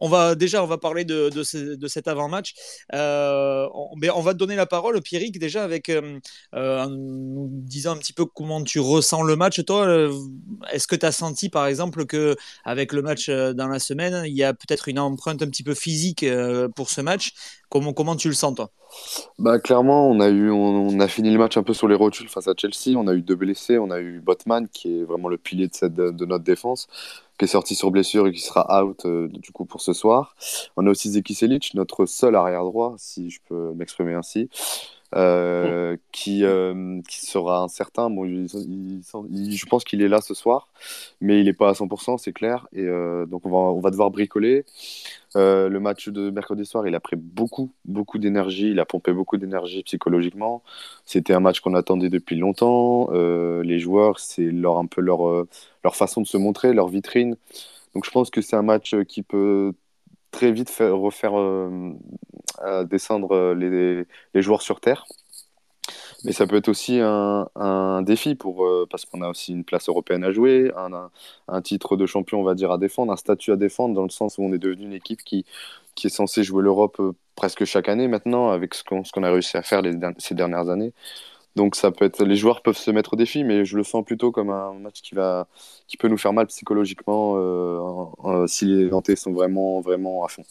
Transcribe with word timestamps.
on 0.00 0.08
va 0.08 0.34
déjà, 0.34 0.62
on 0.62 0.66
va 0.66 0.78
parler 0.78 1.04
de, 1.04 1.30
de, 1.30 1.88
cet 1.88 2.08
avant-match. 2.08 2.54
Euh, 2.94 3.66
on, 3.74 3.96
on, 4.14 4.20
va 4.20 4.32
te 4.32 4.38
donner 4.38 4.56
la 4.56 4.66
parole, 4.66 5.00
Pierrick, 5.00 5.38
déjà 5.38 5.64
avec 5.64 5.88
euh, 5.88 6.18
euh, 6.54 6.84
en 6.84 6.88
disant 6.90 7.92
un 7.92 7.96
petit 7.96 8.12
peu 8.12 8.24
comment 8.24 8.62
tu 8.62 8.80
ressens 8.80 9.22
le 9.22 9.36
match. 9.36 9.64
Toi, 9.64 10.08
est-ce 10.72 10.86
que 10.86 10.96
tu 10.96 11.06
as 11.06 11.12
senti, 11.12 11.48
par 11.48 11.66
exemple, 11.66 12.06
que 12.06 12.36
avec 12.64 12.92
le 12.92 13.02
match 13.02 13.28
dans 13.30 13.68
la 13.68 13.78
semaine, 13.78 14.24
il 14.26 14.34
y 14.34 14.44
a 14.44 14.54
peut-être 14.54 14.88
une 14.88 14.98
empreinte 14.98 15.42
un 15.42 15.48
petit 15.48 15.62
peu 15.62 15.74
physique 15.74 16.24
pour 16.76 16.90
ce 16.90 17.00
match? 17.00 17.32
Comment, 17.70 17.92
comment 17.92 18.16
tu 18.16 18.28
le 18.28 18.34
sens, 18.34 18.54
toi? 18.54 18.70
Bah, 19.38 19.58
Clairement, 19.58 20.08
on 20.08 20.20
a, 20.20 20.28
eu, 20.28 20.50
on, 20.50 20.98
a 21.00 21.08
fini 21.08 21.30
le 21.30 21.38
match 21.38 21.58
un 21.58 21.62
peu 21.62 21.74
sur 21.74 21.86
les 21.86 21.94
rotules 21.94 22.28
face 22.28 22.48
à 22.48 22.54
Chelsea. 22.56 22.96
On 22.96 23.06
a 23.08 23.14
eu 23.14 23.20
deux 23.20 23.34
blessés. 23.34 23.78
On 23.78 23.90
a 23.90 24.00
eu 24.00 24.20
Botman, 24.20 24.68
qui 24.68 25.00
est 25.00 25.04
vraiment 25.04 25.28
le 25.28 25.36
pilier 25.36 25.68
de 25.82 26.24
notre 26.24 26.44
défense 26.44 26.88
qui 27.38 27.44
est 27.44 27.48
sorti 27.48 27.74
sur 27.74 27.90
blessure 27.90 28.26
et 28.26 28.32
qui 28.32 28.40
sera 28.40 28.82
out 28.82 29.06
euh, 29.06 29.28
du 29.28 29.52
coup 29.52 29.64
pour 29.64 29.80
ce 29.80 29.92
soir. 29.92 30.34
On 30.76 30.86
a 30.86 30.90
aussi 30.90 31.10
Zeki 31.10 31.34
Selic, 31.34 31.72
notre 31.74 32.04
seul 32.06 32.34
arrière 32.34 32.64
droit, 32.64 32.94
si 32.98 33.30
je 33.30 33.40
peux 33.48 33.72
m'exprimer 33.74 34.14
ainsi, 34.14 34.50
euh, 35.14 35.96
qui, 36.12 36.44
euh, 36.44 37.00
qui 37.08 37.24
sera 37.24 37.62
incertain. 37.62 38.10
Bon, 38.10 38.26
je 38.26 39.66
pense 39.66 39.84
qu'il 39.84 40.02
est 40.02 40.08
là 40.08 40.20
ce 40.20 40.34
soir, 40.34 40.68
mais 41.20 41.40
il 41.40 41.46
n'est 41.46 41.54
pas 41.54 41.70
à 41.70 41.72
100%, 41.72 42.18
c'est 42.18 42.32
clair. 42.32 42.68
Et 42.72 42.84
donc 42.84 43.46
on 43.46 43.50
va, 43.50 43.56
on 43.56 43.80
va 43.80 43.90
devoir 43.90 44.10
bricoler. 44.10 44.64
le 45.34 45.78
match 45.78 46.08
de 46.08 46.30
mercredi 46.30 46.66
soir, 46.66 46.86
il 46.86 46.94
a 46.94 47.00
pris 47.00 47.16
beaucoup, 47.16 47.70
beaucoup 47.86 48.18
d'énergie. 48.18 48.70
Il 48.70 48.80
a 48.80 48.84
pompé 48.84 49.12
beaucoup 49.12 49.38
d'énergie 49.38 49.82
psychologiquement. 49.82 50.62
C'était 51.04 51.32
un 51.32 51.40
match 51.40 51.60
qu'on 51.60 51.74
attendait 51.74 52.10
depuis 52.10 52.36
longtemps. 52.36 53.10
les 53.10 53.78
joueurs, 53.78 54.18
c'est 54.20 54.50
leur, 54.50 54.78
un 54.78 54.86
peu 54.86 55.00
leur, 55.00 55.46
leur 55.84 55.96
façon 55.96 56.20
de 56.20 56.26
se 56.26 56.36
montrer, 56.36 56.72
leur 56.74 56.88
vitrine. 56.88 57.36
Donc 57.94 58.04
je 58.04 58.10
pense 58.10 58.30
que 58.30 58.42
c'est 58.42 58.56
un 58.56 58.62
match 58.62 58.94
qui 59.08 59.22
peut 59.22 59.72
très 60.30 60.52
vite 60.52 60.70
faire, 60.70 60.96
refaire 60.96 61.32
descendre 62.84 63.54
les, 63.54 64.04
les, 64.34 64.42
joueurs 64.42 64.62
sur 64.62 64.80
terre. 64.80 65.06
Mais 66.24 66.32
ça 66.32 66.46
peut 66.46 66.56
être 66.56 66.68
aussi 66.68 66.98
un, 67.00 68.02
défi 68.02 68.34
pour, 68.34 68.64
euh, 68.64 68.86
parce 68.90 69.04
qu'on 69.04 69.22
a 69.22 69.28
aussi 69.28 69.52
une 69.52 69.64
place 69.64 69.88
européenne 69.88 70.24
à 70.24 70.32
jouer, 70.32 70.72
un, 70.76 71.62
titre 71.62 71.96
de 71.96 72.06
champion, 72.06 72.40
on 72.40 72.44
va 72.44 72.54
dire, 72.54 72.72
à 72.72 72.78
défendre, 72.78 73.12
un 73.12 73.16
statut 73.16 73.52
à 73.52 73.56
défendre, 73.56 73.94
dans 73.94 74.02
le 74.02 74.10
sens 74.10 74.38
où 74.38 74.42
on 74.42 74.52
est 74.52 74.58
devenu 74.58 74.84
une 74.84 74.92
équipe 74.92 75.22
qui, 75.22 75.44
qui 75.94 76.08
est 76.08 76.10
censée 76.10 76.42
jouer 76.42 76.62
l'Europe 76.62 76.96
euh, 77.00 77.12
presque 77.36 77.64
chaque 77.64 77.88
année 77.88 78.08
maintenant, 78.08 78.50
avec 78.50 78.74
ce 78.74 78.82
qu'on 78.84 79.02
qu'on 79.02 79.22
a 79.22 79.30
réussi 79.30 79.56
à 79.56 79.62
faire 79.62 79.82
ces 80.18 80.34
dernières 80.34 80.68
années. 80.70 80.92
Donc 81.58 81.74
ça 81.74 81.90
peut 81.90 82.04
être, 82.04 82.24
les 82.24 82.36
joueurs 82.36 82.62
peuvent 82.62 82.78
se 82.78 82.92
mettre 82.92 83.14
au 83.14 83.16
défi, 83.16 83.42
mais 83.42 83.64
je 83.64 83.76
le 83.76 83.82
sens 83.82 84.04
plutôt 84.04 84.30
comme 84.30 84.48
un 84.48 84.74
match 84.74 85.02
qui 85.02 85.16
va, 85.16 85.48
qui 85.88 85.96
peut 85.96 86.06
nous 86.06 86.16
faire 86.16 86.32
mal 86.32 86.46
psychologiquement 86.46 87.34
euh, 87.36 88.46
si 88.46 88.66
les 88.66 88.84
Nantais 88.84 89.16
sont 89.16 89.32
vraiment, 89.32 89.80
vraiment 89.80 90.24
à 90.24 90.28
fond. 90.28 90.44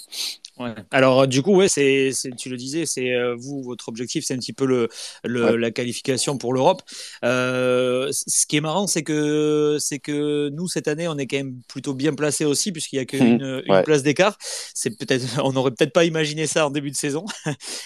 Ouais. 0.60 0.76
Alors 0.92 1.26
du 1.26 1.42
coup, 1.42 1.56
ouais, 1.56 1.70
c'est, 1.70 2.12
tu 2.38 2.50
le 2.50 2.58
disais, 2.58 2.86
c'est 2.86 3.14
euh, 3.14 3.38
vous, 3.40 3.64
votre 3.64 3.88
objectif, 3.88 4.26
c'est 4.26 4.34
un 4.34 4.38
petit 4.38 4.52
peu 4.52 4.66
le, 4.66 4.90
la 5.24 5.72
qualification 5.72 6.38
pour 6.38 6.54
l'Europe. 6.54 6.82
Euh, 7.24 8.10
ce 8.12 8.46
qui 8.46 8.58
est 8.58 8.62
marrant, 8.62 8.86
c'est 8.86 9.04
que 9.04 9.78
c'est 9.80 10.00
que 10.00 10.50
nous 10.50 10.68
cette 10.68 10.90
année, 10.90 11.08
on 11.08 11.18
est 11.18 11.26
quand 11.26 11.38
même 11.38 11.56
plutôt 11.70 11.94
bien 11.94 12.16
placé 12.16 12.44
aussi, 12.44 12.74
puisqu'il 12.74 12.98
y 12.98 13.00
a 13.00 13.06
qu'une 13.06 13.38
mmh. 13.38 13.62
une 13.66 13.84
place 13.84 14.04
d'écart. 14.04 14.38
C'est 14.74 14.98
peut-être, 14.98 15.24
on 15.42 15.54
n'aurait 15.54 15.72
peut-être 15.72 15.94
pas 15.94 16.04
imaginé 16.04 16.48
ça 16.48 16.68
en 16.68 16.70
début 16.70 16.92
de 16.92 16.98
saison. 16.98 17.24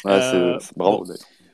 Bravo 0.04 1.06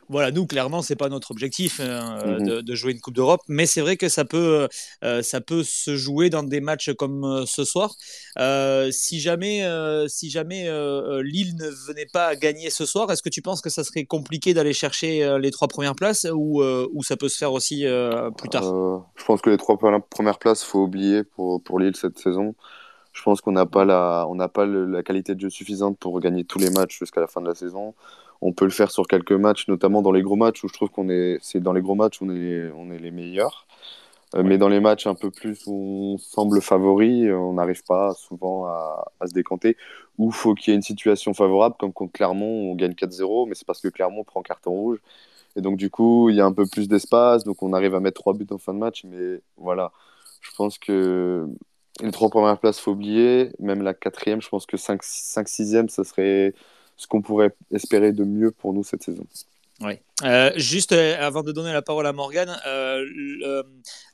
voilà, 0.10 0.32
nous, 0.32 0.46
clairement, 0.46 0.82
c'est 0.82 0.96
pas 0.96 1.10
notre 1.10 1.32
objectif 1.32 1.80
hein, 1.80 2.20
euh, 2.26 2.40
mmh 2.40 2.62
de, 2.62 2.76
jouer 2.76 2.94
une 2.94 3.02
Coupe 3.02 3.14
d'Europe, 3.14 3.42
mais 3.48 3.66
c'est 3.66 3.82
vrai 3.82 3.98
que 3.98 4.10
ça 4.10 4.24
peut, 4.24 4.68
euh, 5.04 5.22
ça 5.22 5.42
peut 5.42 5.64
se 5.64 5.96
jouer 5.96 6.30
dans 6.30 6.44
des 6.44 6.62
matchs 6.62 6.94
comme 6.94 7.24
euh, 7.26 7.46
ce 7.46 7.66
soir. 7.66 7.96
si 8.92 9.20
jamais, 9.20 9.64
si 10.08 10.30
jamais 10.30 10.64
Lille 11.24 11.56
ne 11.56 11.70
venait 11.88 12.06
pas 12.06 12.28
à 12.28 12.36
gagner 12.36 12.70
ce 12.70 12.86
soir, 12.86 13.12
est-ce 13.12 13.22
que 13.22 13.30
tu 13.30 13.42
penses 13.42 13.62
que 13.62 13.70
ça 13.70 13.84
serait 13.84 14.06
compliqué 14.06 14.54
d'aller 14.54 14.74
chercher 14.74 15.38
les 15.40 15.52
trois 15.52 15.68
premières 15.68 15.96
places 15.96 16.28
ou, 16.32 16.62
ou 16.64 17.04
ça 17.04 17.18
peut 17.18 17.30
se 17.30 17.38
faire 17.38 17.54
aussi 17.54 17.86
plus 18.38 18.50
tard? 18.50 18.64
Je 19.16 19.26
pense 19.26 19.42
que 19.42 19.50
les 19.50 19.58
trois 19.58 19.78
premières 19.78 20.40
places, 20.40 20.64
faut 20.64 20.84
oublier 20.84 21.24
pour, 21.24 21.62
pour 21.64 21.80
Lille 21.80 21.96
cette 21.96 22.18
saison. 22.18 22.56
Je 23.14 23.24
pense 23.24 23.42
qu'on 23.42 23.52
n'a 23.52 23.66
pas, 23.66 23.84
la, 23.84 24.26
on 24.30 24.36
n'a 24.36 24.48
pas 24.48 24.66
la 24.66 25.02
qualité 25.02 25.34
de 25.34 25.40
jeu 25.40 25.50
suffisante 25.50 25.98
pour 25.98 26.20
gagner 26.20 26.44
tous 26.44 26.60
les 26.60 26.70
matchs 26.70 27.00
jusqu'à 27.00 27.20
la 27.20 27.28
fin 27.28 27.42
de 27.42 27.48
la 27.48 27.56
saison 27.56 27.96
on 28.42 28.54
peut 28.54 28.66
le 28.66 28.72
faire 28.72 28.92
sur 28.92 29.08
quelques 29.08 29.32
matchs, 29.32 29.68
notamment 29.68 30.02
dans 30.02 30.12
les 30.12 30.22
gros 30.22 30.36
matchs 30.36 30.64
où 30.64 30.68
je 30.68 30.74
trouve 30.74 30.90
qu'on 30.90 31.10
est, 31.10 31.38
c'est 31.42 31.60
dans 31.60 31.74
les 31.74 31.82
gros 31.82 31.96
matchs 31.96 32.22
où 32.22 32.26
on 32.26 32.36
est, 32.36 32.72
on 32.76 32.92
est 32.92 33.00
les 33.00 33.12
meilleurs. 33.12 33.68
Euh, 34.36 34.44
mais 34.44 34.58
dans 34.58 34.68
les 34.68 34.82
matchs 34.82 35.08
un 35.08 35.16
peu 35.16 35.32
plus 35.32 35.64
où 35.68 36.16
on 36.16 36.18
semble 36.18 36.62
favori, 36.62 37.32
on 37.32 37.54
n'arrive 37.54 37.84
pas 37.84 38.14
souvent 38.14 38.66
à, 38.66 39.06
se 39.26 39.34
décanter. 39.34 39.78
Ou 40.18 40.32
faut 40.32 40.54
qu'il 40.54 40.72
y 40.72 40.74
ait 40.74 40.76
une 40.76 40.82
situation 40.82 41.34
favorable, 41.34 41.76
comme 41.80 41.94
contre 41.94 42.12
Clermont, 42.14 42.72
on 42.72 42.76
gagne 42.76 42.94
4-0, 42.94 43.48
mais 43.48 43.56
c'est 43.56 43.66
parce 43.66 43.82
que 43.82 43.88
Clermont 43.88 44.24
prend 44.24 44.42
carton 44.42 44.72
rouge. 44.72 45.00
Et 45.56 45.62
donc, 45.62 45.78
du 45.78 45.90
coup, 45.90 46.30
il 46.30 46.36
y 46.36 46.42
a 46.42 46.46
un 46.46 46.54
peu 46.54 46.66
plus 46.68 46.88
d'espace, 46.88 47.44
donc 47.44 47.64
on 47.64 47.74
arrive 47.74 47.96
à 47.96 48.00
mettre 48.00 48.22
trois 48.22 48.34
buts 48.34 48.48
en 48.52 48.58
fin 48.58 48.74
de 48.74 48.80
match. 48.80 49.04
Mais 49.06 49.42
voilà, 49.58 49.92
je 50.42 50.52
pense 50.56 50.78
que 50.78 51.48
les 52.02 52.12
trois 52.12 52.30
premières 52.30 52.60
places, 52.60 52.80
faut 52.80 52.92
oublier. 52.92 53.52
Même 53.60 53.82
la 53.82 53.94
quatrième, 53.94 54.42
je 54.42 54.50
pense 54.50 54.66
que 54.66 54.78
5-6e, 54.78 55.90
ça 55.90 56.04
serait 56.04 56.54
ce 56.98 57.08
qu'on 57.08 57.22
pourrait 57.22 57.56
espérer 57.72 58.12
de 58.12 58.24
mieux 58.24 58.52
pour 58.52 58.74
nous 58.74 58.84
cette 58.84 59.04
saison. 59.04 59.26
Oui. 59.82 60.00
Euh, 60.24 60.52
juste 60.56 60.94
euh, 60.94 61.16
avant 61.20 61.44
de 61.44 61.52
donner 61.52 61.72
la 61.72 61.84
parole 61.84 62.08
à 62.08 62.14
Morgane, 62.14 62.58
euh, 62.66 63.06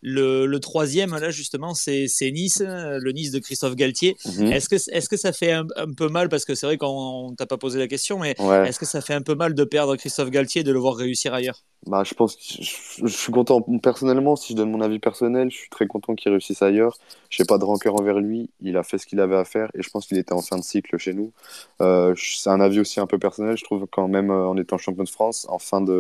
le, 0.02 0.58
troisième, 0.60 1.18
là, 1.18 1.32
justement, 1.32 1.74
c'est 1.74 2.08
Nice, 2.22 2.62
le 2.62 3.12
Nice 3.12 3.32
de 3.32 3.40
Christophe 3.40 3.76
Galtier. 3.76 4.18
Mhm. 4.26 4.52
Est-ce 4.52 4.68
que, 4.68 4.76
est 4.76 5.08
que 5.08 5.18
ça 5.18 5.32
fait 5.32 5.52
un, 5.52 5.66
peu 5.96 6.10
mal, 6.10 6.28
parce 6.28 6.44
que 6.44 6.56
c'est 6.56 6.66
vrai 6.66 6.78
qu'on 6.78 7.34
t'a 7.38 7.46
pas 7.46 7.58
posé 7.58 7.80
la 7.80 7.88
question, 7.88 8.20
mais 8.20 8.36
est-ce 8.66 8.80
que 8.80 8.86
ça 8.86 9.02
fait 9.02 9.14
un 9.14 9.22
peu 9.22 9.36
mal 9.36 9.54
de 9.54 9.64
perdre 9.64 9.96
Christophe 9.96 10.30
Galtier 10.30 10.62
et 10.62 10.64
de 10.64 10.72
le 10.72 10.80
voir 10.80 10.96
réussir 10.96 11.34
ailleurs? 11.34 11.64
Bah, 11.86 12.04
je 12.06 12.14
pense 12.14 12.38
je, 12.40 13.08
suis 13.08 13.32
content. 13.34 13.62
Personnellement 13.82 14.38
si 14.38 14.54
je 14.54 14.58
donne 14.58 14.72
mon 14.72 14.80
avis 14.80 15.00
personnel 15.00 15.52
je 15.52 15.58
suis 15.58 15.70
très 15.70 15.86
content 15.86 16.16
qu'il 16.16 16.32
réussisse 16.32 16.62
ailleurs. 16.62 16.98
Je 17.30 17.44
n'ai 17.44 17.46
pas 17.46 17.58
de 17.58 17.66
rancœur 17.66 18.00
envers 18.00 18.22
lui. 18.22 18.50
Il 18.62 18.78
a 18.78 18.84
fait 18.84 18.98
ce 18.98 19.06
qu'il 19.06 19.20
avait 19.20 19.36
à 19.36 19.44
faire 19.44 19.70
et 19.74 19.82
je 19.82 19.90
pense 19.90 20.08
qu'il 20.08 20.18
était 20.18 20.32
en 20.32 20.42
fin 20.42 20.58
de 20.58 20.64
cycle 20.64 20.98
chez 20.98 21.14
nous. 21.14 21.34
C'est 22.16 22.50
un 22.50 22.62
avis 22.62 22.80
aussi 22.80 23.02
un 23.02 23.08
peu 23.08 23.20
personnel 23.20 23.58
je 23.58 23.66
trouve 23.66 23.86
quand 23.92 24.08
même 24.08 24.32
en 24.32 24.56
étant 24.56 24.78
champion 24.78 25.04
de 25.04 25.10
France 25.10 25.46
en 25.50 25.60
fin 25.60 25.82
de 25.82 25.93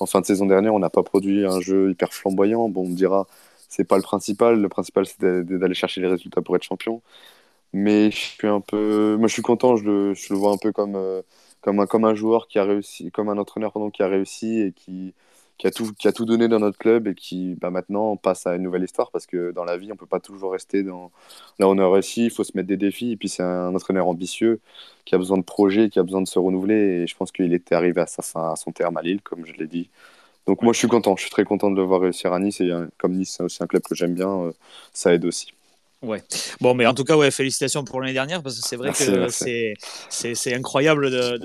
en 0.00 0.06
fin 0.06 0.20
de 0.20 0.26
saison 0.26 0.46
dernière 0.46 0.74
on 0.74 0.78
n'a 0.78 0.90
pas 0.90 1.02
produit 1.02 1.44
un 1.46 1.60
jeu 1.60 1.90
hyper 1.90 2.12
flamboyant. 2.12 2.68
Bon 2.68 2.82
on 2.82 2.88
me 2.88 2.94
dira 2.96 3.26
c'est 3.68 3.84
pas 3.84 3.96
le 3.96 4.02
principal. 4.02 4.60
Le 4.60 4.68
principal 4.68 5.06
c'est 5.06 5.20
d'aller 5.20 5.74
chercher 5.74 6.00
les 6.00 6.08
résultats 6.08 6.42
pour 6.42 6.56
être 6.56 6.62
champion. 6.64 7.02
Mais 7.72 8.10
je 8.10 8.16
suis 8.16 8.48
un 8.48 8.60
peu 8.60 9.16
moi 9.18 9.28
je 9.28 9.32
suis 9.34 9.42
content. 9.42 9.76
Je 9.76 9.84
le, 9.84 10.14
je 10.14 10.32
le 10.32 10.38
vois 10.38 10.52
un 10.52 10.58
peu 10.58 10.72
comme 10.72 10.96
euh, 10.96 11.22
comme 11.60 11.80
un, 11.80 11.86
comme 11.86 12.04
un 12.04 12.14
joueur 12.14 12.48
qui 12.48 12.58
a 12.58 12.64
réussi, 12.64 13.10
comme 13.12 13.28
un 13.28 13.38
entraîneur 13.38 13.72
pardon, 13.72 13.90
qui 13.90 14.02
a 14.02 14.08
réussi 14.08 14.60
et 14.60 14.72
qui, 14.72 15.14
qui, 15.60 16.08
a 16.08 16.12
tout, 16.12 16.24
donné 16.24 16.48
dans 16.48 16.58
notre 16.58 16.78
club 16.78 17.06
et 17.06 17.14
qui 17.14 17.54
bah, 17.56 17.70
maintenant 17.70 18.16
passe 18.16 18.46
à 18.46 18.54
une 18.54 18.62
nouvelle 18.62 18.82
histoire 18.82 19.10
parce 19.10 19.26
que 19.26 19.50
dans 19.52 19.64
la 19.64 19.76
vie, 19.76 19.92
on 19.92 19.96
peut 19.96 20.06
pas 20.06 20.20
toujours 20.20 20.52
rester 20.52 20.82
dans 20.82 21.10
là 21.58 21.68
on 21.68 21.76
a 21.76 21.86
réussi, 21.86 22.24
il 22.26 22.30
faut 22.30 22.44
se 22.44 22.52
mettre 22.56 22.68
des 22.68 22.78
défis. 22.78 23.12
Et 23.12 23.16
puis 23.16 23.28
c'est 23.28 23.42
un 23.42 23.74
entraîneur 23.74 24.08
ambitieux 24.08 24.60
qui 25.04 25.14
a 25.14 25.18
besoin 25.18 25.36
de 25.36 25.42
projets, 25.42 25.90
qui 25.90 25.98
a 25.98 26.02
besoin 26.02 26.22
de 26.22 26.28
se 26.28 26.38
renouveler. 26.38 27.02
Et 27.02 27.06
je 27.06 27.14
pense 27.14 27.30
qu'il 27.30 27.52
était 27.52 27.74
arrivé 27.74 28.00
à, 28.00 28.04
à 28.04 28.56
son 28.56 28.72
terme 28.72 28.96
à 28.96 29.02
Lille, 29.02 29.20
comme 29.22 29.44
je 29.44 29.52
l'ai 29.52 29.66
dit. 29.66 29.90
Donc 30.46 30.62
moi 30.62 30.72
je 30.72 30.78
suis 30.78 30.88
content, 30.88 31.16
je 31.16 31.22
suis 31.22 31.30
très 31.30 31.44
content 31.44 31.70
de 31.70 31.76
le 31.76 31.82
voir 31.82 32.00
réussir 32.00 32.32
à 32.32 32.40
Nice. 32.40 32.60
Et 32.62 32.70
euh, 32.70 32.86
comme 32.98 33.12
Nice 33.14 33.34
c'est 33.36 33.42
aussi 33.42 33.62
un 33.62 33.66
club 33.66 33.82
que 33.82 33.94
j'aime 33.94 34.14
bien, 34.14 34.30
euh, 34.30 34.52
ça 34.94 35.14
aide 35.14 35.26
aussi. 35.26 35.52
Ouais. 36.02 36.22
Bon, 36.62 36.72
mais 36.72 36.86
en 36.86 36.94
tout 36.94 37.04
cas, 37.04 37.14
ouais, 37.14 37.30
félicitations 37.30 37.84
pour 37.84 38.00
l'année 38.00 38.14
dernière 38.14 38.42
parce 38.42 38.58
que 38.58 38.66
c'est 38.66 38.76
vrai 38.76 38.90
que 38.92 39.28
c'est 39.28 39.74
c'est 40.08 40.54
incroyable. 40.54 41.10
De, 41.10 41.38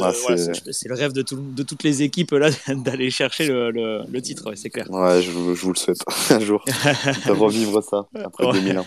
c'est 0.72 0.88
le 0.88 0.96
rêve 0.96 1.12
de, 1.12 1.22
tout, 1.24 1.36
de, 1.36 1.64
toutes 1.64 1.84
les 1.84 2.04
équipes 2.04 2.32
là 2.32 2.50
d'aller 2.70 3.10
chercher 3.10 3.48
le, 3.48 3.72
le, 3.72 4.22
titre, 4.22 4.54
c'est 4.56 4.70
clair. 4.70 4.90
Ouais, 4.90 5.22
je, 5.22 5.32
je, 5.32 5.62
vous 5.62 5.74
le 5.74 5.78
souhaite 5.78 5.98
un 6.30 6.40
jour 6.40 6.64
de 6.66 7.32
revivre 7.32 7.84
ça 7.84 8.08
après 8.24 8.50
2001. 8.54 8.86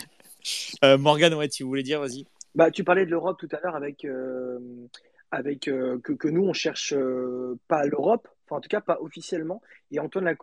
Euh, 0.85 0.97
Morgane, 0.97 1.35
ouais, 1.35 1.49
tu 1.49 1.65
voulais 1.65 1.83
dire, 1.83 2.01
vas-y. 2.01 2.25
Bah, 2.55 2.71
tu 2.71 2.83
parlais 2.83 3.05
de 3.05 3.11
l'Europe 3.11 3.39
tout 3.39 3.49
à 3.53 3.61
l'heure 3.63 3.77
avec, 3.77 4.07
euh, 4.07 4.59
avec 5.31 5.69
euh, 5.69 5.99
que, 6.03 6.15
que, 6.15 6.29
nous 6.29 6.45
on 6.45 6.55
cherche 6.55 6.95
pas 7.69 7.85
l'Europe, 7.85 8.27
enfin 8.47 8.57
en 8.57 8.61
tout 8.61 8.71
cas 8.71 8.81
pas 8.81 8.99
officiellement. 9.03 9.61
Et 9.91 10.01
Antoine 10.01 10.35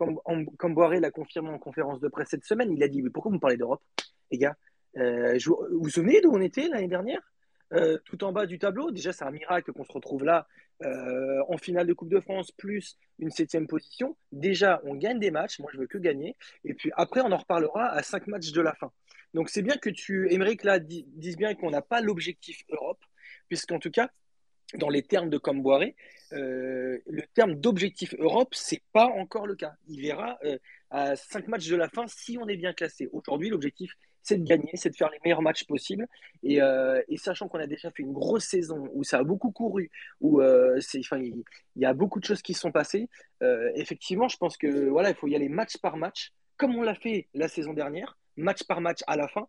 Camboiré 0.56 1.00
l'a 1.00 1.10
confirmé 1.10 1.48
en 1.48 1.58
conférence 1.58 1.98
de 1.98 2.06
presse 2.06 2.28
cette 2.30 2.44
semaine. 2.44 2.72
Il 2.72 2.82
a 2.84 2.88
dit 2.88 3.02
mais 3.02 3.10
pourquoi 3.10 3.30
vous 3.30 3.36
me 3.36 3.40
parlez 3.40 3.56
d'Europe, 3.56 3.82
les 4.30 4.38
gars? 4.38 4.54
Euh, 4.96 5.38
vous 5.44 5.80
vous 5.82 5.90
souvenez 5.90 6.20
d'où 6.20 6.30
on 6.32 6.40
était 6.40 6.68
l'année 6.68 6.88
dernière? 6.88 7.20
Euh, 7.72 7.98
Tout 8.04 8.22
en 8.24 8.32
bas 8.32 8.46
du 8.46 8.58
tableau, 8.58 8.90
déjà 8.90 9.12
c'est 9.12 9.24
un 9.24 9.30
miracle 9.30 9.72
qu'on 9.72 9.84
se 9.84 9.92
retrouve 9.92 10.24
là 10.24 10.46
euh, 10.84 11.42
en 11.48 11.56
finale 11.56 11.86
de 11.86 11.94
Coupe 11.94 12.10
de 12.10 12.20
France 12.20 12.52
plus 12.52 12.96
une 13.18 13.30
septième 13.30 13.66
position. 13.66 14.16
Déjà 14.30 14.80
on 14.84 14.94
gagne 14.94 15.18
des 15.18 15.30
matchs, 15.30 15.58
moi 15.58 15.70
je 15.72 15.78
veux 15.78 15.86
que 15.86 15.98
gagner. 15.98 16.36
Et 16.64 16.74
puis 16.74 16.90
après 16.96 17.20
on 17.22 17.32
en 17.32 17.38
reparlera 17.38 17.88
à 17.88 18.02
cinq 18.02 18.28
matchs 18.28 18.52
de 18.52 18.60
la 18.60 18.74
fin. 18.74 18.92
Donc 19.34 19.50
c'est 19.50 19.62
bien 19.62 19.76
que 19.76 19.90
tu, 19.90 20.32
Émeric, 20.32 20.62
là, 20.64 20.78
dises 20.78 21.36
bien 21.36 21.54
qu'on 21.54 21.70
n'a 21.70 21.82
pas 21.82 22.00
l'objectif 22.00 22.62
Europe, 22.70 23.02
puisqu'en 23.48 23.78
tout 23.78 23.90
cas, 23.90 24.10
dans 24.74 24.88
les 24.88 25.02
termes 25.02 25.30
de 25.30 25.38
Comboiré, 25.38 25.94
le 26.30 27.22
terme 27.34 27.54
d'objectif 27.54 28.14
Europe, 28.18 28.54
c'est 28.54 28.82
pas 28.92 29.06
encore 29.06 29.46
le 29.46 29.54
cas. 29.54 29.74
Il 29.88 30.00
verra 30.00 30.38
à 30.90 31.16
cinq 31.16 31.48
matchs 31.48 31.68
de 31.68 31.76
la 31.76 31.88
fin 31.88 32.06
si 32.06 32.38
on 32.38 32.48
est 32.48 32.56
bien 32.56 32.72
classé. 32.72 33.08
Aujourd'hui, 33.12 33.48
l'objectif, 33.50 33.92
c'est 34.26 34.38
de 34.38 34.44
gagner, 34.44 34.70
c'est 34.74 34.90
de 34.90 34.96
faire 34.96 35.10
les 35.10 35.18
meilleurs 35.24 35.42
matchs 35.42 35.64
possibles. 35.64 36.06
Et, 36.42 36.58
et 37.08 37.16
sachant 37.16 37.48
qu'on 37.48 37.58
a 37.58 37.66
déjà 37.66 37.90
fait 37.90 38.02
une 38.02 38.12
grosse 38.12 38.44
saison 38.44 38.88
où 38.94 39.04
ça 39.04 39.18
a 39.18 39.24
beaucoup 39.24 39.50
couru, 39.50 39.90
où 40.20 40.42
enfin, 40.42 41.18
il 41.18 41.44
y, 41.76 41.84
a 41.84 41.94
beaucoup 41.94 42.20
de 42.20 42.24
choses 42.24 42.42
qui 42.42 42.54
sont 42.54 42.72
passées, 42.72 43.08
effectivement, 43.74 44.28
je 44.28 44.36
pense 44.36 44.56
que 44.56 44.88
voilà, 44.88 45.10
il 45.10 45.16
faut 45.16 45.28
y 45.28 45.36
aller 45.36 45.48
match 45.48 45.78
par 45.78 45.96
match, 45.96 46.32
comme 46.56 46.74
on 46.76 46.82
l'a 46.82 46.94
fait 46.94 47.28
la 47.34 47.48
saison 47.48 47.72
dernière, 47.72 48.18
match 48.36 48.64
par 48.64 48.80
match 48.80 49.00
à 49.06 49.16
la 49.16 49.28
fin. 49.28 49.48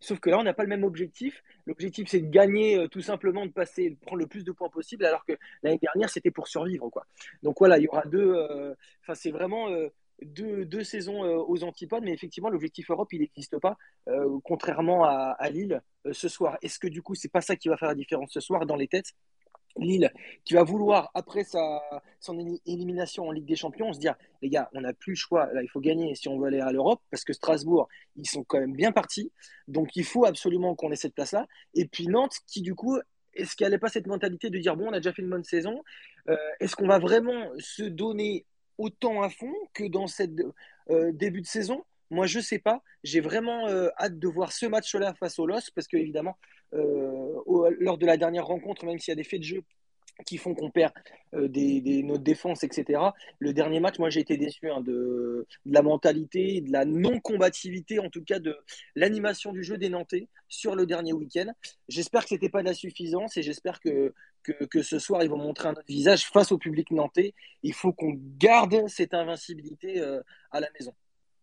Sauf 0.00 0.18
que 0.18 0.30
là, 0.30 0.38
on 0.38 0.42
n'a 0.42 0.54
pas 0.54 0.62
le 0.62 0.68
même 0.70 0.84
objectif. 0.84 1.42
L'objectif, 1.66 2.08
c'est 2.08 2.20
de 2.20 2.30
gagner, 2.30 2.78
euh, 2.78 2.88
tout 2.88 3.02
simplement, 3.02 3.44
de 3.44 3.52
passer, 3.52 3.90
de 3.90 3.96
prendre 3.96 4.18
le 4.18 4.26
plus 4.26 4.44
de 4.44 4.52
points 4.52 4.70
possible, 4.70 5.04
alors 5.04 5.26
que 5.26 5.34
l'année 5.62 5.78
dernière, 5.80 6.08
c'était 6.08 6.30
pour 6.30 6.48
survivre. 6.48 6.88
Quoi. 6.88 7.06
Donc 7.42 7.56
voilà, 7.58 7.76
il 7.76 7.84
y 7.84 7.88
aura 7.88 8.04
deux. 8.06 8.34
Euh, 8.34 8.74
enfin, 9.02 9.14
c'est 9.14 9.30
vraiment 9.30 9.68
euh, 9.68 9.88
deux, 10.22 10.64
deux, 10.64 10.84
saisons 10.84 11.22
aux 11.22 11.64
antipodes, 11.64 12.02
mais 12.04 12.12
effectivement, 12.12 12.50
l'objectif 12.50 12.90
Europe, 12.90 13.12
il 13.12 13.20
n'existe 13.20 13.58
pas, 13.58 13.76
contrairement 14.44 15.04
à, 15.04 15.50
Lille 15.50 15.82
ce 16.12 16.28
soir. 16.28 16.58
Est-ce 16.62 16.78
que 16.78 16.88
du 16.88 17.02
coup, 17.02 17.14
c'est 17.14 17.28
pas 17.30 17.40
ça 17.40 17.56
qui 17.56 17.68
va 17.68 17.76
faire 17.76 17.88
la 17.88 17.94
différence 17.94 18.30
ce 18.32 18.40
soir 18.40 18.66
dans 18.66 18.76
les 18.76 18.88
têtes? 18.88 19.14
Lille 19.76 20.10
qui 20.44 20.54
va 20.54 20.62
vouloir, 20.62 21.10
après 21.14 21.44
sa, 21.44 21.80
son 22.18 22.38
élimination 22.66 23.28
en 23.28 23.32
Ligue 23.32 23.46
des 23.46 23.56
Champions, 23.56 23.92
se 23.92 23.98
dire 23.98 24.14
les 24.42 24.48
gars, 24.48 24.68
on 24.72 24.80
n'a 24.80 24.92
plus 24.92 25.12
le 25.12 25.16
choix, 25.16 25.52
là 25.52 25.62
il 25.62 25.68
faut 25.68 25.80
gagner 25.80 26.14
si 26.14 26.28
on 26.28 26.38
veut 26.38 26.48
aller 26.48 26.60
à 26.60 26.72
l'Europe, 26.72 27.00
parce 27.10 27.24
que 27.24 27.32
Strasbourg, 27.32 27.88
ils 28.16 28.28
sont 28.28 28.44
quand 28.44 28.58
même 28.58 28.74
bien 28.74 28.92
partis, 28.92 29.32
donc 29.68 29.94
il 29.96 30.04
faut 30.04 30.24
absolument 30.24 30.74
qu'on 30.74 30.90
ait 30.90 30.96
cette 30.96 31.14
place-là. 31.14 31.46
Et 31.74 31.86
puis 31.86 32.08
Nantes, 32.08 32.36
qui 32.46 32.62
du 32.62 32.74
coup, 32.74 32.98
est-ce 33.34 33.54
qu'elle 33.56 33.72
n'a 33.72 33.78
pas 33.78 33.88
cette 33.88 34.06
mentalité 34.06 34.50
de 34.50 34.58
dire 34.58 34.76
bon, 34.76 34.88
on 34.88 34.92
a 34.92 34.98
déjà 34.98 35.12
fait 35.12 35.22
une 35.22 35.30
bonne 35.30 35.44
saison, 35.44 35.82
euh, 36.28 36.36
est-ce 36.58 36.74
qu'on 36.76 36.88
va 36.88 36.98
vraiment 36.98 37.50
se 37.58 37.84
donner 37.84 38.46
autant 38.80 39.22
à 39.22 39.30
fond 39.30 39.54
que 39.74 39.84
dans 39.84 40.06
cette 40.06 40.32
euh, 40.90 41.12
début 41.12 41.40
de 41.40 41.46
saison 41.46 41.84
moi, 42.10 42.26
je 42.26 42.40
sais 42.40 42.58
pas. 42.58 42.82
J'ai 43.04 43.20
vraiment 43.20 43.68
euh, 43.68 43.88
hâte 43.98 44.18
de 44.18 44.28
voir 44.28 44.52
ce 44.52 44.66
match-là 44.66 45.14
face 45.14 45.38
au 45.38 45.46
LOS 45.46 45.70
parce 45.74 45.86
que, 45.86 45.96
évidemment, 45.96 46.36
euh, 46.74 47.72
lors 47.78 47.98
de 47.98 48.06
la 48.06 48.16
dernière 48.16 48.46
rencontre, 48.46 48.84
même 48.84 48.98
s'il 48.98 49.12
y 49.12 49.14
a 49.14 49.16
des 49.16 49.24
faits 49.24 49.40
de 49.40 49.44
jeu 49.44 49.62
qui 50.24 50.38
font 50.38 50.54
qu'on 50.54 50.70
perd 50.70 50.92
euh, 51.34 51.48
des, 51.48 52.02
notre 52.02 52.22
défense, 52.22 52.64
etc. 52.64 53.00
Le 53.38 53.52
dernier 53.52 53.80
match, 53.80 53.98
moi 53.98 54.10
j'ai 54.10 54.20
été 54.20 54.36
déçu 54.36 54.70
hein, 54.70 54.80
de, 54.80 55.46
la 55.66 55.82
mentalité, 55.82 56.60
de 56.60 56.72
la 56.72 56.84
non-combativité, 56.84 57.98
en 57.98 58.10
tout 58.10 58.24
cas 58.24 58.38
de 58.38 58.56
l'animation 58.94 59.52
du 59.52 59.62
jeu 59.62 59.78
des 59.78 59.88
Nantais 59.88 60.28
sur 60.48 60.74
le 60.74 60.86
dernier 60.86 61.12
week-end. 61.12 61.52
J'espère 61.88 62.22
que 62.22 62.30
ce 62.30 62.34
n'était 62.34 62.48
pas 62.48 62.62
de 62.62 62.68
la 62.68 62.74
suffisance 62.74 63.36
et 63.36 63.42
j'espère 63.42 63.80
que, 63.80 64.12
que, 64.42 64.82
ce 64.82 64.98
soir 64.98 65.22
ils 65.22 65.30
vont 65.30 65.38
montrer 65.38 65.68
un 65.68 65.72
autre 65.72 65.84
visage 65.86 66.24
face 66.26 66.50
au 66.52 66.58
public 66.58 66.90
nantais. 66.90 67.34
Il 67.62 67.74
faut 67.74 67.92
qu'on 67.92 68.14
garde 68.38 68.88
cette 68.88 69.14
invincibilité 69.14 70.00
à 70.50 70.60
la 70.60 70.68
maison. 70.78 70.94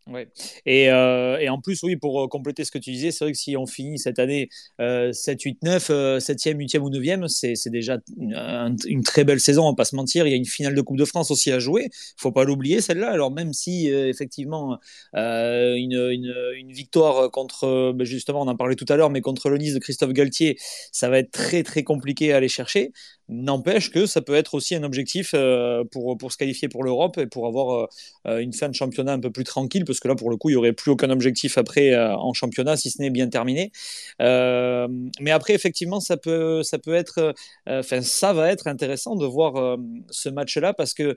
Ouais. 0.09 0.27
Et, 0.65 0.89
euh, 0.89 1.37
et, 1.37 1.49
en 1.49 1.59
plus, 1.59 1.83
oui, 1.83 1.97
pour 1.97 2.23
euh, 2.23 2.27
compléter 2.27 2.63
ce 2.63 2.71
que 2.71 2.77
tu 2.77 2.91
disais, 2.91 3.11
c'est 3.11 3.25
vrai 3.25 3.33
que 3.33 3.37
si 3.37 3.57
on 3.57 3.65
finit 3.65 3.99
cette 3.99 4.19
année 4.19 4.49
euh, 4.79 5.11
7, 5.11 5.41
8, 5.41 5.63
9, 5.63 5.89
7e, 6.19 6.57
8e 6.57 6.79
ou 6.79 6.89
9e, 6.89 7.27
c'est 7.27 7.69
déjà 7.69 7.97
une, 8.17 9.03
très 9.03 9.23
belle 9.25 9.39
saison, 9.39 9.63
on 9.65 9.71
va 9.71 9.75
pas 9.75 9.85
se 9.85 9.95
mentir. 9.95 10.25
Il 10.25 10.29
y 10.31 10.33
a 10.33 10.37
une 10.37 10.45
finale 10.45 10.75
de 10.75 10.81
Coupe 10.81 10.97
de 10.97 11.05
France 11.05 11.29
aussi 11.31 11.51
à 11.51 11.59
jouer. 11.59 11.89
faut 12.15 12.31
pas 12.31 12.45
l'oublier, 12.45 12.79
celle-là. 12.79 13.11
Alors, 13.11 13.31
même 13.31 13.51
si, 13.53 13.91
euh, 13.91 14.07
effectivement, 14.07 14.77
euh, 15.15 15.75
une, 15.75 15.93
une, 15.93 16.33
une, 16.55 16.71
victoire 16.71 17.29
contre, 17.31 17.91
ben, 17.93 18.05
justement, 18.05 18.41
on 18.41 18.47
en 18.47 18.55
parlait 18.55 18.75
tout 18.75 18.85
à 18.89 18.95
l'heure, 18.95 19.09
mais 19.09 19.21
contre 19.21 19.49
le 19.49 19.57
Nice 19.57 19.73
de 19.73 19.79
Christophe 19.79 20.13
Galtier, 20.13 20.57
ça 20.91 21.09
va 21.09 21.19
être 21.19 21.31
très, 21.31 21.63
très 21.63 21.83
compliqué 21.83 22.31
à 22.31 22.37
aller 22.37 22.47
chercher. 22.47 22.91
N'empêche 23.29 23.91
que 23.91 24.05
ça 24.05 24.21
peut 24.21 24.35
être 24.35 24.53
aussi 24.53 24.73
un 24.73 24.83
objectif 24.83 25.31
euh, 25.33 25.83
pour, 25.91 26.17
pour 26.17 26.31
se 26.31 26.37
qualifier 26.37 26.69
pour 26.69 26.85
l'Europe 26.85 27.17
et 27.17 27.27
pour 27.27 27.45
avoir 27.45 27.75
euh, 27.75 27.87
euh, 28.27 28.37
une 28.39 28.53
fin 28.53 28.69
de 28.69 28.73
championnat 28.73 29.11
un 29.11 29.19
peu 29.19 29.31
plus 29.31 29.43
tranquille, 29.43 29.83
parce 29.83 29.99
que 29.99 30.07
là, 30.07 30.15
pour 30.15 30.29
le 30.29 30.37
coup, 30.37 30.49
il 30.49 30.53
n'y 30.53 30.57
aurait 30.57 30.71
plus 30.71 30.91
aucun 30.91 31.09
objectif 31.09 31.57
après 31.57 31.93
en 31.97 32.33
championnat, 32.33 32.77
si 32.77 32.89
ce 32.89 33.01
n'est 33.01 33.09
bien 33.09 33.27
terminé. 33.27 33.71
mais 34.19 35.31
après, 35.31 35.53
effectivement, 35.53 35.99
ça 35.99 36.15
peut, 36.15 36.63
ça 36.63 36.77
peut 36.79 36.93
être, 36.93 37.33
ça 37.81 38.33
va 38.33 38.51
être 38.51 38.67
intéressant 38.67 39.15
de 39.15 39.25
voir 39.25 39.77
ce 40.09 40.29
match-là, 40.29 40.73
parce 40.73 40.93
que, 40.93 41.15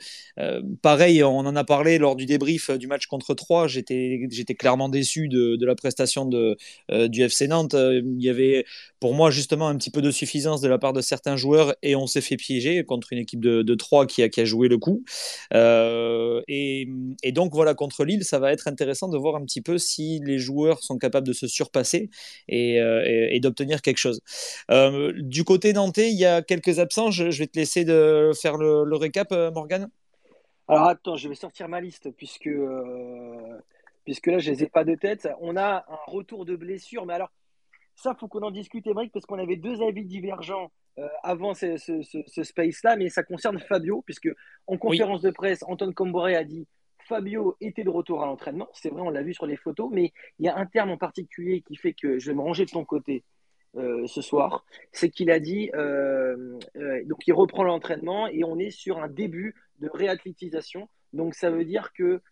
pareil, 0.82 1.22
on 1.22 1.38
en 1.38 1.56
a 1.56 1.64
parlé 1.64 1.98
lors 1.98 2.16
du 2.16 2.26
débrief 2.26 2.70
du 2.70 2.86
match 2.86 3.06
contre 3.06 3.34
3, 3.34 3.68
j'étais 3.68 4.54
clairement 4.58 4.88
déçu 4.88 5.28
de, 5.28 5.56
de 5.56 5.66
la 5.66 5.74
prestation 5.74 6.26
de, 6.26 6.56
du 7.08 7.22
FC 7.22 7.48
Nantes. 7.48 7.74
Il 7.74 8.22
y 8.22 8.30
avait, 8.30 8.64
pour 9.00 9.14
moi, 9.14 9.30
justement, 9.30 9.68
un 9.68 9.76
petit 9.76 9.90
peu 9.90 10.02
de 10.02 10.10
suffisance 10.10 10.60
de 10.60 10.68
la 10.68 10.78
part 10.78 10.92
de 10.92 11.00
certains 11.00 11.36
joueurs 11.36 11.74
et 11.82 11.94
s'est 12.06 12.20
fait 12.20 12.36
piéger 12.36 12.84
contre 12.84 13.12
une 13.12 13.18
équipe 13.18 13.40
de, 13.40 13.62
de 13.62 13.74
3 13.74 14.06
qui 14.06 14.22
a, 14.22 14.28
qui 14.28 14.40
a, 14.40 14.44
joué 14.44 14.68
le 14.68 14.78
coup. 14.78 15.04
Euh, 15.54 16.42
et, 16.48 16.86
donc 17.32 17.52
voilà, 17.52 17.74
contre 17.74 18.04
Lille, 18.04 18.24
ça 18.24 18.38
va 18.38 18.52
être 18.52 18.68
intéressant 18.68 19.08
de 19.08 19.16
voir 19.16 19.36
un 19.36 19.44
petit 19.44 19.60
peu 19.60 19.78
si 19.78 20.20
les 20.24 20.38
joueurs 20.38 20.82
sont 20.82 20.98
capables 20.98 21.26
de 21.26 21.32
se 21.32 21.46
surpasser 21.46 22.10
et, 22.48 22.80
euh, 22.80 23.38
d'obtenir 23.40 23.82
quelque 23.82 23.98
chose. 23.98 24.20
Euh, 24.70 25.12
du 25.16 25.44
côté 25.44 25.72
nantais, 25.72 26.10
il 26.10 26.18
y 26.18 26.26
a 26.26 26.42
quelques 26.42 26.78
absents. 26.78 27.10
Je, 27.10 27.24
vais 27.24 27.46
te 27.46 27.58
laisser 27.58 27.84
de 27.84 28.32
faire 28.40 28.56
le, 28.56 28.96
récap, 28.96 29.32
Morgan. 29.54 29.88
Alors 30.68 30.86
attends, 30.86 31.16
je 31.16 31.28
vais 31.28 31.34
sortir 31.34 31.68
ma 31.68 31.80
liste 31.80 32.10
puisque, 32.10 32.50
puisque 34.04 34.26
là, 34.26 34.38
je 34.38 34.50
les 34.50 34.64
ai 34.64 34.66
pas 34.68 34.84
de 34.84 34.94
tête. 34.94 35.28
On 35.40 35.56
a 35.56 35.84
un 35.88 36.10
retour 36.10 36.44
de 36.44 36.54
blessure, 36.54 37.06
mais 37.06 37.14
alors 37.14 37.30
ça, 38.00 38.14
faut 38.14 38.28
qu'on 38.28 38.42
en 38.42 38.50
discute, 38.50 38.86
Émeric, 38.86 39.12
parce 39.12 39.26
qu'on 39.26 39.38
avait 39.38 39.56
deux 39.56 39.82
avis 39.82 40.04
divergents 40.04 40.72
euh, 40.98 41.06
avant 41.22 41.54
ce, 41.54 41.76
space-là, 42.42 42.96
mais 42.96 43.08
ça 43.08 43.22
concerne 43.22 43.58
Fabio, 43.58 44.02
puisque 44.02 44.28
en 44.66 44.78
conférence 44.78 45.22
de 45.22 45.30
presse, 45.30 45.62
Anton 45.66 45.92
Comboré 45.92 46.34
a 46.34 46.44
dit 46.44 46.66
Fabio 47.06 47.56
était 47.60 47.84
de 47.84 47.90
retour 47.90 48.22
à 48.22 48.26
l'entraînement. 48.26 48.68
C'est 48.72 48.88
vrai, 48.88 49.02
on 49.02 49.10
l'a 49.10 49.22
vu 49.22 49.34
sur 49.34 49.46
les 49.46 49.56
photos, 49.56 49.90
mais 49.92 50.12
il 50.38 50.46
y 50.46 50.48
a 50.48 50.56
un 50.56 50.66
terme 50.66 50.90
en 50.90 50.96
particulier 50.96 51.62
qui 51.62 51.76
fait 51.76 51.92
que 51.92 52.18
je 52.18 52.30
vais 52.30 52.36
me 52.36 52.40
ranger 52.40 52.64
de 52.64 52.70
ton 52.70 52.84
côté 52.84 53.24
euh, 53.76 54.06
ce 54.06 54.22
soir. 54.22 54.64
C'est 54.92 55.10
qu'il 55.10 55.30
a 55.30 55.40
dit, 55.40 55.70
euh, 55.74 56.58
donc 57.06 57.26
il 57.26 57.32
reprend 57.32 57.64
l'entraînement 57.64 58.28
et 58.28 58.44
on 58.44 58.58
est 58.58 58.70
sur 58.70 58.98
un 58.98 59.08
début 59.08 59.54
de 59.80 59.90
réathlétisation. 59.92 60.88
Donc 61.12 61.34
ça 61.34 61.50
veut 61.50 61.64
dire 61.64 61.92
que 61.92 62.22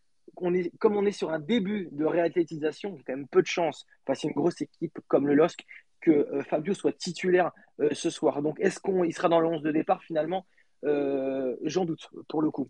est, 0.54 0.76
comme 0.78 0.96
on 0.96 1.06
est 1.06 1.12
sur 1.12 1.30
un 1.30 1.38
début 1.38 1.88
de 1.92 2.04
réathlétisation, 2.04 2.90
il 2.94 2.96
y 2.96 3.00
a 3.00 3.02
quand 3.06 3.16
même 3.16 3.28
peu 3.28 3.42
de 3.42 3.46
chance 3.46 3.86
face 4.06 4.24
à 4.24 4.28
une 4.28 4.34
grosse 4.34 4.60
équipe 4.60 4.98
comme 5.08 5.26
le 5.26 5.34
LOSC 5.34 5.64
que 6.00 6.10
euh, 6.10 6.42
Fabio 6.42 6.74
soit 6.74 6.92
titulaire 6.92 7.52
euh, 7.80 7.88
ce 7.92 8.10
soir. 8.10 8.42
Donc, 8.42 8.58
est-ce 8.60 8.80
qu'il 8.80 9.14
sera 9.14 9.28
dans 9.28 9.40
le 9.40 9.48
11 9.48 9.62
de 9.62 9.72
départ 9.72 10.02
finalement? 10.02 10.46
Euh, 10.84 11.56
J'en 11.62 11.84
doute 11.84 12.08
pour 12.28 12.42
le 12.42 12.50
coup. 12.50 12.68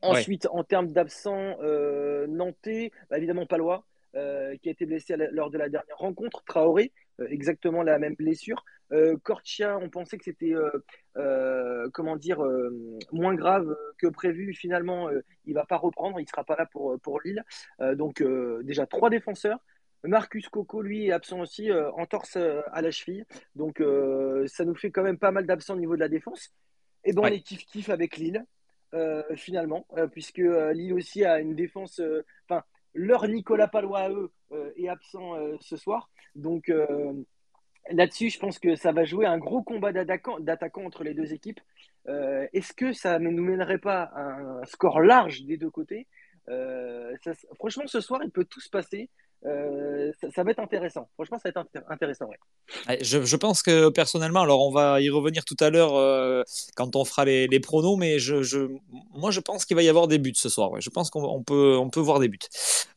Ensuite, 0.00 0.46
en 0.52 0.62
termes 0.62 0.92
d'absents 0.92 1.56
nantais, 2.28 2.92
bah, 3.10 3.18
évidemment 3.18 3.46
Palois, 3.46 3.84
qui 4.12 4.68
a 4.68 4.72
été 4.72 4.86
blessé 4.86 5.16
lors 5.32 5.50
de 5.50 5.58
la 5.58 5.68
dernière 5.68 5.96
rencontre. 5.96 6.44
Traoré, 6.44 6.92
exactement 7.28 7.82
la 7.82 7.98
même 7.98 8.14
blessure. 8.14 8.64
Cortia, 9.22 9.78
on 9.78 9.88
pensait 9.88 10.18
que 10.18 10.24
c'était 10.24 10.54
comment 11.92 12.16
dire 12.16 12.42
moins 13.10 13.34
grave 13.34 13.74
que 13.98 14.06
prévu. 14.06 14.52
Finalement, 14.54 15.08
il 15.46 15.54
va 15.54 15.64
pas 15.64 15.76
reprendre, 15.76 16.20
il 16.20 16.28
sera 16.28 16.44
pas 16.44 16.56
là 16.56 16.66
pour 16.66 16.98
pour 17.00 17.20
Lille. 17.22 17.42
donc 17.96 18.22
déjà 18.62 18.86
trois 18.86 19.08
défenseurs. 19.10 19.58
Marcus 20.04 20.48
Coco, 20.48 20.82
lui, 20.82 21.06
est 21.06 21.12
absent 21.12 21.40
aussi 21.40 21.70
euh, 21.70 21.90
en 21.92 22.06
torse 22.06 22.36
euh, 22.36 22.60
à 22.72 22.82
la 22.82 22.90
cheville. 22.90 23.24
Donc, 23.54 23.80
euh, 23.80 24.46
ça 24.48 24.64
nous 24.64 24.74
fait 24.74 24.90
quand 24.90 25.02
même 25.02 25.18
pas 25.18 25.30
mal 25.30 25.46
d'absents 25.46 25.74
au 25.74 25.78
niveau 25.78 25.94
de 25.94 26.00
la 26.00 26.08
défense. 26.08 26.50
Et 27.04 27.12
bon, 27.12 27.22
on 27.22 27.26
est 27.26 27.44
kiff-kiff 27.44 27.90
avec 27.90 28.16
Lille, 28.16 28.44
finalement, 29.34 29.86
puisque 30.12 30.36
Lille 30.38 30.92
aussi 30.92 31.24
a 31.24 31.40
une 31.40 31.56
défense. 31.56 32.00
Enfin, 32.44 32.62
leur 32.94 33.26
Nicolas 33.28 33.68
Palois 33.68 34.00
à 34.00 34.10
eux 34.10 34.30
est 34.76 34.88
absent 34.88 35.34
ce 35.60 35.76
soir. 35.76 36.10
Donc, 36.34 36.70
là-dessus, 37.90 38.30
je 38.30 38.38
pense 38.38 38.58
que 38.58 38.74
ça 38.74 38.92
va 38.92 39.04
jouer 39.04 39.26
un 39.26 39.38
gros 39.38 39.62
combat 39.62 39.92
d'attaquants 39.92 40.84
entre 40.84 41.04
les 41.04 41.14
deux 41.14 41.32
équipes. 41.32 41.60
Est-ce 42.06 42.72
que 42.72 42.92
ça 42.92 43.18
ne 43.18 43.30
nous 43.30 43.42
mènerait 43.42 43.78
pas 43.78 44.02
à 44.02 44.22
un 44.22 44.64
score 44.64 45.00
large 45.00 45.44
des 45.44 45.56
deux 45.56 45.70
côtés? 45.70 46.06
Franchement, 47.56 47.86
ce 47.86 48.00
soir, 48.00 48.20
il 48.24 48.30
peut 48.30 48.44
tout 48.44 48.60
se 48.60 48.70
passer. 48.70 49.10
Euh, 49.44 50.12
ça, 50.34 50.44
va 50.44 50.52
être 50.52 50.60
intéressant. 50.60 51.08
Franchement, 51.14 51.38
ça 51.38 51.50
va 51.52 51.62
être 51.62 51.84
intéressant. 51.90 52.28
Je, 53.00 53.36
pense 53.36 53.62
que 53.62 53.88
personnellement, 53.88 54.42
alors 54.42 54.64
on 54.64 54.70
va 54.70 55.00
y 55.00 55.10
revenir 55.10 55.44
tout 55.44 55.56
à 55.58 55.68
l'heure 55.68 55.96
euh, 55.96 56.44
quand 56.76 56.94
on 56.94 57.04
fera 57.04 57.24
les, 57.24 57.60
pronos, 57.60 57.96
mais 57.96 58.20
je, 58.20 58.68
moi 59.14 59.32
je 59.32 59.40
pense 59.40 59.64
qu'il 59.64 59.76
va 59.76 59.82
y 59.82 59.88
avoir 59.88 60.06
des 60.06 60.18
buts 60.18 60.32
ce 60.36 60.48
soir. 60.48 60.70
Je 60.80 60.90
pense 60.90 61.10
qu'on 61.10 61.42
peut, 61.42 61.76
on 61.76 61.90
peut 61.90 62.00
voir 62.00 62.20
des 62.20 62.28
buts. 62.28 62.38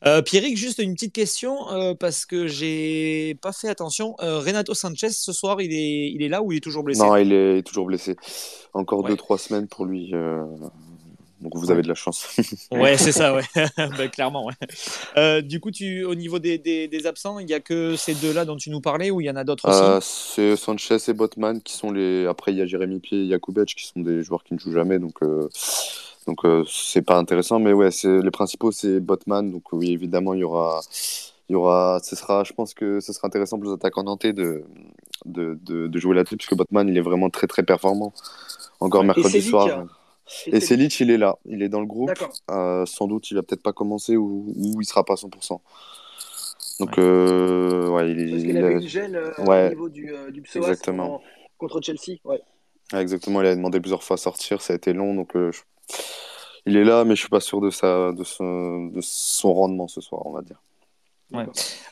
Euh, 0.04 0.22
Pierrick, 0.22 0.56
juste 0.56 0.78
une 0.78 0.94
petite 0.94 1.12
question 1.12 1.68
euh, 1.72 1.94
parce 1.94 2.24
que 2.24 2.46
j'ai 2.46 3.36
pas 3.42 3.52
fait 3.52 3.68
attention. 3.68 4.14
Renato 4.18 4.72
Sanchez, 4.74 5.10
ce 5.10 5.32
soir, 5.32 5.60
il 5.60 5.72
est, 5.72 6.12
il 6.12 6.22
est 6.22 6.28
là 6.28 6.42
ou 6.42 6.52
il 6.52 6.58
est 6.58 6.60
toujours 6.60 6.84
blessé? 6.84 7.00
Non, 7.00 7.16
il 7.16 7.32
est 7.32 7.66
toujours 7.66 7.86
blessé. 7.86 8.16
Encore 8.72 9.08
2-3 9.08 9.38
semaines 9.38 9.66
pour 9.66 9.84
lui. 9.84 10.12
Donc 11.46 11.62
vous 11.62 11.70
avez 11.70 11.82
de 11.82 11.88
la 11.88 11.94
chance. 11.94 12.36
ouais, 12.72 12.96
c'est 12.96 13.12
ça, 13.12 13.32
ouais. 13.32 13.44
Ben, 13.76 14.10
clairement, 14.10 14.46
ouais. 14.46 14.54
Euh, 15.16 15.40
du 15.40 15.60
coup, 15.60 15.70
tu, 15.70 16.04
au 16.04 16.16
niveau 16.16 16.40
des, 16.40 16.58
des, 16.58 17.06
absents, 17.06 17.38
il 17.38 17.46
n'y 17.46 17.54
a 17.54 17.60
que 17.60 17.94
ces 17.94 18.14
deux-là 18.14 18.44
dont 18.44 18.56
tu 18.56 18.68
nous 18.68 18.80
parlais 18.80 19.12
ou 19.12 19.20
il 19.20 19.26
y 19.26 19.30
en 19.30 19.36
a 19.36 19.44
d'autres 19.44 19.68
aussi 19.68 19.80
euh, 19.80 20.00
C'est 20.00 20.56
Sanchez 20.56 20.96
et 21.06 21.12
Botman 21.12 21.62
qui 21.62 21.74
sont 21.74 21.92
les. 21.92 22.26
Après, 22.26 22.52
il 22.52 22.58
y 22.58 22.62
a 22.62 22.66
Jérémy 22.66 22.98
Pied 22.98 23.26
et 23.26 23.28
Jakubec 23.28 23.68
qui 23.68 23.86
sont 23.86 24.00
des 24.00 24.24
joueurs 24.24 24.42
qui 24.42 24.54
ne 24.54 24.58
jouent 24.58 24.72
jamais. 24.72 24.98
Donc. 24.98 25.22
Euh... 25.22 25.48
Donc 26.26 26.40
c'est 26.68 27.02
pas 27.02 27.18
intéressant, 27.18 27.60
mais 27.60 27.72
ouais, 27.72 27.90
les 28.02 28.30
principaux 28.32 28.72
c'est 28.72 28.98
Botman. 28.98 29.52
Donc 29.52 29.72
oui, 29.72 29.92
évidemment 29.92 30.34
il 30.34 30.40
y 30.40 30.42
aura 30.42 30.80
il 31.48 31.52
y 31.52 31.54
aura, 31.54 32.00
ce 32.02 32.16
sera, 32.16 32.42
je 32.42 32.52
pense 32.52 32.74
que 32.74 32.98
ce 32.98 33.12
sera 33.12 33.28
intéressant 33.28 33.58
pour 33.58 33.68
les 33.68 33.74
attaquants 33.74 34.02
nantais 34.02 34.32
de, 34.32 34.64
de, 35.24 35.56
de, 35.64 35.98
jouer 35.98 36.16
là-dessus, 36.16 36.36
puisque 36.36 36.56
Botman, 36.56 36.88
il 36.88 36.96
est 36.96 37.02
vraiment 37.02 37.30
très 37.30 37.46
très 37.46 37.62
performant. 37.62 38.12
Encore 38.80 39.04
mercredi 39.04 39.40
soir. 39.42 39.84
Et, 40.46 40.60
Selic, 40.60 40.98
il 41.00 41.10
est 41.10 41.18
là, 41.18 41.38
il 41.44 41.62
est 41.62 41.68
dans 41.68 41.80
le 41.80 41.86
groupe. 41.86 42.10
Euh, 42.50 42.84
sans 42.86 43.06
doute, 43.06 43.30
il 43.30 43.34
va 43.34 43.42
peut-être 43.42 43.62
pas 43.62 43.72
commencer 43.72 44.16
ou, 44.16 44.52
ou 44.56 44.80
il 44.80 44.84
sera 44.84 45.04
pas 45.04 45.14
à 45.14 45.16
100%. 45.16 45.60
Donc, 46.80 46.88
ouais, 46.90 46.94
euh, 46.98 47.88
ouais 47.88 48.10
il, 48.10 48.30
Parce 48.30 48.42
il, 48.42 48.56
avait 48.58 48.72
une 48.74 48.88
gêne 48.88 49.16
euh, 49.16 49.32
au 49.38 49.68
niveau 49.68 49.88
du, 49.88 50.12
du 50.30 50.42
psoas 50.42 50.60
exactement. 50.60 51.22
contre 51.58 51.80
Chelsea. 51.80 52.18
Ouais. 52.24 52.40
exactement, 52.92 53.40
il 53.40 53.46
a 53.46 53.54
demandé 53.54 53.80
plusieurs 53.80 54.02
fois 54.02 54.14
à 54.14 54.18
sortir, 54.18 54.60
ça 54.60 54.72
a 54.72 54.76
été 54.76 54.92
long, 54.92 55.14
donc 55.14 55.32
il 56.66 56.76
est 56.76 56.84
là, 56.84 57.04
mais 57.04 57.14
je 57.14 57.20
suis 57.20 57.30
pas 57.30 57.40
sûr 57.40 57.60
de, 57.60 57.70
sa, 57.70 58.12
de, 58.12 58.24
son, 58.24 58.86
de 58.86 59.00
son 59.00 59.54
rendement 59.54 59.88
ce 59.88 60.00
soir, 60.00 60.26
on 60.26 60.32
va 60.32 60.42
dire. 60.42 60.60
Ouais. 61.32 61.44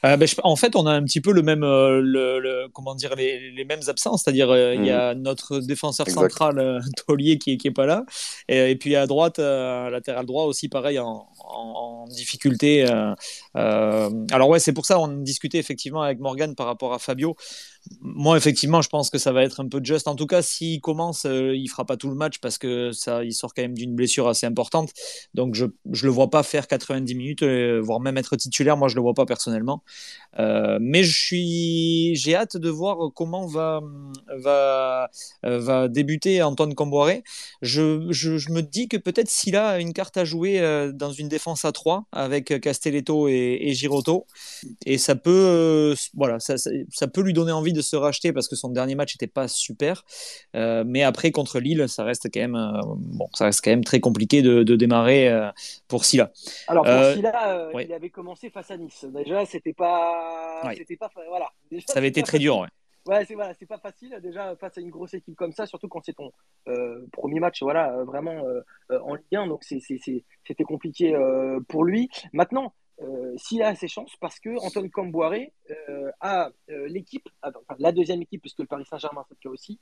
Euh, 0.04 0.16
ben, 0.16 0.28
en 0.44 0.54
fait, 0.54 0.76
on 0.76 0.86
a 0.86 0.92
un 0.92 1.02
petit 1.02 1.20
peu 1.20 1.32
le 1.32 1.42
même, 1.42 1.64
euh, 1.64 2.00
le, 2.00 2.68
comment 2.72 2.94
dire, 2.94 3.16
les, 3.16 3.50
les 3.50 3.64
mêmes 3.64 3.80
absences, 3.88 4.22
c'est-à-dire 4.22 4.48
euh, 4.50 4.74
il 4.76 4.84
y 4.84 4.90
a 4.90 5.14
mm. 5.14 5.22
notre 5.22 5.58
défenseur 5.58 6.08
central 6.08 6.80
Taulier 7.06 7.38
qui, 7.38 7.58
qui 7.58 7.66
est 7.66 7.72
pas 7.72 7.86
là, 7.86 8.04
et, 8.48 8.70
et 8.70 8.76
puis 8.76 8.94
à 8.94 9.06
droite, 9.06 9.38
latéral 9.38 10.24
droit 10.24 10.44
aussi 10.44 10.68
pareil 10.68 11.00
en, 11.00 11.26
en, 11.38 12.06
difficulté. 12.08 12.86
alors 13.54 14.48
ouais, 14.48 14.58
c'est 14.60 14.72
pour 14.72 14.86
ça 14.86 15.00
on 15.00 15.08
discutait 15.08 15.58
effectivement 15.58 16.02
avec 16.02 16.20
Morgan 16.20 16.54
par 16.54 16.66
rapport 16.66 16.92
à 16.92 16.98
Fabio 16.98 17.34
moi, 18.00 18.36
effectivement, 18.36 18.80
je 18.82 18.88
pense 18.88 19.10
que 19.10 19.18
ça 19.18 19.32
va 19.32 19.42
être 19.42 19.60
un 19.60 19.68
peu 19.68 19.80
juste. 19.82 20.08
En 20.08 20.14
tout 20.14 20.26
cas, 20.26 20.42
s'il 20.42 20.80
commence, 20.80 21.26
euh, 21.26 21.54
il 21.54 21.68
fera 21.68 21.84
pas 21.84 21.96
tout 21.96 22.08
le 22.08 22.14
match 22.14 22.38
parce 22.38 22.58
que 22.58 22.92
ça, 22.92 23.24
il 23.24 23.32
sort 23.32 23.52
quand 23.54 23.62
même 23.62 23.74
d'une 23.74 23.94
blessure 23.94 24.28
assez 24.28 24.46
importante. 24.46 24.90
Donc, 25.34 25.54
je 25.54 25.66
ne 25.66 26.02
le 26.02 26.08
vois 26.08 26.30
pas 26.30 26.42
faire 26.42 26.66
90 26.66 27.14
minutes, 27.14 27.42
euh, 27.42 27.80
voire 27.82 28.00
même 28.00 28.16
être 28.16 28.36
titulaire. 28.36 28.76
Moi, 28.76 28.88
je 28.88 28.94
le 28.94 29.02
vois 29.02 29.14
pas 29.14 29.26
personnellement. 29.26 29.82
Euh, 30.38 30.78
mais 30.80 31.04
je 31.04 31.18
suis, 31.18 32.14
j'ai 32.16 32.34
hâte 32.34 32.56
de 32.56 32.68
voir 32.70 33.12
comment 33.14 33.46
va 33.46 33.80
va 34.36 35.10
va 35.42 35.88
débuter 35.88 36.42
Antoine 36.42 36.74
Comboiré. 36.74 37.22
Je, 37.62 38.06
je, 38.10 38.50
me 38.50 38.62
dis 38.62 38.88
que 38.88 38.96
peut-être 38.96 39.28
s'il 39.28 39.56
a 39.56 39.78
une 39.78 39.92
carte 39.92 40.16
à 40.16 40.24
jouer 40.24 40.60
dans 40.94 41.12
une 41.12 41.28
défense 41.28 41.64
à 41.64 41.72
3 41.72 42.06
avec 42.12 42.60
Castelletto 42.60 43.28
et, 43.28 43.58
et 43.60 43.74
Girotto, 43.74 44.26
et 44.86 44.98
ça 44.98 45.14
peut, 45.14 45.94
voilà, 46.14 46.40
ça, 46.40 46.56
ça 46.58 47.08
peut 47.08 47.20
lui 47.20 47.32
donner 47.32 47.52
envie 47.52 47.73
de 47.74 47.82
se 47.82 47.96
racheter 47.96 48.32
parce 48.32 48.48
que 48.48 48.56
son 48.56 48.70
dernier 48.70 48.94
match 48.94 49.14
n'était 49.14 49.30
pas 49.30 49.48
super. 49.48 50.04
Euh, 50.56 50.84
mais 50.86 51.02
après, 51.02 51.30
contre 51.30 51.60
Lille, 51.60 51.88
ça 51.88 52.04
reste 52.04 52.28
quand 52.32 52.40
même, 52.40 52.54
euh, 52.54 52.80
bon, 52.84 53.28
ça 53.34 53.44
reste 53.44 53.62
quand 53.62 53.70
même 53.70 53.84
très 53.84 54.00
compliqué 54.00 54.42
de, 54.42 54.62
démarrer 54.74 55.28
euh, 55.28 55.50
pour 55.88 56.04
Silla. 56.04 56.32
Alors, 56.68 56.84
pour 56.84 57.12
Silla, 57.12 57.70
il 57.80 57.92
avait 57.92 58.10
commencé 58.10 58.50
face 58.50 58.70
à 58.70 58.76
Nice. 58.76 59.04
Déjà, 59.04 59.44
c'était 59.44 59.74
pas. 59.74 60.62
C'était 60.76 60.96
pas 60.96 61.10
voilà. 61.28 61.50
ça 61.86 61.98
avait 61.98 62.08
été 62.08 62.22
très 62.22 62.38
dur, 62.38 62.58
ouais. 62.58 62.68
Ouais, 63.06 63.26
c'est 63.26 63.34
voilà, 63.34 63.52
c'est 63.58 63.66
pas 63.66 63.76
facile 63.76 64.18
déjà 64.22 64.56
face 64.56 64.78
à 64.78 64.80
une 64.80 64.88
grosse 64.88 65.12
équipe 65.12 65.36
comme 65.36 65.52
ça, 65.52 65.66
surtout 65.66 65.88
quand 65.88 66.00
c'est 66.02 66.14
ton 66.14 66.32
premier 67.12 67.38
match, 67.38 67.62
voilà, 67.62 68.02
vraiment 68.04 68.42
en 68.90 69.14
Ligue 69.14 69.36
1, 69.36 69.46
donc 69.48 69.62
c'était 69.64 70.64
compliqué 70.64 71.14
pour 71.68 71.84
lui. 71.84 72.08
Maintenant, 72.32 72.72
s'il 73.36 73.62
a 73.62 73.74
ses 73.74 73.88
chances, 73.88 74.14
parce 74.20 74.38
que 74.38 74.56
Antoine 74.64 74.90
Camboiré 74.90 75.52
euh, 75.70 76.10
a 76.20 76.50
euh, 76.70 76.86
l'équipe, 76.88 77.28
enfin, 77.42 77.76
la 77.78 77.92
deuxième 77.92 78.22
équipe, 78.22 78.40
puisque 78.40 78.60
le 78.60 78.66
Paris 78.66 78.84
Saint-Germain 78.88 79.24
c'est 79.28 79.34
le 79.34 79.48
cas 79.48 79.52
aussi, 79.52 79.80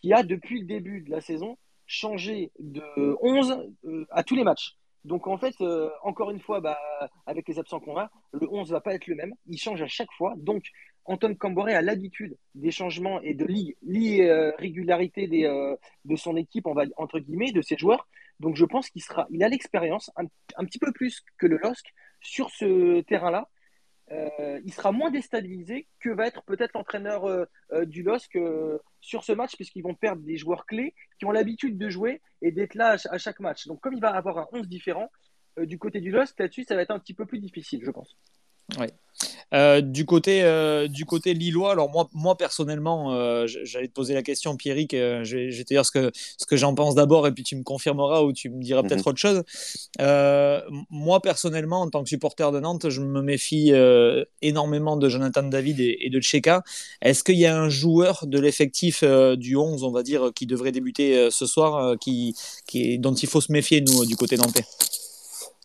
qui 0.00 0.12
a 0.12 0.22
depuis 0.22 0.60
le 0.60 0.66
début 0.66 1.02
de 1.02 1.10
la 1.10 1.20
saison 1.20 1.56
changé 1.86 2.52
de 2.58 2.82
11 3.20 3.70
à 4.10 4.22
tous 4.22 4.34
les 4.34 4.44
matchs. 4.44 4.76
Donc 5.04 5.26
en 5.26 5.36
fait, 5.36 5.54
encore 6.02 6.30
une 6.30 6.40
fois, 6.40 6.60
bah, 6.60 6.78
avec 7.26 7.48
les 7.48 7.58
absents 7.58 7.80
qu'on 7.80 7.98
a, 7.98 8.10
le 8.32 8.48
11 8.50 8.70
va 8.70 8.80
pas 8.80 8.94
être 8.94 9.06
le 9.06 9.16
même. 9.16 9.34
Il 9.46 9.58
change 9.58 9.82
à 9.82 9.88
chaque 9.88 10.12
fois. 10.12 10.34
Donc 10.36 10.64
Antoine 11.04 11.36
Camboré 11.36 11.74
a 11.74 11.82
l'habitude 11.82 12.36
des 12.54 12.70
changements 12.70 13.20
et 13.20 13.34
de 13.34 13.44
l'irrégularité 13.82 15.26
de 15.26 16.16
son 16.16 16.36
équipe, 16.36 16.66
entre 16.96 17.18
guillemets, 17.18 17.52
de 17.52 17.62
ses 17.62 17.76
joueurs. 17.76 18.06
Donc 18.40 18.56
je 18.56 18.64
pense 18.64 18.90
qu'il 18.90 19.02
il 19.30 19.44
a 19.44 19.48
l'expérience 19.48 20.10
un, 20.16 20.24
un, 20.56 20.64
petit 20.64 20.78
peu 20.78 20.92
plus 20.92 21.22
que 21.38 21.46
le 21.46 21.58
LOSC 21.58 21.92
sur 22.22 22.50
ce 22.50 23.00
terrain-là, 23.02 23.48
euh, 24.10 24.60
il 24.64 24.72
sera 24.72 24.92
moins 24.92 25.10
déstabilisé 25.10 25.86
que 26.00 26.10
va 26.10 26.26
être 26.26 26.42
peut-être 26.44 26.72
l'entraîneur 26.74 27.24
euh, 27.24 27.44
euh, 27.72 27.84
du 27.84 28.02
LOSC 28.02 28.38
sur 29.00 29.24
ce 29.24 29.32
match, 29.32 29.56
puisqu'ils 29.56 29.82
vont 29.82 29.94
perdre 29.94 30.22
des 30.22 30.36
joueurs 30.36 30.66
clés 30.66 30.94
qui 31.18 31.24
ont 31.24 31.30
l'habitude 31.30 31.78
de 31.78 31.88
jouer 31.88 32.20
et 32.42 32.52
d'être 32.52 32.74
là 32.74 32.96
à, 33.10 33.18
chaque 33.18 33.40
match. 33.40 33.66
Donc, 33.66 33.80
comme 33.80 33.94
il 33.94 34.00
va 34.00 34.10
avoir 34.10 34.38
un 34.38 34.46
11 34.52 34.68
différent, 34.68 35.10
du 35.58 35.78
côté 35.78 36.00
du 36.00 36.10
LOSC, 36.10 36.38
là-dessus, 36.38 36.64
ça 36.64 36.74
va 36.74 36.82
être 36.82 36.92
un 36.92 36.98
petit 36.98 37.14
peu 37.14 37.26
plus 37.26 37.38
difficile, 37.38 37.82
je 37.84 37.90
pense. 37.90 38.16
Euh, 39.54 39.82
du 39.82 40.06
côté 40.06 40.42
euh, 40.42 40.88
du 40.88 41.04
côté 41.04 41.34
lillois, 41.34 41.72
alors 41.72 41.90
moi, 41.90 42.08
moi 42.12 42.36
personnellement, 42.36 43.12
euh, 43.14 43.46
j'allais 43.46 43.88
te 43.88 43.92
poser 43.92 44.14
la 44.14 44.22
question, 44.22 44.56
Pierrick. 44.56 44.92
je, 44.92 45.36
vais, 45.36 45.64
te 45.64 45.74
dire 45.74 45.84
ce 45.84 45.90
que 45.90 46.10
ce 46.14 46.46
que 46.46 46.56
j'en 46.56 46.74
pense 46.74 46.94
d'abord, 46.94 47.26
et 47.26 47.32
puis 47.32 47.44
tu 47.44 47.56
me 47.56 47.62
confirmeras 47.62 48.22
ou 48.22 48.32
tu 48.32 48.48
me 48.48 48.62
diras 48.62 48.82
peut-être 48.82 49.04
mhm. 49.04 49.10
autre 49.10 49.18
chose. 49.18 49.42
moi 50.90 51.20
personnellement, 51.20 51.82
en 51.82 51.90
tant 51.90 52.02
que 52.02 52.08
supporter 52.08 52.50
de 52.52 52.60
Nantes, 52.60 52.88
je 52.88 53.00
me 53.02 53.20
méfie 53.20 53.72
énormément 54.40 54.96
de 54.96 55.08
Jonathan 55.08 55.42
David 55.42 55.80
et, 55.80 56.10
de 56.10 56.20
Cheka. 56.20 56.62
Est-ce 57.02 57.22
qu'il 57.22 57.38
y 57.38 57.46
a 57.46 57.58
un 57.58 57.68
joueur 57.68 58.26
de 58.26 58.38
l'effectif 58.38 59.04
du 59.04 59.56
11, 59.56 59.84
on 59.84 59.92
va 59.92 60.02
dire, 60.02 60.30
qui 60.34 60.46
devrait 60.46 60.72
débuter 60.72 61.30
ce 61.30 61.46
soir, 61.46 61.98
qui, 61.98 62.34
qui, 62.66 62.98
dont 62.98 63.14
il 63.14 63.28
faut 63.28 63.40
se 63.40 63.52
méfier 63.52 63.82
nous 63.82 64.06
du 64.06 64.16
côté 64.16 64.36
nantais? 64.36 64.64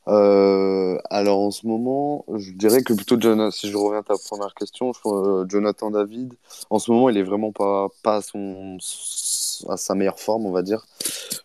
Euh, 0.08 0.77
alors 1.10 1.40
en 1.40 1.52
ce 1.52 1.66
moment, 1.66 2.26
je 2.36 2.52
dirais 2.52 2.84
que 2.84 2.94
plutôt 2.94 3.20
Jonathan, 3.20 3.52
si 3.52 3.70
je 3.70 3.78
reviens 3.78 4.00
à 4.00 4.04
ta 4.04 4.16
première 4.18 4.54
question, 4.54 4.92
euh, 5.06 5.46
Jonathan 5.48 5.92
David, 5.92 6.34
en 6.70 6.80
ce 6.80 6.92
moment, 6.92 7.10
il 7.10 7.18
est 7.18 7.24
vraiment 7.24 7.52
pas, 7.52 7.90
à 8.06 9.78
sa 9.78 9.96
meilleure 9.96 10.20
forme, 10.20 10.46
on 10.46 10.52
va 10.52 10.62
dire. 10.62 10.86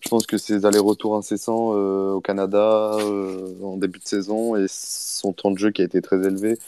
Je 0.00 0.08
pense 0.08 0.26
que 0.26 0.38
ses 0.38 0.66
allers-retours 0.66 1.16
incessants 1.16 1.72
euh, 1.74 2.12
au 2.12 2.20
Canada 2.20 2.96
en 3.62 3.76
début 3.76 3.98
de 3.98 4.06
saison 4.06 4.56
et 4.56 4.66
son 4.68 5.32
temps 5.32 5.50
de 5.50 5.58
jeu 5.58 5.70
qui 5.70 5.82
a 5.82 5.84
été 5.84 6.02
très 6.02 6.16
élevé 6.16 6.58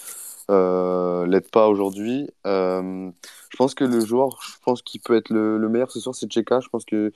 euh, 0.51 1.27
l'aide 1.27 1.51
pas 1.51 1.69
aujourd'hui. 1.69 2.29
Euh, 2.47 3.11
je 3.51 3.57
pense 3.57 3.75
que 3.75 3.85
le 3.85 4.05
joueur, 4.05 4.39
je 4.43 4.63
pense 4.65 4.83
qu'il 4.83 5.01
peut 5.01 5.17
être 5.17 5.31
le, 5.31 5.69
meilleur 5.69 5.91
ce 5.91 6.01
soir, 6.01 6.15
c'est 6.15 6.31
Cheka. 6.31 6.61
Je 6.61 6.69
pense 6.69 6.85
qu'il 6.85 7.13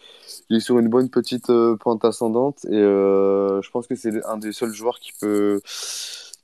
est 0.50 0.60
sur 0.60 0.78
une 0.78 0.88
bonne 0.88 1.10
petite 1.10 1.50
euh, 1.50 1.76
pointe 1.76 2.04
ascendante 2.04 2.64
et 2.66 2.74
euh, 2.76 3.60
je 3.62 3.70
pense 3.70 3.86
que 3.86 3.94
c'est 3.94 4.24
un 4.26 4.38
des 4.38 4.52
seuls 4.52 4.72
joueurs 4.72 4.98
qui 5.00 5.12
peut, 5.20 5.60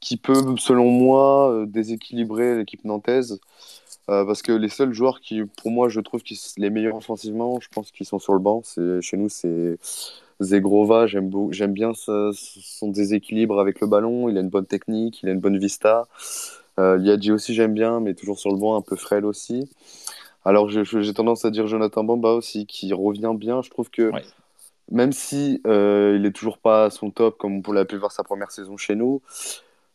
qui 0.01 0.17
peut 0.17 0.57
selon 0.59 0.91
moi, 0.91 1.65
déséquilibrer 1.67 2.57
l'équipe 2.57 2.85
nantaise. 2.85 3.41
parce 4.07 4.43
que 4.43 4.53
les 4.53 4.69
seuls 4.69 4.93
joueurs 4.93 5.21
qui, 5.21 5.43
pour 5.45 5.71
moi, 5.71 5.89
je 5.89 6.01
trouve 6.01 6.23
qu'ils 6.23 6.39
les 6.59 6.71
meilleurs 6.71 6.97
offensivement, 6.97 7.59
je 7.61 7.69
pense 7.69 7.91
qu'ils 7.93 8.07
sont 8.07 8.19
sur 8.19 8.35
le 8.35 8.41
banc. 8.41 8.63
C'est 8.65 9.01
chez 9.01 9.17
nous, 9.17 9.29
c'est 9.29 9.79
Zegrova. 10.41 11.07
J'aime 11.07 11.73
bien 11.73 11.93
son 11.95 12.89
déséquilibre 12.89 13.61
avec 13.61 13.81
le 13.81 13.87
ballon. 13.87 14.29
Il 14.29 14.37
a 14.37 14.41
une 14.41 14.51
bonne 14.51 14.67
technique, 14.67 15.23
il 15.23 15.29
a 15.29 15.33
une 15.33 15.41
bonne 15.41 15.59
vista. 15.59 16.07
Euh, 16.79 16.97
Liadji 16.97 17.33
aussi, 17.33 17.55
j'aime 17.55 17.75
bien, 17.75 18.01
mais 18.01 18.15
toujours 18.15 18.39
sur 18.39 18.51
le 18.51 18.59
banc, 18.59 18.77
un 18.77 18.83
peu 18.83 18.97
frêle 18.97 19.25
aussi. 19.25 19.69
Alors, 20.45 20.69
j'ai 20.69 21.15
tendance 21.15 21.45
à 21.45 21.51
dire 21.51 21.67
Jonathan 21.67 22.05
Bamba 22.05 22.33
aussi, 22.33 22.67
qui 22.67 22.93
revient 22.93 23.33
bien. 23.35 23.63
Je 23.63 23.71
trouve 23.71 23.91
que 23.91 24.11
même 24.91 25.13
si 25.13 25.61
euh, 25.67 26.17
il 26.19 26.27
est 26.27 26.33
toujours 26.33 26.59
pas 26.59 26.87
à 26.87 26.91
son 26.91 27.11
top, 27.11 27.39
comme 27.39 27.63
on 27.67 27.73
l'a 27.73 27.85
pu 27.85 27.97
voir 27.97 28.13
sa 28.13 28.23
première 28.23 28.51
saison 28.51 28.77
chez 28.77 28.95
nous, 28.95 29.23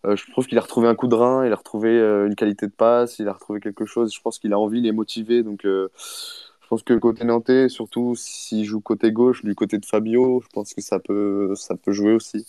euh, 0.05 0.15
je 0.15 0.29
trouve 0.31 0.47
qu'il 0.47 0.57
a 0.57 0.61
retrouvé 0.61 0.87
un 0.87 0.95
coup 0.95 1.07
de 1.07 1.15
rein, 1.15 1.45
il 1.45 1.51
a 1.51 1.55
retrouvé 1.55 1.89
euh, 1.89 2.25
une 2.25 2.35
qualité 2.35 2.65
de 2.65 2.71
passe, 2.71 3.19
il 3.19 3.27
a 3.27 3.33
retrouvé 3.33 3.59
quelque 3.59 3.85
chose. 3.85 4.13
Je 4.13 4.21
pense 4.21 4.39
qu'il 4.39 4.53
a 4.53 4.59
envie, 4.59 4.79
il 4.79 4.87
est 4.87 4.91
motivé. 4.91 5.43
Donc, 5.43 5.61
je 5.63 6.67
pense 6.69 6.83
que 6.83 6.93
côté 6.93 7.23
nantais, 7.25 7.69
surtout 7.69 8.15
s'il 8.15 8.65
joue 8.65 8.79
côté 8.79 9.11
gauche, 9.11 9.43
du 9.43 9.55
côté 9.55 9.77
de 9.77 9.85
Fabio, 9.85 10.41
je 10.43 10.47
pense 10.53 10.73
que 10.73 10.81
ça 10.81 10.99
peut, 10.99 11.53
ça 11.55 11.75
peut 11.75 11.91
jouer 11.91 12.13
aussi. 12.13 12.45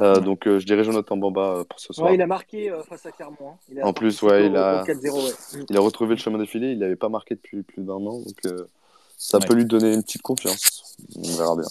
Euh, 0.00 0.20
donc 0.20 0.46
euh, 0.46 0.58
je 0.58 0.66
dirais 0.66 0.84
Jonathan 0.84 1.16
Bamba 1.16 1.58
euh, 1.58 1.64
pour 1.64 1.80
ce 1.80 1.92
soir. 1.92 2.08
Ouais, 2.08 2.14
il 2.14 2.22
a 2.22 2.26
marqué 2.26 2.72
face 2.88 3.06
à 3.06 3.10
Clermont. 3.10 3.36
Hein. 3.50 3.80
en 3.82 3.92
plus, 3.92 4.22
ouais, 4.22 4.46
il 4.46 4.56
a... 4.56 4.84
il 5.68 5.76
a 5.76 5.80
retrouvé 5.80 6.14
le 6.14 6.20
chemin 6.20 6.38
défilé. 6.38 6.72
Il 6.72 6.78
n'avait 6.78 6.96
pas 6.96 7.08
marqué 7.08 7.34
depuis 7.34 7.62
plus 7.62 7.82
d'un 7.82 7.94
an, 7.94 8.20
donc 8.20 8.66
ça 9.16 9.38
peut 9.40 9.54
lui 9.54 9.64
donner 9.64 9.94
une 9.94 10.02
petite 10.02 10.22
confiance. 10.22 10.96
On 11.16 11.36
verra 11.36 11.56
bien. 11.56 11.68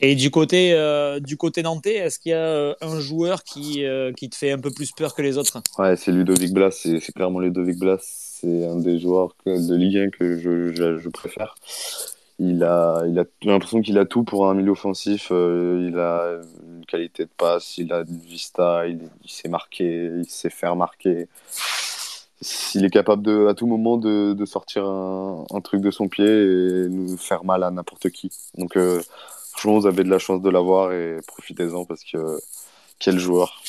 Et 0.00 0.16
du 0.16 0.30
côté, 0.30 0.76
du 1.20 1.36
côté 1.36 1.62
nantais, 1.62 1.94
est-ce 1.94 2.18
qu'il 2.18 2.30
y 2.30 2.34
a 2.34 2.76
un 2.80 3.00
joueur 3.00 3.42
qui, 3.42 3.84
qui 4.16 4.28
te 4.28 4.36
fait 4.36 4.52
un 4.52 4.58
peu 4.58 4.70
plus 4.70 4.92
peur 4.92 5.14
que 5.14 5.22
les 5.22 5.38
autres? 5.38 5.62
Ouais, 5.78 5.96
c'est 5.96 6.12
Ludovic 6.12 6.52
Blas. 6.52 6.70
C'est 6.70 7.12
clairement 7.12 7.40
Ludovic 7.40 7.78
Blas. 7.78 7.98
C'est 8.00 8.66
un 8.66 8.76
des 8.76 8.98
joueurs 8.98 9.34
de 9.46 9.74
Ligue 9.74 9.96
1 9.96 10.10
que 10.10 10.38
je, 10.38 10.72
je, 10.74 10.98
je 10.98 11.08
préfère 11.08 11.54
il 12.38 12.64
a, 12.64 13.04
il 13.06 13.18
a 13.18 13.24
l'impression 13.42 13.80
qu'il 13.80 13.98
a 13.98 14.04
tout 14.04 14.24
pour 14.24 14.48
un 14.48 14.54
milieu 14.54 14.72
offensif. 14.72 15.28
Euh, 15.30 15.88
il 15.88 15.98
a 15.98 16.40
une 16.66 16.84
qualité 16.86 17.24
de 17.24 17.30
passe, 17.36 17.78
il 17.78 17.92
a 17.92 18.00
une 18.00 18.18
vista, 18.18 18.86
il, 18.86 19.08
il 19.22 19.30
sait 19.30 19.48
marquer, 19.48 20.10
il 20.16 20.28
sait 20.28 20.50
faire 20.50 20.76
marquer. 20.76 21.28
Il 22.74 22.84
est 22.84 22.90
capable 22.90 23.22
de, 23.22 23.46
à 23.46 23.54
tout 23.54 23.66
moment 23.66 23.96
de, 23.96 24.34
de 24.34 24.44
sortir 24.44 24.84
un, 24.84 25.44
un, 25.50 25.60
truc 25.60 25.80
de 25.80 25.90
son 25.90 26.08
pied 26.08 26.26
et 26.26 26.88
nous 26.88 27.16
faire 27.16 27.44
mal 27.44 27.62
à 27.62 27.70
n'importe 27.70 28.10
qui. 28.10 28.30
Donc, 28.58 28.76
euh, 28.76 29.00
franchement, 29.52 29.78
vous 29.78 29.86
avez 29.86 30.04
de 30.04 30.10
la 30.10 30.18
chance 30.18 30.42
de 30.42 30.50
l'avoir 30.50 30.92
et 30.92 31.18
profitez-en 31.26 31.84
parce 31.86 32.04
que 32.04 32.38
quel 32.98 33.18
joueur. 33.18 33.62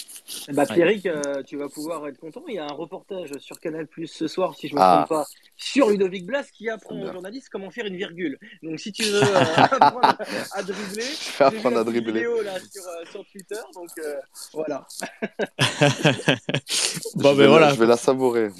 Bah, 0.53 0.65
Pierrick, 0.65 1.05
euh, 1.05 1.43
tu 1.43 1.57
vas 1.57 1.69
pouvoir 1.69 2.07
être 2.07 2.17
content. 2.17 2.43
Il 2.47 2.55
y 2.55 2.59
a 2.59 2.65
un 2.65 2.73
reportage 2.73 3.31
sur 3.39 3.59
Canal 3.59 3.87
Plus 3.87 4.07
ce 4.07 4.27
soir, 4.27 4.55
si 4.55 4.67
je 4.67 4.75
ne 4.75 4.79
me 4.79 4.83
trompe 4.83 4.99
ah. 5.01 5.07
pas, 5.07 5.25
sur 5.55 5.89
Ludovic 5.89 6.25
Blas 6.25 6.45
qui 6.51 6.69
apprend 6.69 6.99
aux 6.99 7.11
journalistes 7.11 7.49
comment 7.51 7.69
faire 7.69 7.85
une 7.85 7.95
virgule. 7.95 8.39
Donc, 8.63 8.79
si 8.79 8.91
tu 8.91 9.03
veux 9.03 9.21
euh, 9.23 9.55
apprendre 9.55 10.17
à 10.51 10.63
dribbler, 10.63 11.03
je 11.03 11.37
vais 11.37 11.45
apprendre 11.45 11.77
à 11.77 11.83
dribbler. 11.83 12.13
Vidéo, 12.13 12.41
là, 12.41 12.59
sur, 12.59 12.83
euh, 12.83 13.05
sur, 13.11 13.25
Twitter. 13.25 13.59
Donc, 13.73 13.89
voilà. 14.53 14.87
bon, 17.15 17.33
je, 17.33 17.37
ben, 17.37 17.47
voilà. 17.47 17.73
je 17.73 17.79
vais 17.79 17.85
la 17.85 17.97
savourer. 17.97 18.49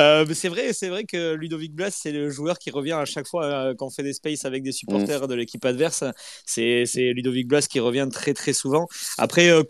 Euh, 0.00 0.24
c'est 0.32 0.48
vrai, 0.48 0.72
c'est 0.72 0.88
vrai 0.88 1.04
que 1.04 1.34
Ludovic 1.34 1.74
Blas, 1.74 1.90
c'est 1.90 2.12
le 2.12 2.30
joueur 2.30 2.58
qui 2.58 2.70
revient 2.70 2.92
à 2.92 3.04
chaque 3.04 3.26
fois 3.26 3.44
euh, 3.44 3.74
quand 3.76 3.86
on 3.86 3.90
fait 3.90 4.02
des 4.02 4.12
spaces 4.12 4.44
avec 4.44 4.62
des 4.62 4.72
supporters 4.72 5.24
mm. 5.24 5.26
de 5.26 5.34
l'équipe 5.34 5.64
adverse. 5.64 6.04
C'est 6.46 6.84
Ludovic 7.14 7.48
Blas 7.48 7.66
qui 7.68 7.80
revient 7.80 8.08
très 8.10 8.34
très 8.34 8.52
souvent. 8.52 8.86
Après, 9.18 9.50
euh, 9.50 9.62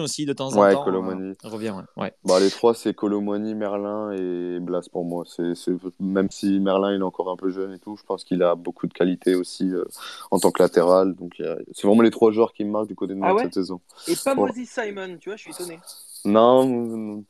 aussi 0.00 0.26
de 0.26 0.32
temps 0.32 0.48
en 0.48 0.72
temps 0.72 0.84
Colomani. 0.84 1.34
revient. 1.42 1.74
Ouais. 1.96 2.12
Bah, 2.24 2.40
les 2.40 2.50
trois, 2.50 2.74
c'est 2.74 2.94
Colomani, 2.94 3.54
Merlin 3.54 4.12
et 4.12 4.60
Blas 4.60 4.86
pour 4.90 5.04
moi. 5.04 5.24
C'est 5.26 5.54
même 6.00 6.30
si 6.30 6.60
Merlin 6.60 6.94
il 6.94 7.00
est 7.00 7.04
encore 7.04 7.30
un 7.30 7.36
peu 7.36 7.50
jeune 7.50 7.72
et 7.72 7.78
tout, 7.78 7.96
je 7.96 8.02
pense 8.02 8.24
qu'il 8.24 8.42
a 8.42 8.54
beaucoup 8.54 8.86
de 8.86 8.92
qualité 8.92 9.34
aussi 9.34 9.70
en 10.30 10.38
tant 10.38 10.50
que 10.50 10.62
latéral. 10.62 11.14
Donc 11.14 11.40
c'est 11.72 11.86
vraiment 11.86 12.02
les 12.02 12.10
trois 12.10 12.32
joueurs 12.32 12.52
qui 12.52 12.64
me 12.64 12.70
marquent 12.70 12.88
du 12.88 12.94
côté 12.94 13.14
de 13.14 13.18
moi 13.18 13.36
ah 13.38 13.42
cette 13.42 13.54
saison. 13.54 13.80
Et 14.08 14.14
pas 14.16 14.34
Moses 14.34 14.54
Simon, 14.66 15.16
tu 15.18 15.30
vois, 15.30 15.36
je 15.36 15.42
suis 15.42 15.52
étonné. 15.52 15.78
Non, 16.24 17.24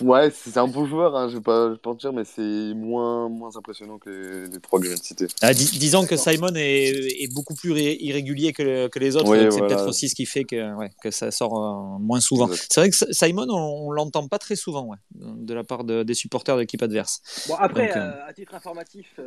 Ouais, 0.00 0.30
c'est 0.30 0.56
un 0.56 0.68
bon 0.68 0.86
joueur, 0.86 1.16
hein, 1.16 1.28
je 1.28 1.36
vais 1.36 1.42
pas, 1.42 1.74
pas 1.76 1.94
dire, 1.94 2.12
mais 2.12 2.24
c'est 2.24 2.72
moins, 2.74 3.28
moins 3.28 3.56
impressionnant 3.56 3.98
que 3.98 4.48
les, 4.50 4.60
trois 4.60 4.78
que 4.78 4.84
je 4.84 4.90
viens 4.90 4.98
de 4.98 5.02
citer. 5.02 5.26
Ah, 5.42 5.52
disons 5.52 6.06
que 6.06 6.16
Simon 6.16 6.54
est, 6.54 6.90
est 7.22 7.34
beaucoup 7.34 7.54
plus 7.54 7.76
irrégulier 7.80 8.52
que, 8.52 8.86
que, 8.86 8.98
les 8.98 9.16
autres. 9.16 9.34
c'est 9.50 9.60
peut-être 9.60 9.88
aussi 9.88 10.08
ce 10.08 10.14
qui 10.14 10.26
fait 10.26 10.44
que, 10.44 10.74
ouais, 10.74 10.90
que 11.02 11.10
ça 11.10 11.30
sort 11.32 11.58
euh, 11.58 11.98
moins 11.98 12.20
souvent. 12.20 12.48
C'est 12.52 12.80
vrai 12.80 12.90
que 12.90 12.96
Simon, 13.12 13.46
on, 13.48 13.90
l'entend 13.90 14.28
pas 14.28 14.38
très 14.38 14.54
souvent 14.54 14.84
ouais, 14.84 14.98
de 15.14 15.54
la 15.54 15.64
part 15.64 15.82
de, 15.82 16.04
des 16.04 16.14
supporters 16.14 16.54
de 16.54 16.60
l'équipe 16.60 16.82
adverse. 16.82 17.20
Bon, 17.48 17.56
après, 17.56 17.96
euh, 17.96 18.00
euh, 18.00 18.28
à 18.28 18.32
titre 18.32 18.54
informatif, 18.54 19.18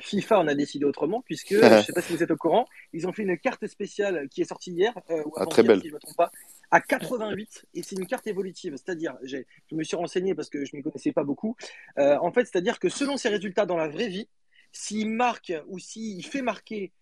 FIFA, 0.00 0.40
on 0.40 0.48
a 0.48 0.54
décidé 0.54 0.84
autrement, 0.84 1.22
puisque, 1.22 1.54
je 1.54 1.82
sais 1.82 1.92
pas 1.92 2.02
si 2.02 2.16
vous 2.16 2.22
êtes 2.22 2.30
au 2.30 2.36
courant, 2.36 2.66
ils 2.92 3.06
ont 3.06 3.12
fait 3.12 3.22
une 3.22 3.38
carte 3.38 3.66
spéciale 3.68 4.28
qui 4.28 4.42
est 4.42 4.46
sortie 4.46 4.72
hier, 4.72 4.92
ou 5.08 5.32
ah, 5.36 5.46
très 5.46 5.62
belle. 5.62 5.80
si 5.80 5.88
je 5.88 5.94
me 5.94 6.00
trompe 6.00 6.16
pas, 6.16 6.30
à 6.70 6.80
88 6.80 7.66
et 7.74 7.82
c'est 7.82 7.96
une 7.96 8.06
carte 8.06 8.26
évolutive, 8.26 8.76
c'est-à-dire, 8.76 9.16
je 9.22 9.38
me 9.72 9.82
suis 9.82 9.96
renseigné 9.96 10.34
parce 10.34 10.48
que 10.48 10.64
je 10.64 10.70
ne 10.72 10.78
m'y 10.78 10.82
connaissais 10.82 11.12
pas 11.12 11.24
beaucoup. 11.24 11.56
Euh, 11.98 12.16
en 12.20 12.32
fait, 12.32 12.44
c'est-à-dire 12.44 12.78
que 12.78 12.88
selon 12.88 13.16
ses 13.16 13.28
résultats 13.28 13.66
dans 13.66 13.76
la 13.76 13.88
vraie 13.88 14.08
vie, 14.08 14.28
s'il 14.72 15.10
marque 15.10 15.52
ou 15.66 15.78
s'il 15.78 16.24
fait 16.24 16.42
marquer 16.42 16.92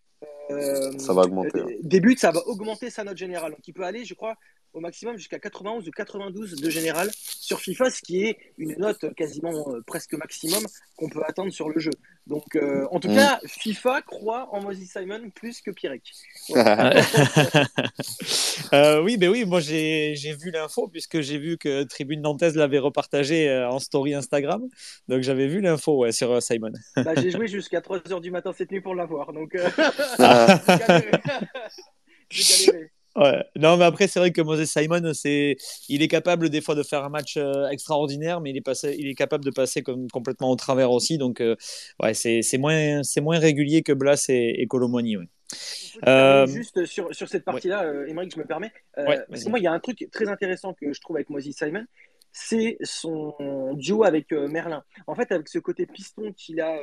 euh, 0.50 0.98
ça 0.98 1.12
va 1.12 1.22
augmenter. 1.22 1.58
Euh, 1.58 1.78
des 1.82 2.00
buts, 2.00 2.16
ça 2.18 2.30
va 2.30 2.40
augmenter 2.46 2.90
sa 2.90 3.04
note 3.04 3.16
générale. 3.16 3.52
Donc 3.52 3.66
il 3.66 3.72
peut 3.72 3.84
aller, 3.84 4.04
je 4.04 4.14
crois, 4.14 4.36
au 4.72 4.80
maximum 4.80 5.16
jusqu'à 5.16 5.38
91 5.38 5.88
ou 5.88 5.90
92 5.90 6.56
de 6.56 6.70
général 6.70 7.10
sur 7.14 7.60
FIFA, 7.60 7.90
ce 7.90 8.02
qui 8.02 8.24
est 8.24 8.38
une 8.58 8.76
note 8.78 9.14
quasiment 9.14 9.72
euh, 9.72 9.80
presque 9.86 10.14
maximum 10.14 10.64
qu'on 10.96 11.08
peut 11.08 11.22
attendre 11.24 11.52
sur 11.52 11.68
le 11.68 11.78
jeu. 11.78 11.92
Donc, 12.28 12.54
euh, 12.56 12.86
en 12.90 13.00
tout 13.00 13.08
mm. 13.08 13.14
cas, 13.14 13.40
FIFA 13.46 14.02
croit 14.02 14.48
en 14.52 14.60
Moses 14.62 14.84
Simon 14.84 15.30
plus 15.34 15.62
que 15.62 15.70
Pierrick. 15.70 16.12
euh, 18.74 19.02
oui, 19.02 19.16
ben 19.16 19.30
oui, 19.30 19.46
moi 19.46 19.60
j'ai 19.60 20.36
vu 20.38 20.50
l'info 20.50 20.88
puisque 20.88 21.22
j'ai 21.22 21.38
vu 21.38 21.56
que 21.56 21.84
Tribune 21.84 22.20
Nantes 22.20 22.42
l'avait 22.42 22.78
repartagé 22.78 23.48
euh, 23.48 23.70
en 23.70 23.78
story 23.78 24.12
Instagram. 24.14 24.68
Donc 25.08 25.22
j'avais 25.22 25.46
vu 25.46 25.62
l'info 25.62 25.96
ouais, 25.98 26.12
sur 26.12 26.42
Simon. 26.42 26.72
Bah, 26.96 27.14
j'ai 27.16 27.30
joué 27.30 27.48
jusqu'à 27.48 27.80
3h 27.80 28.20
du 28.20 28.30
matin 28.30 28.52
cette 28.52 28.70
nuit 28.70 28.82
pour 28.82 28.94
l'avoir. 28.94 29.32
Donc, 29.32 29.56
j'ai 32.30 32.66
galéré. 32.66 32.90
Ouais. 33.18 33.44
Non, 33.56 33.76
mais 33.76 33.84
après, 33.84 34.06
c'est 34.06 34.20
vrai 34.20 34.30
que 34.30 34.40
Moses 34.40 34.66
Simon, 34.66 35.12
c'est, 35.12 35.56
il 35.88 36.02
est 36.02 36.08
capable 36.08 36.50
des 36.50 36.60
fois 36.60 36.76
de 36.76 36.84
faire 36.84 37.04
un 37.04 37.08
match 37.08 37.36
euh, 37.36 37.66
extraordinaire, 37.68 38.40
mais 38.40 38.50
il 38.50 38.56
est, 38.56 38.62
passé, 38.62 38.94
il 38.96 39.08
est 39.08 39.14
capable 39.14 39.44
de 39.44 39.50
passer 39.50 39.82
comme, 39.82 40.08
complètement 40.08 40.50
au 40.52 40.56
travers 40.56 40.92
aussi. 40.92 41.18
Donc, 41.18 41.40
euh, 41.40 41.56
ouais, 42.00 42.14
c'est, 42.14 42.42
c'est, 42.42 42.58
moins, 42.58 43.02
c'est 43.02 43.20
moins 43.20 43.40
régulier 43.40 43.82
que 43.82 43.92
Blas 43.92 44.26
et, 44.28 44.62
et 44.62 44.66
Colomoni. 44.68 45.16
Euh, 46.06 46.46
juste 46.46 46.84
sur, 46.84 47.12
sur 47.12 47.28
cette 47.28 47.44
partie-là. 47.44 47.92
Émeric, 48.06 48.32
je 48.32 48.38
me 48.38 48.46
permets. 48.46 48.72
parce 48.94 49.42
que 49.42 49.48
moi, 49.48 49.58
il 49.58 49.64
y 49.64 49.68
a 49.68 49.72
un 49.72 49.80
truc 49.80 50.08
très 50.12 50.28
intéressant 50.28 50.74
que 50.74 50.92
je 50.92 51.00
trouve 51.00 51.16
avec 51.16 51.28
Moses 51.28 51.50
Simon, 51.50 51.86
c'est 52.30 52.76
son 52.82 53.34
duo 53.74 54.04
avec 54.04 54.30
Merlin. 54.30 54.84
En 55.08 55.16
fait, 55.16 55.32
avec 55.32 55.48
ce 55.48 55.58
côté 55.58 55.86
piston 55.86 56.32
qu'il 56.36 56.60
a, 56.60 56.78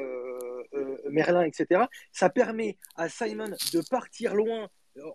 Merlin, 1.10 1.44
etc., 1.44 1.84
ça 2.12 2.30
permet 2.30 2.78
à 2.98 3.08
Simon 3.08 3.52
de 3.72 3.90
partir 3.90 4.36
loin 4.36 4.68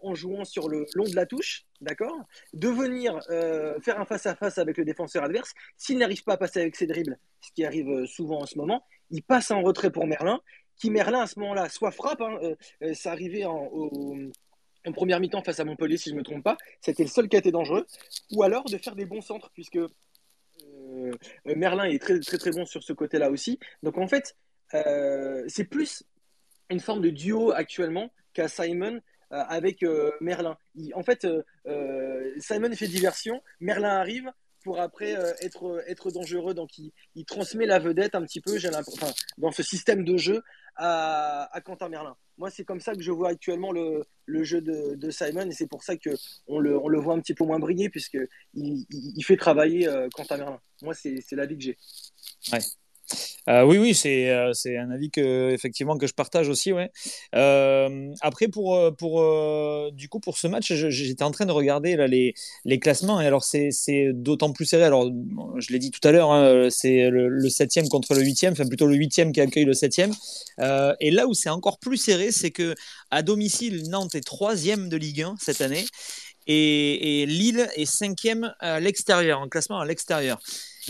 en 0.02 0.14
jouant 0.14 0.44
sur 0.44 0.68
le 0.68 0.86
long 0.94 1.04
de 1.04 1.14
la 1.14 1.26
touche, 1.26 1.64
d'accord 1.80 2.16
De 2.52 2.68
venir 2.68 3.18
euh, 3.30 3.80
faire 3.80 4.00
un 4.00 4.04
face-à-face 4.04 4.58
avec 4.58 4.76
le 4.76 4.84
défenseur 4.84 5.24
adverse. 5.24 5.52
S'il 5.76 5.98
n'arrive 5.98 6.22
pas 6.24 6.34
à 6.34 6.36
passer 6.36 6.60
avec 6.60 6.76
ses 6.76 6.86
dribbles, 6.86 7.18
ce 7.40 7.50
qui 7.52 7.64
arrive 7.64 7.88
euh, 7.88 8.06
souvent 8.06 8.42
en 8.42 8.46
ce 8.46 8.58
moment, 8.58 8.84
il 9.10 9.22
passe 9.22 9.50
en 9.50 9.62
retrait 9.62 9.90
pour 9.90 10.06
Merlin, 10.06 10.40
qui 10.76 10.90
Merlin 10.90 11.20
à 11.22 11.26
ce 11.26 11.38
moment-là 11.40 11.68
soit 11.68 11.90
frappe, 11.90 12.22
hein, 12.22 12.38
ça 12.94 13.12
arrivait 13.12 13.44
en, 13.44 13.70
première 14.94 15.20
mi-temps 15.20 15.42
face 15.42 15.60
à 15.60 15.64
Montpellier, 15.64 15.98
si 15.98 16.08
je 16.08 16.14
ne 16.14 16.20
me 16.20 16.24
trompe 16.24 16.42
pas, 16.42 16.56
c'était 16.80 17.02
le 17.02 17.08
seul 17.10 17.28
qui 17.28 17.36
a 17.36 17.38
été 17.38 17.50
dangereux, 17.50 17.86
ou 18.32 18.42
alors 18.42 18.64
de 18.64 18.78
faire 18.78 18.96
des 18.96 19.04
bons 19.04 19.20
centres, 19.20 19.50
puisque 19.52 19.78
Merlin 21.44 21.84
est 21.84 22.00
très, 22.00 22.18
très 22.20 22.38
très 22.38 22.50
bon 22.52 22.64
sur 22.64 22.82
ce 22.82 22.94
côté-là 22.94 23.30
aussi. 23.30 23.58
Donc 23.82 23.98
en 23.98 24.06
fait, 24.06 24.36
c'est 25.48 25.64
plus 25.64 26.02
une 26.70 26.80
forme 26.80 27.02
de 27.02 27.10
duo 27.10 27.50
actuellement 27.52 28.10
qu'à 28.32 28.48
Simon 28.48 28.94
euh, 28.96 29.00
avec 29.30 29.82
euh, 29.82 30.10
Merlin. 30.20 30.56
en 30.94 31.02
fait, 31.02 31.26
euh, 31.66 32.34
Simon 32.38 32.72
fait 32.74 32.88
diversion, 32.88 33.42
Merlin 33.60 33.88
arrive 33.90 34.30
pour 34.62 34.78
après 34.78 35.12
être, 35.40 35.82
être 35.86 36.10
dangereux. 36.10 36.52
Donc, 36.52 36.76
il, 36.78 37.24
transmet 37.24 37.64
la 37.64 37.78
vedette 37.78 38.14
un 38.14 38.22
petit 38.22 38.42
peu, 38.42 38.58
dans 39.38 39.52
ce 39.52 39.62
système 39.62 40.04
de 40.04 40.18
jeu 40.18 40.42
à, 40.76 41.48
à, 41.56 41.60
Quentin 41.62 41.88
Merlin. 41.88 42.14
Moi, 42.36 42.50
c'est 42.50 42.64
comme 42.64 42.80
ça 42.80 42.94
que 42.94 43.00
je 43.00 43.10
vois 43.10 43.30
actuellement 43.30 43.72
le, 43.72 44.04
le 44.26 44.44
jeu 44.44 44.60
de, 44.60 44.96
de, 44.96 45.10
Simon 45.10 45.48
et 45.48 45.52
c'est 45.52 45.66
pour 45.66 45.82
ça 45.82 45.96
qu'on 45.96 46.12
on 46.46 46.58
le, 46.58 46.78
on 46.78 46.88
le 46.88 47.00
voit 47.00 47.14
un 47.14 47.20
petit 47.20 47.34
peu 47.34 47.44
moins 47.44 47.58
briller 47.58 47.88
puisqu'il 47.88 48.28
il, 48.52 48.86
il, 48.90 49.24
fait 49.24 49.38
travailler 49.38 49.88
Quentin 50.14 50.36
Merlin. 50.36 50.60
Moi, 50.82 50.92
c'est 50.94 51.32
l'avis 51.32 51.56
que 51.56 51.64
j'ai. 51.64 51.78
Ouais. 52.52 52.60
Euh, 53.48 53.64
oui, 53.64 53.78
oui, 53.78 53.94
c'est 53.94 54.30
euh, 54.30 54.52
c'est 54.52 54.76
un 54.76 54.90
avis 54.90 55.10
que 55.10 55.50
effectivement 55.50 55.96
que 55.96 56.06
je 56.06 56.14
partage 56.14 56.48
aussi, 56.48 56.72
ouais. 56.72 56.90
Euh, 57.34 58.12
après 58.20 58.48
pour 58.48 58.78
pour 58.96 59.22
du 59.92 60.08
coup 60.08 60.20
pour 60.20 60.38
ce 60.38 60.46
match, 60.46 60.72
j'étais 60.72 61.24
en 61.24 61.30
train 61.30 61.46
de 61.46 61.52
regarder 61.52 61.96
là 61.96 62.06
les 62.06 62.34
les 62.64 62.78
classements 62.78 63.20
et 63.20 63.26
alors 63.26 63.44
c'est 63.44 63.70
c'est 63.70 64.10
d'autant 64.12 64.52
plus 64.52 64.66
serré. 64.66 64.84
Alors 64.84 65.10
je 65.56 65.72
l'ai 65.72 65.78
dit 65.78 65.90
tout 65.90 66.06
à 66.06 66.12
l'heure, 66.12 66.30
hein, 66.32 66.68
c'est 66.70 67.10
le, 67.10 67.48
septième 67.48 67.88
contre 67.88 68.14
le 68.14 68.22
huitième, 68.22 68.52
enfin 68.52 68.66
plutôt 68.66 68.86
le 68.86 68.94
huitième 68.94 69.32
qui 69.32 69.40
accueille 69.40 69.64
le 69.64 69.74
septième. 69.74 70.12
et 71.00 71.10
là 71.10 71.26
où 71.26 71.34
c'est 71.34 71.50
encore 71.50 71.78
plus 71.78 71.96
serré, 71.96 72.32
c'est 72.32 72.50
que 72.50 72.74
à 73.10 73.22
domicile 73.22 73.88
Nantes 73.88 74.14
est 74.14 74.24
troisième 74.24 74.88
de 74.88 74.96
Ligue 74.96 75.22
1 75.22 75.34
cette 75.38 75.60
année 75.60 75.84
et, 76.46 77.22
et 77.22 77.26
Lille 77.26 77.68
est 77.76 77.86
cinquième 77.86 78.54
à 78.60 78.80
l'extérieur, 78.80 79.40
en 79.40 79.48
classement 79.48 79.78
à 79.78 79.86
l'extérieur. 79.86 80.40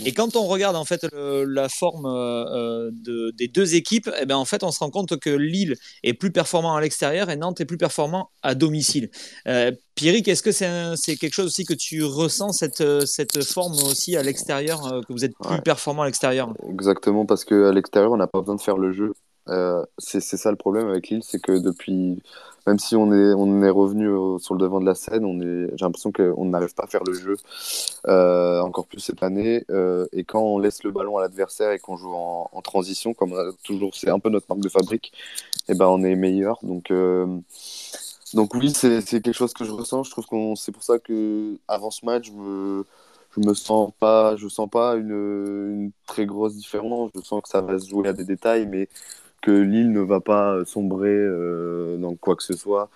Et 0.05 0.13
quand 0.13 0.35
on 0.35 0.45
regarde 0.47 0.75
en 0.75 0.85
fait 0.85 1.05
la 1.13 1.69
forme 1.69 2.05
euh, 2.05 2.45
euh, 2.45 2.91
de, 2.93 3.31
des 3.31 3.47
deux 3.47 3.75
équipes, 3.75 4.09
eh 4.19 4.25
ben, 4.25 4.37
en 4.37 4.45
fait, 4.45 4.63
on 4.63 4.71
se 4.71 4.79
rend 4.79 4.89
compte 4.89 5.19
que 5.19 5.29
Lille 5.29 5.75
est 6.03 6.13
plus 6.13 6.31
performant 6.31 6.75
à 6.75 6.81
l'extérieur 6.81 7.29
et 7.29 7.35
Nantes 7.35 7.61
est 7.61 7.65
plus 7.65 7.77
performant 7.77 8.29
à 8.43 8.55
domicile. 8.55 9.09
Euh, 9.47 9.71
Pierrick, 9.95 10.27
est-ce 10.27 10.43
que 10.43 10.51
c'est 10.51 11.15
quelque 11.17 11.33
chose 11.33 11.47
aussi 11.47 11.65
que 11.65 11.73
tu 11.73 12.03
ressens 12.03 12.53
cette, 12.53 13.05
cette 13.05 13.43
forme 13.43 13.73
aussi 13.73 14.15
à 14.15 14.23
l'extérieur, 14.23 15.01
que 15.07 15.13
vous 15.13 15.25
êtes 15.25 15.33
plus 15.37 15.61
performant 15.61 16.03
à 16.03 16.05
l'extérieur? 16.05 16.53
Exactement, 16.69 17.25
parce 17.25 17.45
qu'à 17.45 17.71
l'extérieur, 17.71 18.11
on 18.11 18.17
n'a 18.17 18.27
pas 18.27 18.39
besoin 18.39 18.55
de 18.55 18.61
faire 18.61 18.77
le 18.77 18.93
jeu. 18.93 19.13
c'est 19.97 20.21
ça 20.21 20.49
le 20.49 20.57
problème 20.57 20.87
avec 20.87 21.09
Lille, 21.09 21.21
c'est 21.23 21.41
que 21.41 21.59
depuis 21.59 22.21
même 22.67 22.79
si 22.79 22.95
on 22.95 23.11
est, 23.11 23.33
on 23.33 23.63
est 23.63 23.69
revenu 23.69 24.07
sur 24.39 24.53
le 24.53 24.59
devant 24.59 24.79
de 24.79 24.85
la 24.85 24.95
scène, 24.95 25.25
j'ai 25.75 25.83
l'impression 25.83 26.11
qu'on 26.11 26.45
n'arrive 26.45 26.73
pas 26.73 26.83
à 26.83 26.87
faire 26.87 27.03
le 27.03 27.13
jeu 27.13 27.35
euh, 28.07 28.61
encore 28.61 28.87
plus 28.87 28.99
cette 28.99 29.23
année. 29.23 29.65
Euh, 29.69 30.07
et 30.11 30.23
quand 30.23 30.41
on 30.41 30.59
laisse 30.59 30.83
le 30.83 30.91
ballon 30.91 31.17
à 31.17 31.21
l'adversaire 31.21 31.71
et 31.71 31.79
qu'on 31.79 31.97
joue 31.97 32.13
en, 32.13 32.61
transition, 32.61 33.13
comme 33.13 33.33
toujours, 33.63 33.95
c'est 33.95 34.09
un 34.09 34.19
peu 34.19 34.29
notre 34.29 34.45
marque 34.49 34.61
de 34.61 34.69
fabrique, 34.69 35.11
et 35.67 35.71
eh 35.71 35.75
ben 35.75 35.87
on 35.87 36.03
est 36.03 36.15
meilleur. 36.15 36.59
Donc, 36.61 36.91
euh, 36.91 37.25
donc 38.33 38.53
oui, 38.53 38.71
c'est, 38.71 39.01
c'est 39.01 39.21
quelque 39.21 39.35
chose 39.35 39.53
que 39.53 39.65
je 39.65 39.71
ressens. 39.71 40.03
Je 40.03 40.11
trouve 40.11 40.25
qu'on, 40.27 40.55
c'est 40.55 40.71
pour 40.71 40.83
ça 40.83 40.99
que 40.99 41.57
avant 41.67 41.91
ce 41.91 42.05
match, 42.05 42.27
je 42.27 42.31
me, 42.33 42.85
je 43.35 43.47
me 43.47 43.53
sens 43.53 43.91
pas, 43.99 44.35
je 44.35 44.47
sens 44.47 44.69
pas 44.69 44.95
une, 44.95 45.09
une 45.09 45.91
très 46.05 46.25
grosse 46.25 46.55
différence. 46.55 47.11
Je 47.15 47.21
sens 47.21 47.41
que 47.41 47.49
ça 47.49 47.61
va 47.61 47.79
se 47.79 47.89
jouer 47.89 48.07
à 48.07 48.13
des 48.13 48.25
détails, 48.25 48.67
mais 48.67 48.87
que 49.41 49.51
Lille 49.51 49.91
ne 49.91 50.01
va 50.01 50.19
pas 50.19 50.63
sombrer 50.65 51.09
euh, 51.09 51.97
dans 51.97 52.15
quoi 52.15 52.35
que 52.35 52.43
ce 52.43 52.53
soit 52.53 52.89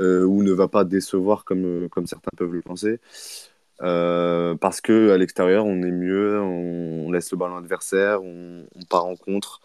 euh, 0.00 0.24
ou 0.24 0.42
ne 0.42 0.52
va 0.52 0.68
pas 0.68 0.84
décevoir 0.84 1.44
comme, 1.44 1.88
comme 1.88 2.06
certains 2.06 2.30
peuvent 2.36 2.52
le 2.52 2.62
penser. 2.62 3.00
Euh, 3.82 4.54
parce 4.54 4.80
que 4.80 5.10
à 5.10 5.18
l'extérieur 5.18 5.66
on 5.66 5.82
est 5.82 5.90
mieux, 5.90 6.40
on, 6.40 7.10
laisse 7.10 7.30
le 7.30 7.38
ballon 7.38 7.56
adversaire, 7.56 8.22
on, 8.22 8.64
part 8.88 9.06
en 9.06 9.16
contre. 9.16 9.60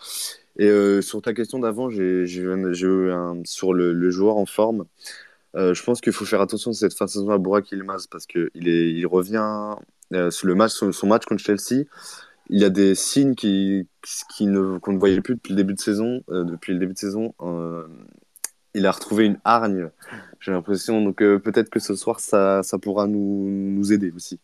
Et 0.58 1.02
sur 1.02 1.22
ta 1.22 1.34
question 1.34 1.60
d'avant, 1.60 1.90
sur 1.90 3.74
le, 3.74 4.10
joueur 4.12 4.38
en 4.38 4.46
forme. 4.46 4.86
je 5.56 5.84
pense 5.84 6.02
qu'il 6.02 6.14
faut 6.14 6.26
faire 6.26 6.42
attention 6.42 6.74
cette 6.74 6.94
fin 6.94 7.06
de 7.06 7.10
saison 7.10 7.30
à 7.30 7.38
Burak 7.38 7.72
Ilmaz 7.72 8.08
parce 8.12 8.26
qu'il 8.26 8.50
il 8.54 9.06
revient 9.08 9.76
le 10.12 10.54
match, 10.54 10.72
son, 10.72 11.08
match 11.08 11.26
contre 11.26 11.42
Chelsea. 11.42 11.86
Il 12.50 12.60
y 12.60 12.66
a 12.66 12.70
des 12.70 12.96
signes 12.96 13.36
qui, 13.36 13.88
qui 14.36 14.48
ne, 14.48 14.80
qu'on 14.80 14.94
ne 14.94 14.98
voyait 14.98 15.22
plus 15.22 15.36
depuis 15.36 15.52
le 15.52 15.58
début 15.58 15.74
de 15.74 15.80
saison. 15.80 16.22
depuis 16.30 16.74
le 16.74 16.80
début 16.80 16.94
de 16.94 16.98
saison, 16.98 17.34
il 18.74 18.86
a 18.86 18.92
retrouvé 18.92 19.26
une 19.26 19.40
hargne, 19.44 19.90
j'ai 20.40 20.52
l'impression. 20.52 21.02
Donc 21.02 21.18
peut-être 21.18 21.70
que 21.70 21.80
ce 21.80 21.96
soir, 21.96 22.20
ça, 22.20 22.64
ça 22.64 22.80
pourra 22.80 23.08
nous, 23.08 23.48
nous 23.50 23.94
aider 23.94 24.12
aussi. 24.12 24.40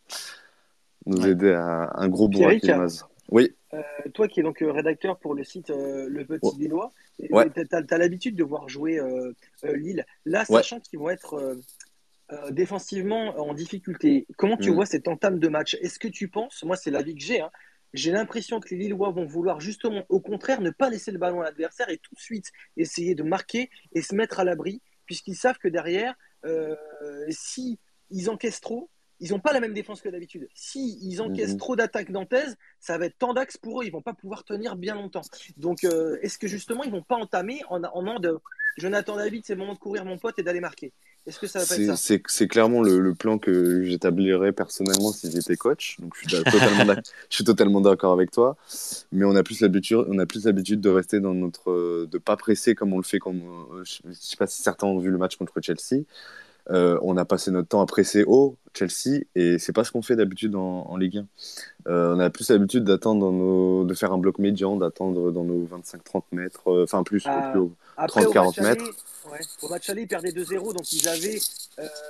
Nous 1.05 1.25
aider 1.25 1.51
à 1.51 1.91
un 1.95 2.07
gros 2.07 2.29
Ilmaz. 2.29 3.05
Oui. 3.29 3.55
Euh, 3.73 3.81
toi 4.13 4.27
qui 4.27 4.39
es 4.39 4.43
donc 4.43 4.61
euh, 4.61 4.71
rédacteur 4.71 5.17
pour 5.17 5.33
le 5.33 5.43
site 5.43 5.69
euh, 5.69 6.07
Le 6.09 6.25
Petit 6.25 6.57
Lillois, 6.57 6.91
ouais. 7.29 7.49
tu 7.51 7.75
as, 7.75 7.97
l'habitude 7.97 8.35
de 8.35 8.43
voir 8.43 8.69
jouer 8.69 8.99
Lille. 9.63 10.05
Là, 10.25 10.45
sachant 10.45 10.79
qu'ils 10.79 10.99
vont 10.99 11.09
être 11.09 11.57
défensivement 12.51 13.37
en 13.39 13.53
difficulté, 13.53 14.25
comment 14.37 14.57
tu 14.57 14.71
mm. 14.71 14.73
vois 14.73 14.85
cette 14.85 15.07
entame 15.07 15.39
de 15.39 15.47
match? 15.47 15.77
Est-ce 15.81 15.99
que 15.99 16.07
tu 16.07 16.27
penses, 16.27 16.63
moi 16.63 16.75
c'est 16.75 16.91
l'avis 16.91 17.15
que 17.15 17.21
j'ai, 17.21 17.41
hein, 17.41 17.51
j'ai 17.95 18.11
l'impression 18.11 18.59
que 18.59 18.69
les 18.69 18.77
Lillois 18.77 19.11
vont 19.11 19.25
vouloir 19.25 19.59
justement, 19.59 20.03
au 20.09 20.19
contraire, 20.19 20.61
ne 20.61 20.69
pas 20.69 20.89
laisser 20.89 21.11
le 21.11 21.17
ballon 21.17 21.41
à 21.41 21.45
l'adversaire 21.45 21.89
et 21.89 21.97
tout 21.97 22.13
de 22.15 22.19
suite 22.19 22.51
essayer 22.77 23.15
de 23.15 23.23
marquer 23.23 23.69
et 23.93 24.01
se 24.01 24.13
mettre 24.15 24.39
à 24.39 24.43
l'abri, 24.43 24.81
puisqu'ils 25.05 25.35
savent 25.35 25.57
que 25.57 25.67
derrière, 25.67 26.15
si 27.29 27.79
ils 28.11 28.29
encaissent 28.29 28.61
trop, 28.61 28.89
ils 29.19 29.31
n'ont 29.31 29.39
pas 29.39 29.53
la 29.53 29.59
même 29.59 29.73
défense 29.73 30.01
que 30.01 30.09
d'habitude. 30.09 30.47
Si 30.53 30.99
ils 31.01 31.21
encaissent 31.21 31.53
mhm. 31.53 31.59
trop 31.59 31.75
d'attaques 31.75 32.11
d'Antez, 32.11 32.45
ça 32.79 32.97
va 32.97 33.05
être 33.05 33.17
tant 33.17 33.33
d'axes 33.33 33.57
pour 33.57 33.81
eux, 33.81 33.85
ils 33.85 33.91
vont 33.91 34.01
pas 34.01 34.13
pouvoir 34.13 34.43
tenir 34.43 34.75
bien 34.75 34.95
longtemps. 34.95 35.21
Donc, 35.57 35.83
euh, 35.83 36.17
est-ce 36.21 36.37
que 36.37 36.47
justement, 36.47 36.83
ils 36.83 36.91
vont 36.91 37.03
pas 37.03 37.15
entamer 37.15 37.61
en, 37.69 37.81
en 37.83 38.01
mode 38.01 38.39
Jonathan 38.77 39.15
David, 39.15 39.45
c'est 39.45 39.53
le 39.53 39.59
moment 39.59 39.73
de 39.73 39.79
courir 39.79 40.03
mon 40.03 40.17
pote 40.17 40.37
et 40.39 40.43
d'aller 40.43 40.59
marquer? 40.59 40.91
Est-ce 41.27 41.39
que 41.39 41.47
ça 41.47 41.59
va 41.59 41.65
pas 41.65 41.95
ça 41.95 42.19
C'est 42.27 42.47
clairement 42.47 42.81
le, 42.81 43.13
plan 43.15 43.37
que 43.39 43.83
j'établirais 43.83 44.51
personnellement 44.51 45.11
si 45.11 45.31
j'étais 45.31 45.55
coach. 45.55 45.97
Donc, 45.99 46.13
je 46.15 46.35
suis 46.35 46.43
totalement, 46.43 46.93
je 47.29 47.35
suis 47.35 47.43
totalement 47.43 47.81
d'accord 47.81 48.13
avec 48.13 48.31
toi. 48.31 48.57
Mais 49.11 49.25
on 49.25 49.35
a 49.35 49.41
plus 49.41 49.61
l'habitude, 49.61 50.05
on 50.07 50.19
a 50.19 50.25
plus 50.25 50.45
l'habitude 50.45 50.81
de 50.81 50.89
rester 50.89 51.19
dans 51.19 51.33
notre, 51.33 52.05
de 52.05 52.17
pas 52.17 52.37
presser 52.37 52.75
comme 52.75 52.93
on 52.93 52.97
le 52.97 53.03
fait. 53.03 53.19
Comme, 53.19 53.41
euh, 53.73 53.83
je 53.83 54.11
sais 54.13 54.37
pas 54.37 54.47
si 54.47 54.61
certains 54.61 54.87
ont 54.87 54.99
vu 54.99 55.09
le 55.09 55.17
match 55.17 55.35
contre 55.35 55.59
Chelsea. 55.61 56.03
Euh, 56.69 56.99
on 57.01 57.17
a 57.17 57.25
passé 57.25 57.51
notre 57.51 57.69
temps 57.69 57.81
à 57.81 57.85
presser 57.85 58.23
haut 58.25 58.57
Chelsea 58.75 59.23
et 59.35 59.57
c'est 59.59 59.73
pas 59.73 59.83
ce 59.83 59.91
qu'on 59.91 60.01
fait 60.01 60.15
d'habitude 60.15 60.55
en, 60.55 60.97
Ligue 60.97 61.17
1. 61.17 61.25
Euh, 61.87 62.15
on 62.15 62.19
a 62.19 62.29
plus 62.29 62.49
l'habitude 62.49 62.83
d'attendre 62.83 63.31
nos... 63.31 63.83
de 63.83 63.93
faire 63.93 64.11
un 64.11 64.17
bloc 64.17 64.39
médian, 64.39 64.75
d'attendre 64.75 65.31
dans 65.31 65.43
nos 65.43 65.65
25-30 65.65 66.23
mètres, 66.31 66.71
euh, 66.71 66.83
enfin 66.83 67.03
plus, 67.03 67.23
ah, 67.25 67.53
plus 67.53 67.69
30-40 67.97 68.61
mètres. 68.61 68.83
Ouais. 69.31 69.39
Au 69.63 69.69
match 69.69 69.89
aller, 69.89 70.03
ils 70.03 70.07
perdaient 70.07 70.29
2-0, 70.29 70.73
donc 70.73 70.93
ils 70.93 71.07
avaient, 71.07 71.39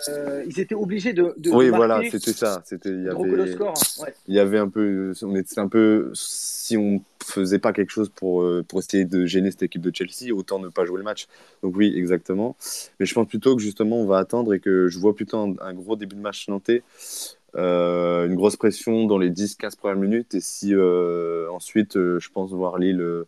euh, 0.09 0.43
ils 0.47 0.59
étaient 0.59 0.75
obligés 0.75 1.13
de. 1.13 1.33
de 1.37 1.49
oui, 1.51 1.69
voilà, 1.69 2.01
c'était 2.11 2.33
ça. 2.33 2.61
C'était, 2.65 2.89
il 2.89 3.03
y 3.03 3.09
avait, 3.09 3.53
score, 3.53 3.73
hein. 4.01 4.05
il 4.27 4.35
y 4.35 4.39
avait 4.39 4.57
un 4.57 4.67
peu, 4.67 5.13
on 5.21 5.35
était 5.35 5.59
un 5.59 5.69
peu, 5.69 6.11
si 6.13 6.75
on 6.75 7.01
faisait 7.23 7.59
pas 7.59 7.73
quelque 7.73 7.89
chose 7.89 8.09
pour 8.13 8.41
euh, 8.41 8.63
pour 8.67 8.79
essayer 8.79 9.05
de 9.05 9.25
gêner 9.25 9.51
cette 9.51 9.63
équipe 9.63 9.81
de 9.81 9.91
Chelsea, 9.93 10.33
autant 10.33 10.59
ne 10.59 10.67
pas 10.67 10.85
jouer 10.85 10.97
le 10.97 11.03
match. 11.03 11.27
Donc 11.63 11.75
oui, 11.77 11.93
exactement. 11.95 12.55
Mais 12.99 13.05
je 13.05 13.13
pense 13.13 13.27
plutôt 13.27 13.55
que 13.55 13.61
justement, 13.61 13.97
on 13.97 14.05
va 14.05 14.17
attendre 14.17 14.53
et 14.53 14.59
que 14.59 14.87
je 14.87 14.99
vois 14.99 15.15
plutôt 15.15 15.37
un, 15.37 15.73
gros 15.73 15.95
début 15.95 16.15
de 16.15 16.21
match 16.21 16.47
Euh, 17.55 18.27
une 18.27 18.35
grosse 18.35 18.57
pression 18.57 19.05
dans 19.05 19.17
les 19.17 19.29
10-15 19.29 19.77
premières 19.77 19.97
minutes 19.97 20.35
et 20.35 20.41
si 20.41 20.75
ensuite 20.75 21.93
je 21.93 22.29
pense 22.29 22.51
voir 22.51 22.77
Lille 22.77 23.25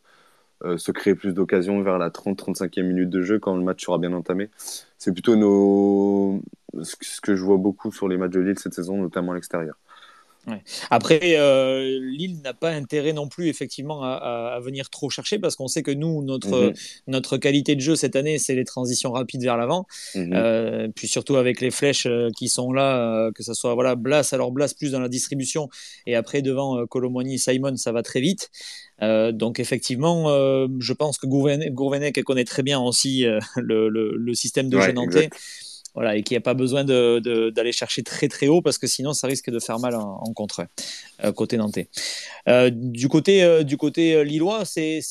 euh, 0.64 0.78
se 0.80 0.92
créer 0.92 1.14
plus 1.14 1.34
d'occasions 1.34 1.84
vers 1.84 2.00
la 2.00 2.10
30-35e 2.10 2.82
minute 2.82 3.10
de 3.12 3.22
jeu 3.22 3.38
quand 3.38 3.56
le 3.56 3.64
match 3.64 3.86
sera 3.86 4.00
bien 4.00 4.12
entamé. 4.14 4.50
C'est 4.98 5.14
plutôt 5.14 5.36
nos... 5.36 6.42
ce 6.82 7.22
que 7.22 7.36
je 7.36 7.44
vois 7.44 7.58
beaucoup 7.58 7.92
sur 7.92 8.08
les 8.08 8.18
matchs 8.18 8.32
de 8.32 8.40
Lille 8.40 8.58
cette 8.58 8.74
saison, 8.74 8.98
notamment 8.98 9.34
à 9.34 9.36
l'extérieur. 9.36 9.78
Après, 10.90 11.36
euh, 11.38 12.00
Lille 12.02 12.42
n'a 12.42 12.54
pas 12.54 12.70
intérêt 12.70 13.14
non 13.14 13.28
plus 13.28 13.48
effectivement 13.48 14.04
à, 14.04 14.60
venir 14.62 14.90
trop 14.90 15.10
chercher 15.10 15.40
parce 15.40 15.56
qu'on 15.56 15.68
sait 15.68 15.84
que 15.84 15.92
nous, 15.92 16.24
notre, 16.24 16.68
mhm. 16.68 16.74
notre 17.08 17.38
qualité 17.38 17.76
de 17.76 17.82
jeu 17.82 17.96
cette 17.96 18.16
année, 18.16 18.38
c'est 18.38 18.56
les 18.56 18.64
transitions 18.64 19.12
rapides 19.12 19.44
vers 19.44 19.58
l'avant. 19.58 19.86
Mhm. 20.16 20.32
Euh, 20.34 20.88
puis 20.96 21.08
surtout 21.08 21.36
avec 21.36 21.62
les 21.62 21.72
flèches 21.72 22.06
euh, 22.06 22.30
qui 22.38 22.48
sont 22.48 22.72
là, 22.72 23.30
que 23.36 23.44
ce 23.44 23.54
soit 23.54 23.74
voilà, 23.74 23.96
Blas, 23.96 24.30
alors 24.32 24.52
Blas 24.52 24.74
plus 24.78 24.92
dans 24.92 25.00
la 25.00 25.10
distribution 25.10 25.70
et 26.06 26.16
après 26.16 26.42
devant 26.42 26.86
Colomboigny 26.88 27.36
et 27.36 27.38
Simon, 27.38 27.76
ça 27.76 27.92
va 27.92 28.04
très 28.04 28.22
vite. 28.22 28.50
donc 29.02 29.60
effectivement, 29.60 30.28
je 30.80 30.94
pense 30.94 31.18
que 31.18 31.28
Gourvenec 31.28 32.24
connaît 32.24 32.46
très 32.46 32.64
bien 32.64 32.80
aussi 32.80 33.26
le, 33.56 33.90
le, 33.90 34.34
système 34.34 34.70
de 34.70 34.80
jeu 34.80 34.92
nantais 34.92 35.30
voilà, 35.98 36.16
et 36.16 36.22
qu'il 36.22 36.36
n'y 36.36 36.38
a 36.38 36.42
pas 36.42 36.54
besoin 36.54 36.84
d'aller 36.84 37.50
de, 37.52 37.72
chercher 37.72 38.04
très 38.04 38.28
très 38.28 38.48
haut 38.48 38.62
parce 38.62 38.78
que 38.78 38.86
sinon 38.86 39.14
ça 39.14 39.26
risque 39.26 39.50
de 39.50 39.60
faire 39.60 39.80
mal 39.80 39.96
en, 39.96 40.32
contre 40.36 40.68
euh, 41.24 41.32
côté 41.32 41.58
nantais. 41.58 41.90
Euh, 42.48 42.70
du 42.72 43.10
côté 43.10 43.44
euh, 43.44 43.64
du 43.64 43.78
côté 43.78 44.24
lillois, 44.24 44.64
c'est 44.64 45.02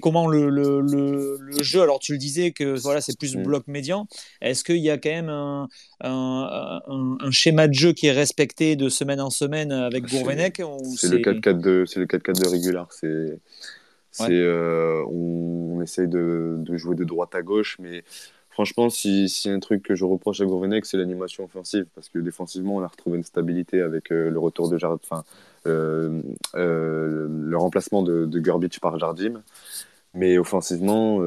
comment 0.00 0.26
le, 0.26 0.50
le, 0.50 0.80
le, 0.80 1.62
jeu? 1.62 1.80
Alors 1.80 2.00
tu 2.00 2.10
le 2.10 2.18
disais 2.18 2.50
que 2.50 2.76
voilà 2.76 3.00
c'est 3.00 3.16
plus 3.16 3.36
mm. 3.36 3.42
bloc 3.44 3.68
médian. 3.68 4.08
Est-ce 4.40 4.64
qu'il 4.64 4.78
y 4.78 4.90
a 4.90 4.98
quand 4.98 5.10
même 5.10 5.28
un, 5.28 5.68
un, 6.00 6.80
un, 7.20 7.30
schéma 7.30 7.68
de 7.68 7.74
jeu 7.74 7.92
qui 7.92 8.08
est 8.08 8.12
respecté 8.12 8.74
de 8.74 8.88
semaine 8.88 9.20
en 9.20 9.30
semaine 9.30 9.70
avec 9.70 10.08
Gourvenec 10.08 10.60
C'est 10.96 11.08
le 11.08 11.18
4-4-2, 11.18 11.86
c'est 11.86 12.00
le 12.00 12.06
4-4-2 12.06 12.48
régulier. 12.48 12.82
C'est 12.90 13.38
on, 14.18 15.76
on, 15.76 15.82
essaye 15.82 16.08
de, 16.08 16.56
de, 16.58 16.76
jouer 16.76 16.96
de 16.96 17.04
droite 17.04 17.34
à 17.34 17.42
gauche, 17.42 17.76
mais 17.78 18.02
Franchement, 18.56 18.88
si, 18.88 19.28
si 19.28 19.50
un 19.50 19.60
truc 19.60 19.82
que 19.82 19.94
je 19.94 20.06
reproche 20.06 20.40
à 20.40 20.46
Gourvenec, 20.46 20.86
c'est 20.86 20.96
l'animation 20.96 21.44
offensive, 21.44 21.84
parce 21.94 22.08
que 22.08 22.18
défensivement, 22.18 22.76
on 22.76 22.80
a 22.80 22.86
retrouvé 22.86 23.18
une 23.18 23.22
stabilité 23.22 23.82
avec 23.82 24.10
euh, 24.10 24.30
le 24.30 24.38
retour 24.38 24.70
de 24.70 24.78
Jardim, 24.78 24.98
enfin, 25.02 25.24
euh, 25.66 26.22
euh, 26.54 27.28
le 27.28 27.56
remplacement 27.58 28.02
de, 28.02 28.24
de 28.24 28.78
par 28.80 28.98
Jardim. 28.98 29.42
Mais 30.14 30.38
offensivement, 30.38 31.20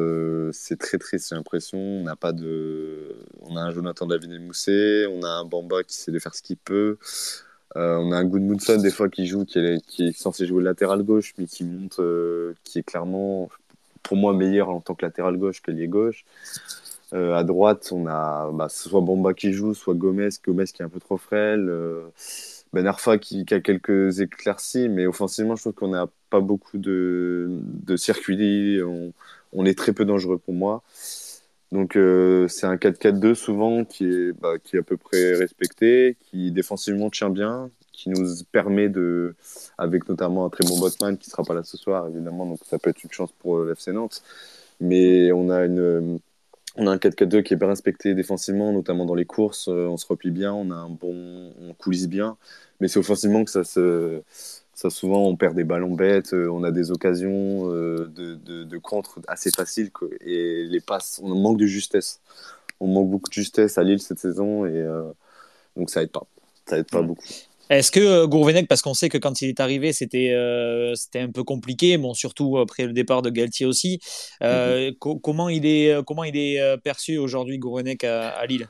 c'est 0.54 0.80
très 0.80 0.98
triste, 0.98 1.30
j'ai 1.30 1.36
l'impression. 1.36 1.78
On 1.78 2.04
n'a 2.04 2.16
pas 2.16 2.32
de, 2.32 3.16
on 3.42 3.56
a 3.58 3.62
un 3.62 3.70
Jonathan 3.70 4.08
David 4.08 4.42
Moussé, 4.42 5.06
on 5.12 5.22
a 5.22 5.30
un 5.30 5.46
Bamba 5.46 5.84
qui 5.84 5.98
sait 5.98 6.12
de 6.12 6.18
faire 6.18 6.34
ce 6.34 6.42
qu'il 6.42 6.58
peut. 6.58 6.98
on 7.76 8.12
a 8.12 8.18
un 8.18 8.26
Goodmundson 8.26 8.78
des 8.82 8.90
fois 8.90 9.08
qui 9.08 9.28
joue, 9.28 9.46
qui 9.46 9.60
est, 9.60 9.86
qui 9.86 10.08
est 10.08 10.18
censé 10.18 10.48
jouer 10.48 10.64
latéral 10.64 11.04
gauche, 11.04 11.36
mais 11.38 11.46
qui 11.46 11.64
monte, 11.64 12.02
qui 12.64 12.80
est 12.80 12.84
clairement, 12.84 13.50
pour 14.02 14.18
moi, 14.18 14.34
meilleur 14.34 14.70
en 14.70 14.82
tant 14.82 14.96
que 14.96 15.06
latéral 15.06 15.38
gauche 15.38 15.62
que 15.62 15.70
lié 15.70 15.88
gauche. 15.88 16.26
Euh, 17.14 17.36
à 17.36 17.44
droite, 17.44 17.90
on 17.92 18.06
a 18.08 18.52
bah, 18.52 18.70
soit 18.70 19.02
Bomba 19.02 19.34
qui 19.34 19.52
joue, 19.54 19.74
soit 19.74 19.96
Gomez, 19.96 20.30
Gomez 20.46 20.66
qui 20.66 20.82
est 20.82 20.86
un 20.86 20.90
peu 20.90 21.00
trop 21.00 21.18
frêle, 21.18 21.68
euh, 21.70 22.04
Ben 22.74 22.86
Arfa 22.86 23.18
qui, 23.18 23.46
a 23.52 23.60
quelques 23.60 24.20
éclaircies, 24.20 24.90
mais 24.90 25.08
offensivement, 25.08 25.56
je 25.56 25.64
trouve 25.64 25.74
qu'on 25.74 25.90
n'a 25.90 26.08
pas 26.30 26.40
beaucoup 26.40 26.78
de, 26.78 27.50
circuits, 27.98 28.80
on, 29.54 29.66
est 29.66 29.78
très 29.78 29.94
peu 29.94 30.06
dangereux 30.06 30.38
pour 30.38 30.54
moi. 30.54 30.84
Donc 31.72 31.96
euh, 31.96 32.48
c'est 32.48 32.66
un 32.66 32.76
4-4-2 32.78 33.36
souvent 33.36 33.86
qui 33.86 34.06
est, 34.06 34.34
bah, 34.34 34.58
qui 34.64 34.78
à 34.78 34.84
peu 34.84 34.98
près 34.98 35.34
respecté, 35.36 36.18
qui 36.22 36.52
défensivement 36.52 37.10
tient 37.10 37.30
bien, 37.30 37.70
qui 37.92 38.10
nous 38.10 38.44
permet 38.52 38.90
de, 38.90 39.36
avec 39.78 40.10
notamment 40.10 40.46
un 40.46 40.50
très 40.50 40.64
bon 40.66 40.80
botman 40.80 41.18
qui 41.18 41.30
sera 41.30 41.44
pas 41.44 41.54
là 41.54 41.64
ce 41.64 41.78
soir 41.78 42.08
évidemment, 42.08 42.46
donc 42.48 42.60
ça 42.66 42.80
peut 42.80 42.90
être 42.90 43.04
une 43.04 43.12
chance 43.12 43.32
pour 43.40 43.60
l'FC 43.64 43.92
Nantes. 43.94 44.24
Mais 44.82 45.32
on 45.32 45.50
a 45.50 45.66
une, 45.66 46.20
on 46.76 46.88
a 46.88 46.92
un 46.92 46.98
4-4-2 46.98 47.44
qui 47.44 47.54
est 47.54 47.58
bien 47.58 47.68
respecté 47.68 48.14
défensivement, 48.14 48.72
notamment 48.72 49.06
dans 49.06 49.16
les 49.16 49.26
courses. 49.26 49.68
Euh, 49.68 49.88
on 49.88 49.98
se 49.98 50.06
replie 50.06 50.32
bien, 50.32 50.54
on 50.54 50.72
a 50.72 50.76
un 50.76 50.90
bon, 50.90 51.54
on 51.60 51.74
coulisse 51.74 52.08
bien. 52.08 52.38
Mais 52.80 52.88
c'est 52.88 53.00
offensivement 53.00 53.44
que 53.44 53.52
ça 53.52 53.64
se, 53.64 54.22
ça 54.74 54.90
souvent 54.90 55.26
on 55.26 55.36
perd 55.36 55.56
des 55.56 55.64
ballons 55.64 55.96
bêtes, 55.96 56.34
euh, 56.34 56.48
on 56.50 56.64
a 56.64 56.72
des 56.72 56.92
occasions 56.92 57.72
euh, 57.72 58.10
de, 58.16 58.36
de, 58.64 58.78
contre 58.78 59.20
assez 59.28 59.52
faciles 59.52 59.92
et 60.22 60.66
les 60.66 60.80
passes, 60.80 61.20
on 61.24 61.36
manque 61.36 61.58
de 61.58 61.66
justesse. 61.66 62.22
On 62.80 62.88
manque 62.88 63.10
beaucoup 63.10 63.30
de 63.30 63.34
justesse 63.34 63.78
à 63.78 63.84
Lille 63.84 64.02
cette 64.02 64.20
saison 64.20 64.66
et 64.66 64.86
donc 65.76 65.90
ça 65.90 66.02
aide 66.02 66.12
pas. 66.12 66.26
Ça 66.66 66.78
aide 66.78 66.90
pas 66.90 67.02
beaucoup. 67.02 67.26
Est-ce 67.70 67.92
que 67.92 68.00
euh, 68.00 68.28
Gourvenec, 68.28 68.68
parce 68.68 68.82
qu'on 68.82 68.96
sait 68.96 69.10
que 69.10 69.18
quand 69.20 69.42
il 69.42 69.50
est 69.50 69.60
arrivé, 69.60 69.94
c'était 69.94 70.34
euh, 70.34 70.96
c'était 70.96 71.20
un 71.20 71.30
peu 71.30 71.44
compliqué, 71.44 71.98
bon, 71.98 72.16
surtout 72.16 72.58
après 72.58 72.86
le 72.86 72.94
départ 72.94 73.22
de 73.22 73.30
Galtier 73.30 73.68
aussi. 73.68 74.00
Euh, 74.42 74.92
mhm. 74.92 75.20
comment, 75.22 75.50
il 75.50 75.66
est, 75.66 76.04
comment 76.06 76.24
il 76.24 76.36
est 76.36 76.60
perçu 76.84 77.18
aujourd'hui, 77.18 77.60
Gourvenec, 77.60 78.04
à, 78.04 78.44
Lille? 78.48 78.68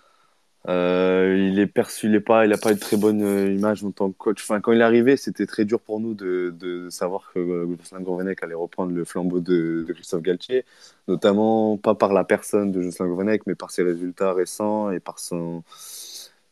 Il 0.67 1.57
est 1.57 1.67
perçu, 1.67 2.07
il 2.07 2.11
n'a 2.11 2.19
pas, 2.19 2.45
il 2.45 2.51
a 2.51 2.57
pas 2.57 2.71
une 2.71 2.77
très 2.77 2.97
bonne 2.97 3.21
image 3.21 3.83
en 3.85 3.91
tant 3.91 4.11
que 4.11 4.17
coach. 4.17 4.41
Enfin, 4.41 4.59
quand 4.59 4.73
il 4.73 4.81
est 4.81 4.83
arrivé, 4.83 5.15
c'était 5.15 5.45
très 5.45 5.63
dur 5.63 5.79
pour 5.79 6.01
nous 6.01 6.13
de, 6.13 6.53
de 6.59 6.89
savoir 6.89 7.31
que 7.33 7.67
Jocelyn 7.79 8.01
Gourvenec 8.01 8.43
allait 8.43 8.53
reprendre 8.53 8.91
le 8.91 9.05
flambeau 9.05 9.39
de, 9.39 9.85
de, 9.87 9.93
Christophe 9.93 10.21
Galtier, 10.21 10.65
notamment 11.07 11.77
pas 11.77 11.95
par 11.95 12.11
la 12.11 12.25
personne 12.25 12.71
de 12.73 12.81
Jocelyn 12.81 13.07
Gourvenec, 13.07 13.43
mais 13.47 13.55
par 13.55 13.71
ses 13.71 13.83
résultats 13.83 14.33
récents 14.33 14.91
et 14.91 14.99
par 14.99 15.19
son, 15.19 15.63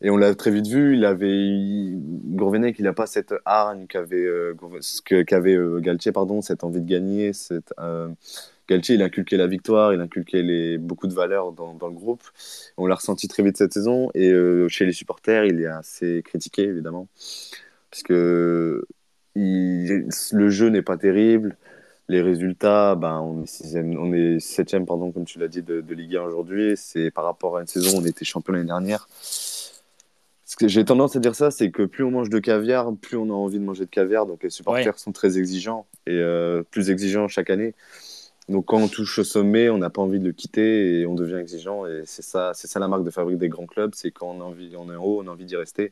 Et 0.01 0.09
on 0.11 0.17
l'a 0.17 0.35
très 0.35 0.51
vite 0.51 0.67
vu, 0.67 0.95
il 0.95 1.05
avait 1.05 1.91
Gourvenec, 1.95 2.77
il 2.77 2.83
n'a 2.83 2.93
pas 2.93 3.07
cette 3.07 3.33
hargne 3.45 3.87
qu'avait 3.87 4.25
euh, 4.25 4.53
qu'avait 5.25 5.55
euh, 5.55 5.79
Galtier, 5.79 6.11
pardon, 6.11 6.41
cette 6.41 6.63
envie 6.63 6.81
de 6.81 6.87
gagner. 6.87 7.33
Cette, 7.33 7.73
euh, 7.79 8.09
Galtier, 8.69 8.95
il 8.95 9.01
inculquait 9.01 9.37
la 9.37 9.47
victoire, 9.47 9.93
il 9.93 10.01
inculquait 10.01 10.43
les, 10.43 10.77
beaucoup 10.77 11.07
de 11.07 11.13
valeurs 11.15 11.51
dans, 11.51 11.73
le 11.81 11.93
groupe. 11.95 12.21
On 12.77 12.85
l'a 12.85 12.95
ressenti 12.95 13.27
très 13.27 13.41
vite 13.41 13.57
cette 13.57 13.73
saison. 13.73 14.11
Et 14.13 14.31
chez 14.69 14.85
les 14.85 14.91
supporters, 14.91 15.45
il 15.45 15.61
est 15.61 15.67
assez 15.67 16.21
critiqué, 16.23 16.63
évidemment. 16.63 17.07
Parce 17.89 18.03
que 18.03 18.85
le 19.35 20.49
jeu 20.49 20.69
n'est 20.69 20.81
pas 20.81 20.97
terrible. 20.97 21.57
Les 22.09 22.21
résultats, 22.21 22.95
ben, 22.95 23.19
on 23.21 23.43
est 23.43 23.47
sixième, 23.47 23.97
on 23.97 24.13
est 24.13 24.39
septième, 24.39 24.85
pardon, 24.85 25.11
comme 25.11 25.25
tu 25.25 25.39
l'as 25.39 25.47
dit, 25.47 25.63
de 25.63 25.93
Ligue 25.93 26.17
1 26.17 26.23
aujourd'hui. 26.23 26.73
C'est 26.75 27.09
par 27.09 27.23
rapport 27.23 27.57
à 27.57 27.61
une 27.61 27.67
saison 27.67 27.97
où 27.97 28.01
on 28.01 28.05
était 28.05 28.25
champion 28.25 28.53
l'année 28.53 28.65
dernière 28.65 29.07
j'ai 30.65 30.85
tendance 30.85 31.15
à 31.15 31.19
dire 31.19 31.35
ça, 31.35 31.51
c'est 31.51 31.71
que 31.71 31.83
plus 31.83 32.03
on 32.03 32.11
mange 32.11 32.29
de 32.29 32.39
caviar, 32.39 32.91
plus 32.95 33.17
on 33.17 33.29
a 33.29 33.33
envie 33.33 33.59
de 33.59 33.63
manger 33.63 33.85
de 33.85 33.89
caviar. 33.89 34.25
Donc 34.25 34.43
les 34.43 34.49
supporters 34.49 34.97
sont 34.97 35.11
très 35.11 35.37
exigeants 35.37 35.85
et 36.05 36.11
euh, 36.13 36.63
plus 36.63 36.89
exigeants 36.89 37.27
chaque 37.27 37.49
année. 37.49 37.75
Donc 38.49 38.65
quand 38.65 38.77
on 38.77 38.87
touche 38.87 39.19
au 39.19 39.23
sommet, 39.23 39.69
on 39.69 39.77
n'a 39.77 39.89
pas 39.89 40.01
envie 40.01 40.19
de 40.19 40.25
le 40.25 40.31
quitter 40.31 40.99
et 40.99 41.05
on 41.05 41.15
devient 41.15 41.35
exigeant. 41.35 41.85
Et 41.85 42.03
c'est 42.05 42.21
ça, 42.21 42.51
c'est 42.53 42.67
ça 42.67 42.79
la 42.79 42.87
marque 42.87 43.03
de 43.03 43.09
fabrique 43.09 43.37
des 43.37 43.49
grands 43.49 43.67
clubs, 43.67 43.91
c'est 43.93 44.11
quand 44.11 44.31
on, 44.31 44.41
a 44.41 44.43
envie, 44.45 44.73
on 44.77 44.91
est 44.91 44.95
en 44.95 45.03
haut, 45.03 45.21
on 45.23 45.27
a 45.27 45.31
envie 45.31 45.45
d'y 45.45 45.55
rester. 45.55 45.91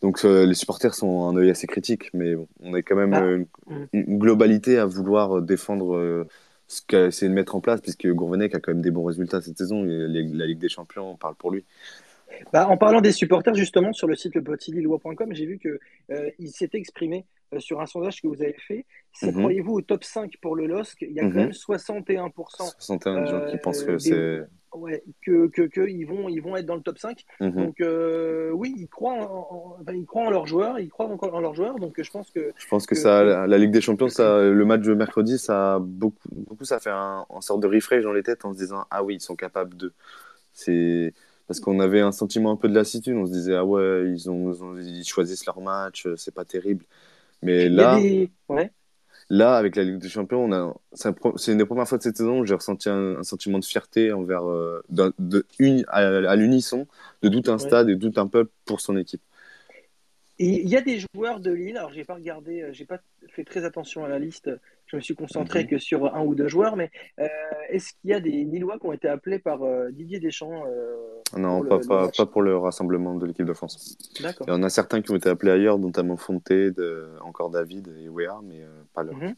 Donc 0.00 0.24
euh, 0.24 0.46
les 0.46 0.54
supporters 0.54 0.94
sont 0.94 1.28
un 1.28 1.36
œil 1.36 1.50
assez 1.50 1.66
critique, 1.66 2.10
mais 2.14 2.34
on 2.60 2.74
a 2.74 2.82
quand 2.82 2.96
même 2.96 3.14
ah. 3.14 3.22
euh, 3.22 3.44
une, 3.92 4.18
globalité 4.18 4.78
à 4.78 4.86
vouloir 4.86 5.42
défendre 5.42 6.26
ce 6.66 6.80
qu'a 6.86 7.06
essayé 7.06 7.28
de 7.28 7.34
mettre 7.34 7.54
en 7.54 7.60
place, 7.60 7.80
puisque 7.82 8.08
Gourvenec 8.08 8.54
a 8.54 8.60
quand 8.60 8.72
même 8.72 8.82
des 8.82 8.90
bons 8.90 9.04
résultats 9.04 9.42
cette 9.42 9.58
saison. 9.58 9.84
la 9.84 10.46
Ligue 10.46 10.58
des 10.58 10.70
Champions, 10.70 11.12
on 11.12 11.16
parle 11.16 11.34
pour 11.34 11.50
lui. 11.50 11.64
Bah, 12.52 12.68
en 12.68 12.76
parlant 12.76 13.00
des 13.00 13.12
supporters, 13.12 13.54
justement, 13.54 13.92
sur 13.92 14.06
le 14.06 14.14
site 14.14 14.34
lepetitlilois.com, 14.34 15.32
j'ai 15.32 15.46
vu 15.46 15.58
qu'il 15.58 15.78
euh, 16.10 16.30
s'était 16.46 16.78
exprimé 16.78 17.24
euh, 17.54 17.60
sur 17.60 17.80
un 17.80 17.86
sondage 17.86 18.20
que 18.20 18.28
vous 18.28 18.42
avez 18.42 18.56
fait. 18.66 18.84
Si 19.12 19.26
mhm. 19.26 19.40
croyez-vous 19.40 19.72
au 19.74 19.80
top 19.80 20.04
5 20.04 20.34
pour 20.40 20.56
le 20.56 20.66
LOSC 20.66 21.02
Il 21.02 21.12
y 21.12 21.20
a 21.20 21.22
quand 21.22 21.28
mhm. 21.28 21.36
même 21.36 21.50
61%. 21.50 22.30
61 22.78 23.26
gens 23.26 23.50
qui 23.50 23.58
pensent 23.58 23.82
que 23.82 23.92
euh, 23.92 23.98
c'est. 23.98 24.48
Ouais, 24.74 25.04
que, 25.20 25.48
que, 25.48 25.62
que, 25.62 25.86
ils, 25.86 26.04
vont, 26.04 26.30
ils 26.30 26.40
vont 26.40 26.56
être 26.56 26.64
dans 26.64 26.76
le 26.76 26.80
top 26.80 26.98
5. 26.98 27.22
Mhm. 27.40 27.50
Donc, 27.50 27.82
oui, 28.54 28.74
ils 28.78 28.88
croient 28.88 29.14
en, 29.14 29.76
ils 29.92 30.06
croient 30.06 30.26
en 30.26 30.30
leurs 30.30 30.46
joueurs, 30.46 30.78
ils 30.78 30.88
croient 30.88 31.08
encore 31.08 31.34
en 31.34 31.40
leurs 31.40 31.54
joueurs. 31.54 31.78
Donc, 31.78 32.00
je 32.00 32.10
pense 32.10 32.30
que. 32.30 32.52
Je 32.56 32.66
pense 32.68 32.86
que, 32.86 32.94
ça, 32.94 33.46
la, 33.46 33.58
Ligue 33.58 33.70
des 33.70 33.82
Champions, 33.82 34.08
ça, 34.08 34.42
le 34.42 34.64
match 34.64 34.82
de 34.82 34.94
mercredi, 34.94 35.38
ça 35.38 35.78
beaucoup, 35.78 36.28
beaucoup 36.30 36.64
ça 36.64 36.80
fait 36.80 36.90
un, 36.90 37.26
une 37.34 37.42
sorte 37.42 37.60
de 37.60 37.66
refresh 37.66 38.02
dans 38.02 38.12
les 38.12 38.22
têtes 38.22 38.46
en 38.46 38.52
se 38.52 38.58
disant 38.58 38.84
Ah 38.90 39.04
oui, 39.04 39.16
ils 39.16 39.20
sont 39.20 39.36
capables 39.36 39.76
de. 39.76 39.92
C'est 40.54 41.12
parce 41.52 41.60
qu'on 41.60 41.80
avait 41.80 42.00
un 42.00 42.12
sentiment 42.12 42.50
un 42.50 42.56
peu 42.56 42.66
de 42.66 42.74
lassitude. 42.74 43.14
On 43.14 43.26
se 43.26 43.32
disait, 43.32 43.56
ah 43.56 43.64
ouais, 43.64 44.10
ils, 44.10 44.30
ont, 44.30 44.74
ils 44.78 45.04
choisissent 45.04 45.44
leur 45.44 45.60
match, 45.60 46.06
euh, 46.06 46.16
c'est 46.16 46.34
pas 46.34 46.46
terrible. 46.46 46.86
Mais 47.42 47.68
là, 47.68 48.00
là, 49.28 49.56
avec 49.56 49.76
la 49.76 49.84
Ligue 49.84 49.98
des 49.98 50.08
Champions, 50.08 50.44
on 50.44 50.52
a, 50.52 50.74
c'est 50.94 51.52
une 51.52 51.58
des 51.58 51.66
premières 51.66 51.86
fois 51.86 51.98
de 51.98 52.04
cette 52.04 52.16
saison 52.16 52.40
où 52.40 52.46
j'ai 52.46 52.54
ressenti 52.54 52.88
un, 52.88 53.22
sentiment 53.22 53.58
de 53.58 53.66
fierté 53.66 54.12
envers, 54.12 54.48
euh, 54.48 54.82
de, 54.88 55.44
une, 55.58 55.84
à, 55.88 56.36
l'unisson, 56.36 56.86
de 57.22 57.28
tout 57.28 57.50
un 57.50 57.58
stade 57.58 57.90
et 57.90 57.96
de 57.96 58.08
tout 58.08 58.18
un 58.18 58.28
peuple 58.28 58.50
pour 58.64 58.80
son 58.80 58.96
équipe. 58.96 59.20
Il 60.38 60.66
y 60.70 60.76
a 60.76 60.80
des 60.80 61.00
joueurs 61.14 61.38
de 61.38 61.50
Lille, 61.50 61.76
alors 61.76 61.92
j'ai 61.92 62.04
pas 62.04 62.14
regardé, 62.14 62.62
euh, 62.62 62.72
j'ai 62.72 62.86
pas 62.86 62.98
fait 63.28 63.44
très 63.44 63.66
attention 63.66 64.06
à 64.06 64.08
la 64.08 64.18
liste, 64.18 64.50
je 64.92 64.96
me 64.96 65.00
suis 65.00 65.14
concentré 65.14 65.66
que 65.66 65.78
sur 65.78 66.14
un 66.14 66.22
ou 66.22 66.34
deux 66.34 66.48
joueurs, 66.48 66.76
mais 66.76 66.90
euh, 67.18 67.26
est-ce 67.70 67.92
qu'il 67.94 68.10
y 68.10 68.12
a 68.12 68.20
des 68.20 68.30
Lillois 68.30 68.78
qui 68.78 68.86
ont 68.86 68.92
été 68.92 69.08
appelés 69.08 69.38
par 69.38 69.62
euh, 69.62 69.90
Didier 69.90 70.20
Deschamps 70.20 70.64
Non, 71.36 71.64
pas, 71.64 72.08
pas, 72.08 72.26
pour 72.26 72.42
le 72.42 72.58
rassemblement 72.58 73.14
de 73.14 73.24
l'équipe 73.24 73.46
de 73.46 73.54
France. 73.54 73.96
D'accord. 74.20 74.46
Il 74.46 74.50
y 74.50 74.54
en 74.54 74.62
a 74.62 74.68
certains 74.68 75.00
qui 75.00 75.10
ont 75.10 75.16
été 75.16 75.30
appelés 75.30 75.52
ailleurs, 75.52 75.78
notamment 75.78 76.18
Fonté, 76.18 76.70
de, 76.72 77.08
encore 77.22 77.48
David 77.48 77.88
et 78.04 78.10
Wea, 78.10 78.40
mais 78.44 78.60
pas 78.92 79.02
le. 79.02 79.12
Mhm. 79.12 79.34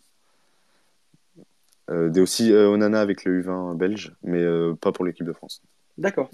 Euh, 1.90 2.22
aussi 2.22 2.52
Onana 2.52 3.00
avec 3.00 3.24
le 3.24 3.42
U20 3.42 3.76
belge, 3.76 4.16
mais 4.24 4.42
pas 4.80 4.90
pour 4.90 5.04
l'équipe 5.04 5.26
de 5.26 5.32
France. 5.32 5.62
D'accord. 5.98 6.30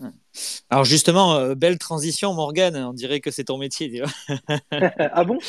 Alors 0.70 0.84
justement, 0.84 1.34
euh, 1.34 1.54
belle 1.54 1.78
transition, 1.78 2.32
Morgane. 2.34 2.76
On 2.76 2.92
dirait 2.92 3.20
que 3.20 3.30
c'est 3.30 3.44
ton 3.44 3.58
métier. 3.58 4.02
ah 4.70 5.24
bon? 5.24 5.38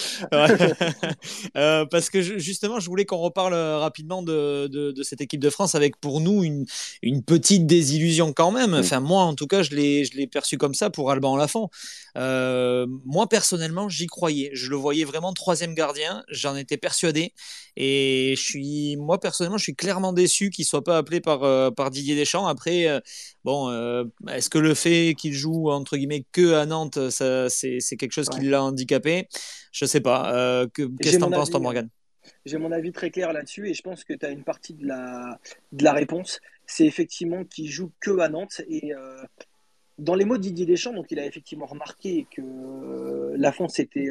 Euh, 1.58 1.86
Parce 1.86 2.10
que 2.10 2.22
justement, 2.22 2.80
je 2.80 2.88
voulais 2.88 3.06
qu'on 3.06 3.17
reparle 3.17 3.54
euh, 3.54 3.78
rapidement 3.78 4.22
de, 4.22 4.67
de, 4.67 5.04
cette 5.04 5.22
équipe 5.22 5.39
de 5.39 5.50
France 5.50 5.76
avec 5.76 5.98
pour 5.98 6.22
nous 6.22 6.44
une, 6.44 6.65
une 7.02 7.24
petite 7.24 7.65
désillusion 7.65 8.34
quand 8.34 8.52
même. 8.52 8.74
Enfin, 8.74 9.00
moi, 9.00 9.24
en 9.24 9.36
tout 9.36 9.48
cas, 9.48 9.63
je 9.63 9.72
l'ai 9.72 10.28
perçu 10.28 10.58
comme 10.58 10.74
ça 10.74 10.89
pour 10.89 11.12
Alban 11.12 11.36
Lafont. 11.36 11.70
moi, 12.15 13.28
personnellement, 13.30 13.89
j'y 13.89 14.08
croyais. 14.08 14.52
Je 14.54 14.70
le 14.70 14.76
voyais 14.76 15.04
vraiment 15.04 15.34
troisième 15.34 15.74
gardien. 15.74 16.24
J'en 16.30 16.56
étais 16.56 16.78
persuadé. 16.78 17.34
Et 17.76 18.34
je 18.38 18.41
suis, 18.41 18.98
moi, 18.98 19.20
personnellement, 19.20 19.58
je 19.58 19.63
suis 19.63 19.76
clairement 19.76 20.13
déçu 20.13 20.50
qu'il 20.50 20.65
soit 20.65 20.84
pas 20.84 20.98
appelé 20.98 21.22
par, 21.22 21.74
par 21.74 21.91
Didier 21.91 22.15
Deschamps. 22.15 22.48
Après, 22.48 23.02
bon 23.44 23.70
euh, 23.70 24.04
est-ce 24.30 24.50
que 24.50 24.58
le 24.58 24.70
fait 24.73 25.15
qu'il 25.17 25.34
joue 25.34 25.69
entre 25.69 25.97
guillemets 25.97 26.25
que 26.31 26.53
à 26.53 26.65
Nantes, 26.65 26.99
c'est 27.10 27.97
quelque 27.97 28.12
chose 28.12 28.29
qui 28.29 28.41
l'a 28.41 28.63
handicapé 28.63 29.27
Je 29.71 29.86
sais 29.86 30.01
pas. 30.01 30.34
Euh, 30.36 30.67
qu'est-ce 30.67 31.13
que 31.13 31.17
tu 31.17 31.23
en 31.23 31.31
penses, 31.31 31.49
toi, 31.49 31.60
Morgan 31.60 31.89
J'ai 32.45 32.57
mon 32.57 32.71
avis 32.71 32.91
très 32.91 33.12
clair 33.12 33.34
là-dessus 33.34 33.69
et 33.69 33.73
je 33.73 33.81
pense 33.81 34.03
que 34.03 34.13
tu 34.13 34.25
as 34.25 34.29
une 34.29 34.43
partie 34.43 34.73
de 34.73 34.88
la, 34.88 35.39
de 35.71 35.84
la 35.84 35.93
réponse. 35.93 36.39
C'est 36.65 36.86
effectivement 36.86 37.43
qu'il 37.43 37.69
joue 37.69 37.91
que 37.99 38.19
à 38.19 38.29
Nantes 38.29 38.62
et 38.69 38.93
euh, 38.93 39.23
dans 39.97 40.15
les 40.15 40.25
mots 40.25 40.38
de 40.38 40.41
Didier 40.41 40.65
Deschamps, 40.65 40.93
donc 40.93 41.12
il 41.12 41.19
a 41.19 41.25
effectivement 41.25 41.65
remarqué 41.65 42.25
que 42.36 43.34
la 43.36 43.51
fonte 43.51 43.69
s'était 43.69 44.10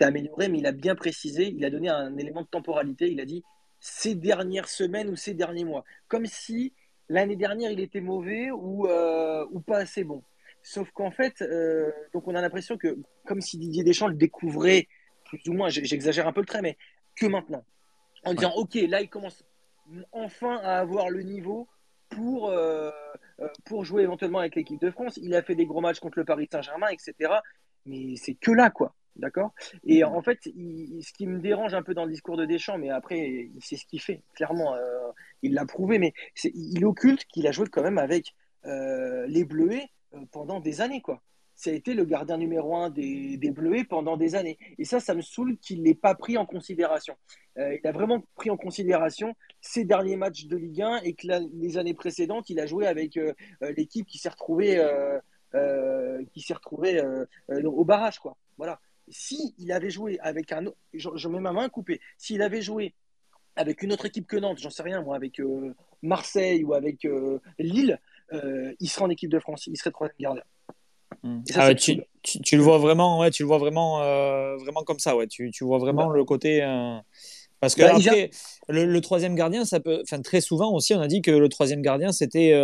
améliorée, 0.00 0.48
mais 0.48 0.58
il 0.58 0.66
a 0.66 0.72
bien 0.72 0.94
précisé, 0.94 1.46
il 1.56 1.64
a 1.64 1.70
donné 1.70 1.88
un 1.88 2.16
élément 2.16 2.42
de 2.42 2.48
temporalité. 2.48 3.10
Il 3.10 3.20
a 3.20 3.24
dit 3.24 3.42
ces 3.78 4.14
dernières 4.14 4.68
semaines 4.68 5.10
ou 5.10 5.16
ces 5.16 5.34
derniers 5.34 5.64
mois, 5.64 5.84
comme 6.08 6.26
si 6.26 6.72
l'année 7.12 7.36
dernière 7.36 7.70
il 7.70 7.80
était 7.80 8.00
mauvais 8.00 8.50
ou, 8.50 8.86
euh, 8.86 9.46
ou 9.50 9.60
pas 9.60 9.78
assez 9.78 10.02
bon. 10.02 10.22
Sauf 10.62 10.90
qu'en 10.92 11.10
fait, 11.10 11.42
euh, 11.42 11.90
donc 12.12 12.26
on 12.28 12.34
a 12.34 12.40
l'impression 12.40 12.76
que, 12.76 12.96
comme 13.26 13.40
si 13.40 13.58
Didier 13.58 13.84
Deschamps 13.84 14.08
le 14.08 14.14
découvrait, 14.14 14.88
plus 15.24 15.40
ou 15.48 15.52
moins, 15.52 15.68
j'exagère 15.68 16.26
un 16.26 16.32
peu 16.32 16.40
le 16.40 16.46
trait, 16.46 16.62
mais 16.62 16.76
que 17.16 17.26
maintenant. 17.26 17.64
En 18.24 18.34
disant, 18.34 18.52
ok, 18.54 18.74
là 18.88 19.00
il 19.00 19.08
commence 19.08 19.44
enfin 20.12 20.58
à 20.58 20.78
avoir 20.78 21.10
le 21.10 21.22
niveau 21.22 21.68
pour, 22.08 22.50
euh, 22.50 22.90
pour 23.64 23.84
jouer 23.84 24.02
éventuellement 24.02 24.38
avec 24.38 24.54
l'équipe 24.54 24.80
de 24.80 24.90
France. 24.90 25.18
Il 25.20 25.34
a 25.34 25.42
fait 25.42 25.54
des 25.54 25.66
gros 25.66 25.80
matchs 25.80 26.00
contre 26.00 26.18
le 26.18 26.24
Paris 26.24 26.48
Saint-Germain, 26.50 26.88
etc. 26.88 27.32
Mais 27.84 28.14
c'est 28.16 28.34
que 28.34 28.52
là, 28.52 28.70
quoi. 28.70 28.94
D'accord? 29.16 29.52
Et 29.84 30.04
en 30.04 30.22
fait, 30.22 30.38
ce 30.44 31.12
qui 31.12 31.26
me 31.26 31.38
dérange 31.38 31.74
un 31.74 31.82
peu 31.82 31.92
dans 31.92 32.06
le 32.06 32.10
discours 32.10 32.38
de 32.38 32.46
Deschamps, 32.46 32.78
mais 32.78 32.88
après, 32.88 33.18
il 33.54 33.62
sait 33.62 33.76
ce 33.76 33.84
qu'il 33.84 34.00
fait, 34.00 34.22
clairement, 34.34 34.74
euh, 34.74 35.10
il 35.42 35.54
l'a 35.54 35.66
prouvé, 35.66 35.98
mais 35.98 36.12
il 36.44 36.84
occulte 36.84 37.24
qu'il 37.26 37.46
a 37.46 37.52
joué 37.52 37.66
quand 37.68 37.82
même 37.82 37.98
avec 37.98 38.34
euh, 38.66 39.26
les 39.26 39.44
Bleuets 39.44 39.88
euh, 40.14 40.20
pendant 40.30 40.60
des 40.60 40.80
années. 40.80 41.02
Ça 41.54 41.70
a 41.70 41.74
été 41.74 41.94
le 41.94 42.04
gardien 42.04 42.38
numéro 42.38 42.76
un 42.76 42.90
des, 42.90 43.36
des 43.36 43.50
Bleuets 43.50 43.84
pendant 43.84 44.16
des 44.16 44.34
années. 44.34 44.58
Et 44.78 44.84
ça, 44.84 45.00
ça 45.00 45.14
me 45.14 45.20
saoule 45.20 45.58
qu'il 45.58 45.80
ne 45.80 45.84
l'ait 45.84 45.94
pas 45.94 46.14
pris 46.14 46.38
en 46.38 46.46
considération. 46.46 47.14
il 47.56 47.80
a 47.84 47.92
vraiment 47.92 48.24
pris 48.34 48.50
en 48.50 48.56
considération 48.56 49.34
ses 49.60 49.84
derniers 49.84 50.16
matchs 50.16 50.46
de 50.46 50.56
Ligue 50.56 50.82
1 50.82 51.02
et 51.02 51.12
que 51.12 51.26
les 51.52 51.78
années 51.78 51.94
précédentes, 51.94 52.48
il 52.50 52.58
a 52.58 52.66
joué 52.66 52.86
avec 52.86 53.18
l'équipe 53.60 54.06
qui 54.06 54.18
s'est 54.18 54.30
retrouvée, 54.30 54.82
qui 56.32 56.40
s'est 56.40 56.54
retrouvée 56.54 57.02
au 57.48 57.84
barrage, 57.84 58.18
quoi. 58.18 58.36
Voilà 58.56 58.80
si 59.08 59.54
il 59.58 59.72
avait 59.72 59.90
joué 59.90 60.18
avec 60.20 60.52
un 60.52 60.64
je, 60.94 61.10
je 61.14 61.28
mets 61.28 61.40
ma 61.40 61.52
main 61.52 61.68
coupée, 61.68 62.00
s'il 62.18 62.42
avait 62.42 62.62
joué 62.62 62.94
avec 63.56 63.82
une 63.82 63.92
autre 63.92 64.06
équipe 64.06 64.26
que 64.26 64.36
Nantes, 64.36 64.58
j'en 64.58 64.70
sais 64.70 64.82
rien 64.82 65.02
moi, 65.02 65.16
avec 65.16 65.40
euh, 65.40 65.74
Marseille 66.02 66.64
ou 66.64 66.74
avec 66.74 67.04
euh, 67.04 67.38
Lille, 67.58 67.98
euh, 68.32 68.72
il 68.80 68.88
serait 68.88 69.04
en 69.04 69.10
équipe 69.10 69.30
de 69.30 69.38
France, 69.38 69.66
il 69.66 69.76
serait 69.76 69.90
troisième 69.90 70.16
gardien. 70.18 70.42
Hmm. 71.22 71.40
Ah 71.54 71.74
tu, 71.74 72.00
tu, 72.22 72.56
le 72.56 72.62
vois 72.62 72.78
vraiment, 72.78 73.20
ouais, 73.20 73.30
tu 73.30 73.42
le 73.42 73.46
vois 73.46 73.58
vraiment, 73.58 73.98
vraiment 74.56 74.82
comme 74.82 74.98
ça, 74.98 75.14
ouais. 75.14 75.26
Tu, 75.26 75.50
tu 75.50 75.64
vois 75.64 75.78
vraiment 75.78 76.08
le 76.08 76.24
côté. 76.24 76.60
Parce 77.60 77.76
que 77.76 77.82
bah, 77.82 77.92
après, 77.94 78.30
le, 78.68 79.00
troisième 79.00 79.36
gardien, 79.36 79.64
ça 79.64 79.78
peut, 79.78 80.00
enfin 80.02 80.20
très 80.20 80.40
souvent 80.40 80.72
aussi, 80.72 80.94
on 80.94 81.00
a 81.00 81.06
dit 81.06 81.22
que 81.22 81.30
le 81.30 81.48
troisième 81.48 81.80
gardien 81.80 82.10
c'était 82.10 82.54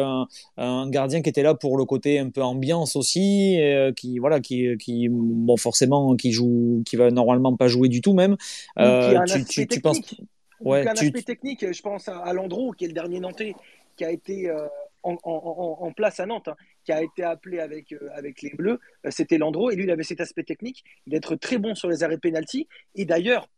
un, 0.56 0.90
gardien 0.90 1.20
qui 1.22 1.28
était 1.28 1.44
là 1.44 1.54
pour 1.54 1.76
le 1.76 1.84
côté 1.84 2.18
un 2.18 2.30
peu 2.30 2.42
ambiance 2.42 2.96
aussi, 2.96 3.60
qui 3.96 4.18
voilà, 4.18 4.40
qui, 4.40 4.76
qui, 4.78 5.08
bon 5.10 5.56
forcément, 5.56 6.16
qui 6.16 6.32
joue, 6.32 6.82
qui 6.84 6.96
va 6.96 7.10
normalement 7.12 7.54
pas 7.54 7.68
jouer 7.68 7.88
du 7.88 8.00
tout 8.00 8.14
même. 8.14 8.36
Euh, 8.78 9.24
tu, 9.48 9.68
tu, 9.68 9.80
penses, 9.80 10.00
ouais, 10.60 10.86
un 10.86 10.92
aspect 10.92 11.22
technique. 11.22 11.72
Je 11.72 11.82
pense 11.82 12.08
à, 12.08 12.32
Landreau, 12.32 12.72
qui 12.72 12.84
est 12.84 12.88
le 12.88 12.94
dernier 12.94 13.20
Nantais, 13.20 13.54
qui 13.96 14.04
a 14.04 14.10
été 14.10 14.48
euh, 14.48 14.66
en, 15.02 15.16
en, 15.22 15.78
en, 15.80 15.92
place 15.92 16.20
à 16.20 16.26
Nantes, 16.26 16.48
hein, 16.48 16.56
qui 16.84 16.92
a 16.92 17.02
été 17.02 17.22
appelé 17.22 17.60
avec, 17.60 17.94
avec 18.14 18.42
les 18.42 18.50
Bleus. 18.50 18.80
C'était 19.10 19.38
Landreau, 19.38 19.70
et 19.70 19.76
lui, 19.76 19.84
il 19.84 19.90
avait 19.90 20.02
cet 20.02 20.20
aspect 20.20 20.44
technique 20.44 20.84
d'être 21.06 21.36
très 21.36 21.58
bon 21.58 21.74
sur 21.74 21.88
les 21.88 22.02
arrêts 22.02 22.18
pénalty. 22.18 22.68
Et 22.94 23.04
d'ailleurs, 23.04 23.48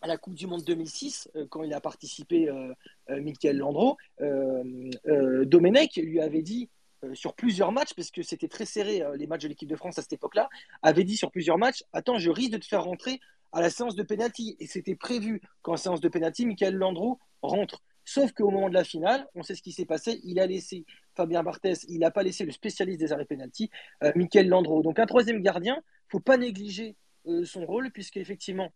à 0.00 0.06
la 0.06 0.16
Coupe 0.16 0.34
du 0.34 0.46
Monde 0.46 0.62
2006, 0.64 1.30
euh, 1.34 1.46
quand 1.48 1.62
il 1.62 1.72
a 1.74 1.80
participé, 1.80 2.48
euh, 2.48 2.72
euh 3.10 3.20
Michael 3.20 3.58
Landreau, 3.58 3.96
euh, 4.20 5.44
Domenech 5.44 5.96
lui 5.96 6.20
avait 6.20 6.42
dit 6.42 6.68
sur 7.14 7.34
plusieurs 7.34 7.70
matchs, 7.70 7.94
parce 7.94 8.10
que 8.10 8.22
c'était 8.22 8.48
très 8.48 8.64
serré 8.64 9.04
les 9.16 9.28
matchs 9.28 9.42
de 9.42 9.48
l'équipe 9.48 9.68
de 9.68 9.76
France 9.76 10.00
à 10.00 10.02
cette 10.02 10.14
époque-là, 10.14 10.48
avait 10.82 11.04
dit 11.04 11.16
sur 11.16 11.30
plusieurs 11.30 11.56
matchs 11.56 11.84
Attends, 11.92 12.18
je 12.18 12.28
risque 12.28 12.50
de 12.50 12.56
te 12.56 12.66
faire 12.66 12.82
rentrer 12.82 13.20
à 13.52 13.60
la 13.60 13.70
séance 13.70 13.94
de 13.94 14.02
penalty. 14.02 14.56
Et 14.60 14.66
c'était 14.66 14.96
prévu 14.96 15.40
qu'en 15.62 15.76
séance 15.76 16.00
de 16.00 16.08
penalty, 16.08 16.46
Michael 16.46 16.74
Landreau 16.74 17.18
rentre. 17.42 17.82
Sauf 18.10 18.32
qu'au 18.32 18.50
moment 18.50 18.70
de 18.70 18.74
la 18.74 18.84
finale, 18.84 19.26
on 19.34 19.42
sait 19.42 19.54
ce 19.54 19.60
qui 19.60 19.70
s'est 19.70 19.84
passé. 19.84 20.18
Il 20.24 20.40
a 20.40 20.46
laissé 20.46 20.86
Fabien 21.14 21.42
Barthès, 21.42 21.84
il 21.90 21.98
n'a 21.98 22.10
pas 22.10 22.22
laissé 22.22 22.46
le 22.46 22.52
spécialiste 22.52 22.98
des 22.98 23.12
arrêts 23.12 23.26
penalty, 23.26 23.68
euh, 24.02 24.12
Michael 24.14 24.48
Landreau. 24.48 24.82
Donc 24.82 24.98
un 24.98 25.04
troisième 25.04 25.42
gardien, 25.42 25.74
il 25.74 25.78
ne 25.78 26.10
faut 26.12 26.20
pas 26.20 26.38
négliger 26.38 26.96
euh, 27.26 27.44
son 27.44 27.66
rôle, 27.66 27.90
puisqu'effectivement, 27.90 28.72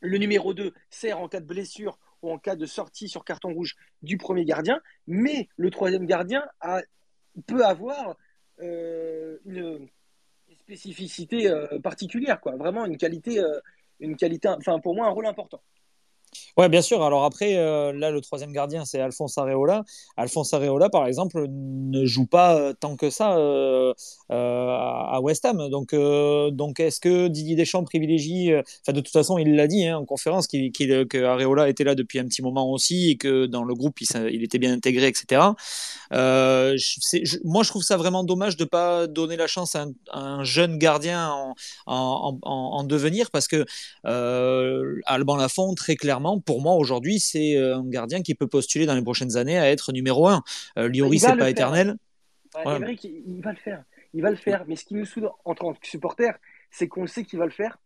le 0.00 0.18
numéro 0.18 0.52
2 0.52 0.74
sert 0.90 1.18
en 1.18 1.28
cas 1.28 1.40
de 1.40 1.46
blessure 1.46 1.98
ou 2.20 2.30
en 2.30 2.36
cas 2.36 2.56
de 2.56 2.66
sortie 2.66 3.08
sur 3.08 3.24
carton 3.24 3.54
rouge 3.54 3.74
du 4.02 4.18
premier 4.18 4.44
gardien, 4.44 4.82
mais 5.06 5.48
le 5.56 5.70
troisième 5.70 6.04
gardien 6.04 6.44
a, 6.60 6.82
peut 7.46 7.64
avoir 7.64 8.18
euh, 8.60 9.38
une, 9.46 9.88
spécificité 10.60 11.50
particulière, 11.82 12.40
quoi. 12.40 12.56
vraiment 12.56 12.86
une 12.86 12.96
qualité, 12.96 13.38
une 14.00 14.16
qualité, 14.16 14.48
enfin 14.48 14.78
pour 14.80 14.94
moi 14.94 15.06
un 15.06 15.10
rôle 15.10 15.26
important. 15.26 15.62
Ouais, 16.56 16.68
bien 16.68 16.82
sûr. 16.82 17.02
Alors 17.02 17.24
après, 17.24 17.56
euh, 17.56 17.92
là, 17.92 18.10
le 18.10 18.20
troisième 18.20 18.52
gardien, 18.52 18.84
c'est 18.84 19.00
Alphonse 19.00 19.38
Areola. 19.38 19.84
Alphonse 20.16 20.52
Areola, 20.54 20.88
par 20.88 21.06
exemple, 21.06 21.46
ne 21.48 22.04
joue 22.04 22.26
pas 22.26 22.56
euh, 22.56 22.72
tant 22.72 22.96
que 22.96 23.10
ça 23.10 23.36
euh, 23.36 23.92
à 24.30 25.18
West 25.20 25.44
Ham. 25.44 25.68
Donc, 25.68 25.94
donc 25.94 26.80
est-ce 26.80 27.00
que 27.00 27.28
Didier 27.28 27.56
Deschamps 27.56 27.84
privilégie 27.84 28.52
Enfin, 28.54 28.92
de 28.92 29.00
toute 29.00 29.12
façon, 29.12 29.38
il 29.38 29.56
l'a 29.56 29.66
dit 29.66 29.86
hein, 29.86 29.98
en 29.98 30.04
conférence 30.04 30.46
qu'il, 30.46 30.72
que 30.72 31.24
Areola 31.24 31.68
était 31.68 31.84
là 31.84 31.94
depuis 31.94 32.18
un 32.18 32.24
petit 32.26 32.42
moment 32.42 32.70
aussi 32.70 33.10
et 33.10 33.16
que 33.16 33.46
dans 33.46 33.64
le 33.64 33.74
groupe, 33.74 34.00
il, 34.00 34.44
était 34.44 34.58
bien 34.58 34.72
intégré, 34.72 35.06
etc. 35.08 35.42
moi, 36.10 37.62
je 37.62 37.68
trouve 37.68 37.82
ça 37.82 37.96
vraiment 37.96 38.24
dommage 38.24 38.56
de 38.56 38.64
ne 38.64 38.68
pas 38.68 39.06
donner 39.06 39.36
la 39.36 39.46
chance 39.46 39.74
à 39.74 39.86
un, 40.12 40.44
jeune 40.44 40.78
gardien 40.78 41.30
en, 41.30 41.54
en, 41.86 42.38
en, 42.42 42.84
devenir 42.84 43.30
parce 43.30 43.48
que 43.48 43.64
Alban 44.04 45.36
Lafont, 45.36 45.74
très 45.74 45.96
clairement, 45.96 46.23
pour 46.44 46.60
moi, 46.60 46.74
aujourd'hui, 46.74 47.20
c'est 47.20 47.56
euh, 47.56 47.78
un 47.78 47.88
gardien 47.88 48.22
qui 48.22 48.34
peut 48.34 48.46
postuler 48.46 48.86
dans 48.86 48.94
les 48.94 49.02
prochaines 49.02 49.36
années 49.36 49.58
à 49.58 49.70
être 49.70 49.92
numéro 49.92 50.28
1. 50.28 50.42
Euh, 50.78 50.88
Liori, 50.88 51.18
c'est 51.18 51.36
pas 51.36 51.50
éternel. 51.50 51.96
il 52.64 53.42
va 53.42 53.52
le 53.52 53.58
faire. 53.58 53.84
Il 54.12 54.22
va 54.22 54.30
le 54.30 54.36
faire. 54.36 54.64
Mais 54.66 54.76
ce 54.76 54.84
qui 54.84 54.94
nous 54.94 55.04
soude 55.04 55.30
en 55.44 55.54
tant 55.54 55.72
que 55.74 55.86
supporter, 55.86 56.38
c'est 56.70 56.88
qu'on 56.88 57.06
sait 57.06 57.24
qu'il 57.24 57.38
va 57.38 57.46
le 57.46 57.50
faire 57.50 57.78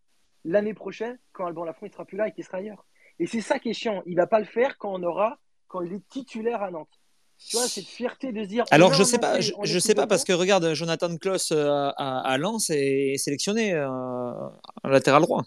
l'année 0.44 0.74
prochaine 0.74 1.18
quand 1.33 1.46
Alban 1.46 1.64
Lafont 1.64 1.87
ne 1.87 1.90
sera 1.90 2.05
plus 2.05 2.16
là 2.16 2.29
et 2.29 2.33
qu'il 2.33 2.44
sera 2.44 2.59
ailleurs. 2.59 2.85
Et 3.18 3.27
c'est 3.27 3.40
ça 3.40 3.59
qui 3.59 3.70
est 3.70 3.74
chiant. 3.74 4.03
Il 4.07 4.16
va 4.16 4.27
pas 4.27 4.38
le 4.38 4.46
faire 4.46 4.79
quand 4.79 4.92
on 4.92 5.03
aura, 5.03 5.38
quand 5.66 5.83
il 5.83 5.92
est 5.92 6.09
titulaire 6.09 6.62
à 6.62 6.70
Nantes. 6.70 7.01
Tu 7.38 7.57
vois, 7.57 7.68
cette 7.68 7.87
fierté 7.87 8.33
de 8.33 8.44
dire. 8.44 8.64
Alors, 8.72 8.94
je 8.94 9.05
sais 9.05 9.18
pas, 9.18 9.38
je, 9.40 9.79
sais 9.79 9.94
pas, 9.94 10.09
parce 10.09 10.24
que 10.24 10.33
regarde, 10.33 10.74
Jonathan 10.74 11.16
Kloss 11.16 11.53
euh, 11.53 11.90
à, 11.96 12.37
Lens 12.37 12.68
est 12.70 13.16
sélectionné 13.16 13.79
en 13.81 14.53
latéral 14.83 15.22
droit. 15.22 15.44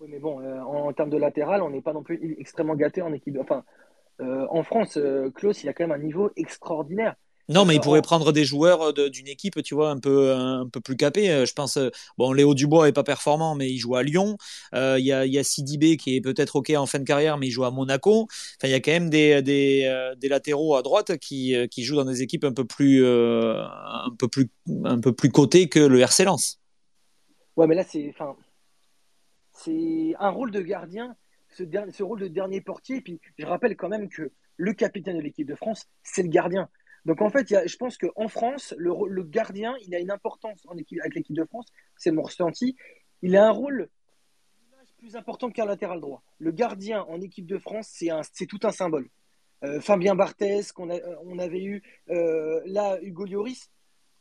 Oui, 0.00 0.08
mais 0.10 0.18
bon, 0.18 0.40
euh, 0.40 0.60
en, 0.60 0.92
termes 0.92 1.10
de 1.10 1.16
latéral, 1.16 1.62
on 1.62 1.70
n'est 1.70 1.80
pas 1.80 1.94
non 1.94 2.02
plus 2.02 2.36
extrêmement 2.38 2.74
gâté 2.74 3.00
en 3.00 3.12
équipe. 3.14 3.38
Enfin, 3.40 3.64
euh, 4.20 4.46
en 4.50 4.62
France, 4.62 4.98
euh, 4.98 5.30
Klaus, 5.30 5.62
il 5.62 5.68
a 5.70 5.72
quand 5.72 5.84
même 5.84 5.98
un 5.98 6.04
niveau 6.04 6.30
extraordinaire. 6.36 7.14
Non, 7.48 7.64
mais 7.64 7.76
il 7.76 7.80
pourrait 7.80 8.02
prendre 8.02 8.32
des 8.32 8.44
joueurs 8.44 8.92
d'une 8.92 9.28
équipe, 9.28 9.62
tu 9.62 9.76
vois, 9.76 9.90
un 9.90 10.00
peu, 10.00 10.32
un 10.32 10.68
peu 10.68 10.80
plus 10.80 10.96
capé. 10.96 11.46
Je 11.46 11.52
pense, 11.52 11.78
bon, 12.18 12.32
Léo 12.32 12.54
Dubois 12.54 12.88
est 12.88 12.92
pas 12.92 13.04
performant, 13.04 13.54
mais 13.54 13.70
il 13.70 13.78
joue 13.78 13.94
à 13.94 14.02
Lyon. 14.02 14.36
Il 14.72 15.04
y, 15.04 15.12
a, 15.12 15.24
y 15.26 15.38
a 15.38 15.44
Sidibé 15.44 15.96
qui 15.96 16.16
est 16.16 16.20
peut-être 16.20 16.56
OK 16.56 16.70
en 16.70 16.86
fin 16.86 16.98
de 16.98 17.04
carrière, 17.04 17.38
mais 17.38 17.46
il 17.46 17.52
joue 17.52 17.62
à 17.62 17.70
Monaco. 17.70 18.22
Enfin, 18.22 18.64
il 18.64 18.70
y 18.70 18.74
a 18.74 18.80
quand 18.80 18.90
même 18.90 19.10
des, 19.10 19.42
des, 19.42 20.12
des 20.18 20.28
latéraux 20.28 20.74
à 20.74 20.82
droite 20.82 21.18
qui, 21.18 21.54
qui, 21.70 21.84
jouent 21.84 21.94
dans 21.94 22.04
des 22.04 22.20
équipes 22.20 22.42
un 22.42 22.52
peu 22.52 22.64
plus, 22.64 23.06
un 23.06 24.10
peu 24.18 24.26
plus, 24.26 24.50
un 24.82 24.98
peu 24.98 25.12
plus 25.12 25.30
cotées 25.30 25.68
que 25.68 25.78
le 25.78 26.00
RC 26.00 26.24
Lens. 26.24 26.60
Ouais, 27.56 27.68
mais 27.68 27.76
là, 27.76 27.84
c'est, 27.84 28.08
enfin, 28.10 28.34
c'est 29.66 30.14
un 30.18 30.30
rôle 30.30 30.52
de 30.52 30.60
gardien, 30.60 31.16
ce, 31.48 31.64
ce, 31.90 32.02
rôle 32.02 32.20
de 32.20 32.28
dernier 32.28 32.60
portier. 32.60 33.00
Puis 33.00 33.20
je 33.36 33.46
rappelle 33.46 33.76
quand 33.76 33.88
même 33.88 34.08
que 34.08 34.32
le 34.56 34.72
capitaine 34.72 35.16
de 35.16 35.22
l'équipe 35.22 35.46
de 35.46 35.54
France, 35.54 35.86
c'est 36.02 36.22
le 36.22 36.28
gardien. 36.28 36.68
Donc 37.04 37.20
en 37.20 37.30
fait, 37.30 37.48
je 37.48 37.76
pense 37.76 37.98
qu'en 37.98 38.28
France, 38.28 38.74
le, 38.78 39.22
gardien, 39.22 39.76
il 39.86 39.94
a 39.94 39.98
une 39.98 40.10
importance 40.10 40.62
en 40.66 40.76
équipe, 40.76 41.00
avec 41.00 41.14
l'équipe 41.14 41.36
de 41.36 41.44
France, 41.44 41.66
c'est 41.96 42.10
mon 42.10 42.22
ressenti. 42.22 42.76
Il 43.22 43.36
a 43.36 43.46
un 43.46 43.50
rôle 43.50 43.88
plus 44.98 45.14
important 45.16 45.50
qu'un 45.50 45.66
latéral 45.66 46.00
droit. 46.00 46.22
Le 46.38 46.52
gardien 46.52 47.02
en 47.02 47.20
équipe 47.20 47.46
de 47.46 47.58
France, 47.58 47.88
c'est 48.32 48.46
tout 48.46 48.60
un 48.62 48.72
symbole. 48.72 49.08
Euh, 49.64 49.80
Fabien 49.80 50.14
Barthez, 50.14 50.62
qu'on 50.74 50.90
on 51.24 51.38
avait 51.38 51.62
eu 51.62 51.82
euh, 52.10 52.60
là, 52.66 52.98
Hugo 53.02 53.24
Lloris, 53.24 53.70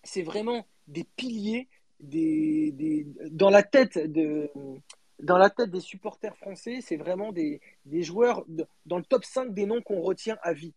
c'est 0.03 0.21
vraiment 0.21 0.65
des 0.87 1.05
piliers 1.15 1.69
dans 1.99 3.49
la 3.49 3.63
tête 3.63 3.97
de, 3.97 4.51
dans 5.19 5.37
la 5.37 5.49
tête 5.49 5.71
des 5.71 5.79
supporters 5.79 6.35
français, 6.37 6.79
c'est 6.81 6.97
vraiment 6.97 7.31
des, 7.31 7.61
des 7.85 8.03
joueurs 8.03 8.45
dans 8.85 8.97
le 8.97 9.03
top 9.03 9.23
5 9.23 9.53
des 9.53 9.65
noms 9.65 9.81
qu'on 9.81 10.01
retient 10.01 10.37
à 10.41 10.53
vie. 10.53 10.73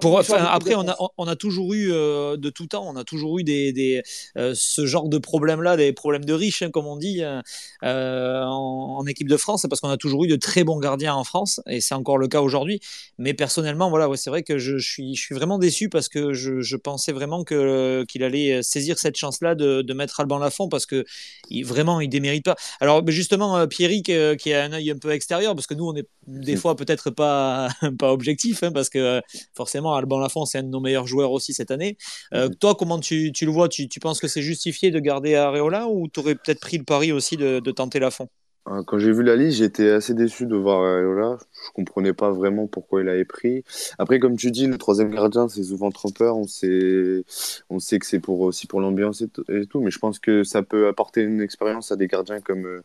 Pour, 0.00 0.18
après, 0.18 0.74
on 0.74 0.86
a, 0.88 0.96
on 1.16 1.26
a, 1.26 1.36
toujours 1.36 1.72
eu 1.72 1.90
euh, 1.90 2.36
de 2.36 2.50
tout 2.50 2.66
temps, 2.66 2.86
on 2.86 2.96
a 2.96 3.04
toujours 3.04 3.38
eu 3.38 3.44
des, 3.44 3.72
des 3.72 4.02
euh, 4.36 4.52
ce 4.54 4.84
genre 4.84 5.08
de 5.08 5.16
problèmes-là, 5.16 5.78
des 5.78 5.94
problèmes 5.94 6.26
de 6.26 6.34
riches, 6.34 6.60
hein, 6.60 6.70
comme 6.70 6.86
on 6.86 6.98
dit, 6.98 7.22
euh, 7.22 8.42
en, 8.42 9.06
équipe 9.06 9.28
de 9.28 9.38
France, 9.38 9.64
parce 9.68 9.80
qu'on 9.80 9.88
a 9.88 9.96
toujours 9.96 10.24
eu 10.24 10.28
de 10.28 10.36
très 10.36 10.64
bons 10.64 10.78
gardiens 10.78 11.14
en 11.14 11.24
France, 11.24 11.62
et 11.66 11.80
c'est 11.80 11.94
encore 11.94 12.18
le 12.18 12.28
cas 12.28 12.42
aujourd'hui. 12.42 12.80
Mais 13.16 13.32
personnellement, 13.32 13.88
voilà, 13.88 14.06
ouais, 14.06 14.18
c'est 14.18 14.28
vrai 14.28 14.42
que 14.42 14.58
je, 14.58 14.76
je, 14.76 14.86
suis, 14.86 15.14
je 15.14 15.22
suis 15.22 15.34
vraiment 15.34 15.58
déçu 15.58 15.88
parce 15.88 16.10
que 16.10 16.34
je, 16.34 16.60
je 16.60 16.76
pensais 16.76 17.12
vraiment 17.12 17.42
que 17.42 18.04
qu'il 18.06 18.22
allait 18.22 18.62
saisir 18.62 18.98
cette 18.98 19.16
chance-là 19.16 19.54
de, 19.54 19.80
de, 19.80 19.94
mettre 19.94 20.20
Alban 20.20 20.38
Lafont 20.38 20.68
parce 20.68 20.84
que 20.84 21.06
il, 21.48 21.64
vraiment, 21.64 22.02
il 22.02 22.08
démérite 22.08 22.44
pas. 22.44 22.56
Alors, 22.80 23.02
justement, 23.08 23.66
Pierrick, 23.66 24.12
qui 24.38 24.52
a 24.52 24.64
un 24.64 24.72
œil 24.74 24.90
un 24.90 24.98
peu 24.98 25.10
extérieur, 25.10 25.54
parce 25.54 25.66
que 25.66 25.74
nous, 25.74 25.88
on 25.88 25.96
est 25.96 26.06
des 26.26 26.56
fois 26.56 26.76
peut-être 26.76 27.08
pas 27.08 27.68
pas 27.98 28.12
objectif, 28.12 28.62
hein, 28.62 28.72
parce 28.72 28.90
que 28.90 29.22
forcément, 29.54 29.94
Alban 29.94 30.18
Lafont, 30.18 30.44
c'est 30.44 30.58
un 30.58 30.62
de 30.62 30.68
nos 30.68 30.80
meilleurs 30.80 31.06
joueurs 31.06 31.32
aussi 31.32 31.54
cette 31.54 31.70
année. 31.70 31.96
Euh, 32.32 32.48
toi, 32.48 32.74
comment 32.74 32.98
tu, 32.98 33.32
le 33.40 33.50
vois? 33.50 33.68
Tu, 33.68 33.88
penses 34.00 34.20
que 34.20 34.28
c'est 34.28 34.42
justifié 34.42 34.90
de 34.90 34.98
garder 34.98 35.34
Areola 35.34 35.88
ou 35.88 36.08
tu 36.08 36.20
aurais 36.20 36.34
peut-être 36.34 36.60
pris 36.60 36.78
le 36.78 36.84
pari 36.84 37.12
aussi 37.12 37.36
de, 37.36 37.60
tenter 37.70 37.98
Lafont? 37.98 38.28
Euh, 38.66 38.82
quand 38.82 38.98
j'ai 38.98 39.12
vu 39.12 39.22
la 39.22 39.36
liste, 39.36 39.58
j'étais 39.58 39.90
assez 39.90 40.14
déçu 40.14 40.46
de 40.46 40.56
voir 40.56 40.78
Areola. 40.80 41.36
Je 41.66 41.72
comprenais 41.72 42.14
pas 42.14 42.30
vraiment 42.30 42.66
pourquoi 42.66 43.02
il 43.02 43.08
avait 43.10 43.26
pris. 43.26 43.62
Après, 43.98 44.18
comme 44.18 44.36
tu 44.36 44.50
dis, 44.50 44.66
le 44.66 44.78
troisième 44.78 45.10
gardien, 45.10 45.48
c'est 45.48 45.64
souvent 45.64 45.90
trompeur. 45.90 46.36
On 46.36 46.46
sait, 46.46 47.24
on 47.68 47.78
sait 47.78 47.98
que 47.98 48.06
c'est 48.06 48.20
pour 48.20 48.40
aussi 48.40 48.66
pour 48.66 48.80
l'ambiance 48.80 49.22
et, 49.22 49.66
tout, 49.66 49.80
mais 49.80 49.90
je 49.90 49.98
pense 49.98 50.18
que 50.18 50.44
ça 50.44 50.62
peut 50.62 50.88
apporter 50.88 51.22
une 51.22 51.42
expérience 51.42 51.92
à 51.92 51.96
des 51.96 52.06
gardiens 52.06 52.40
comme 52.40 52.64
euh, 52.64 52.82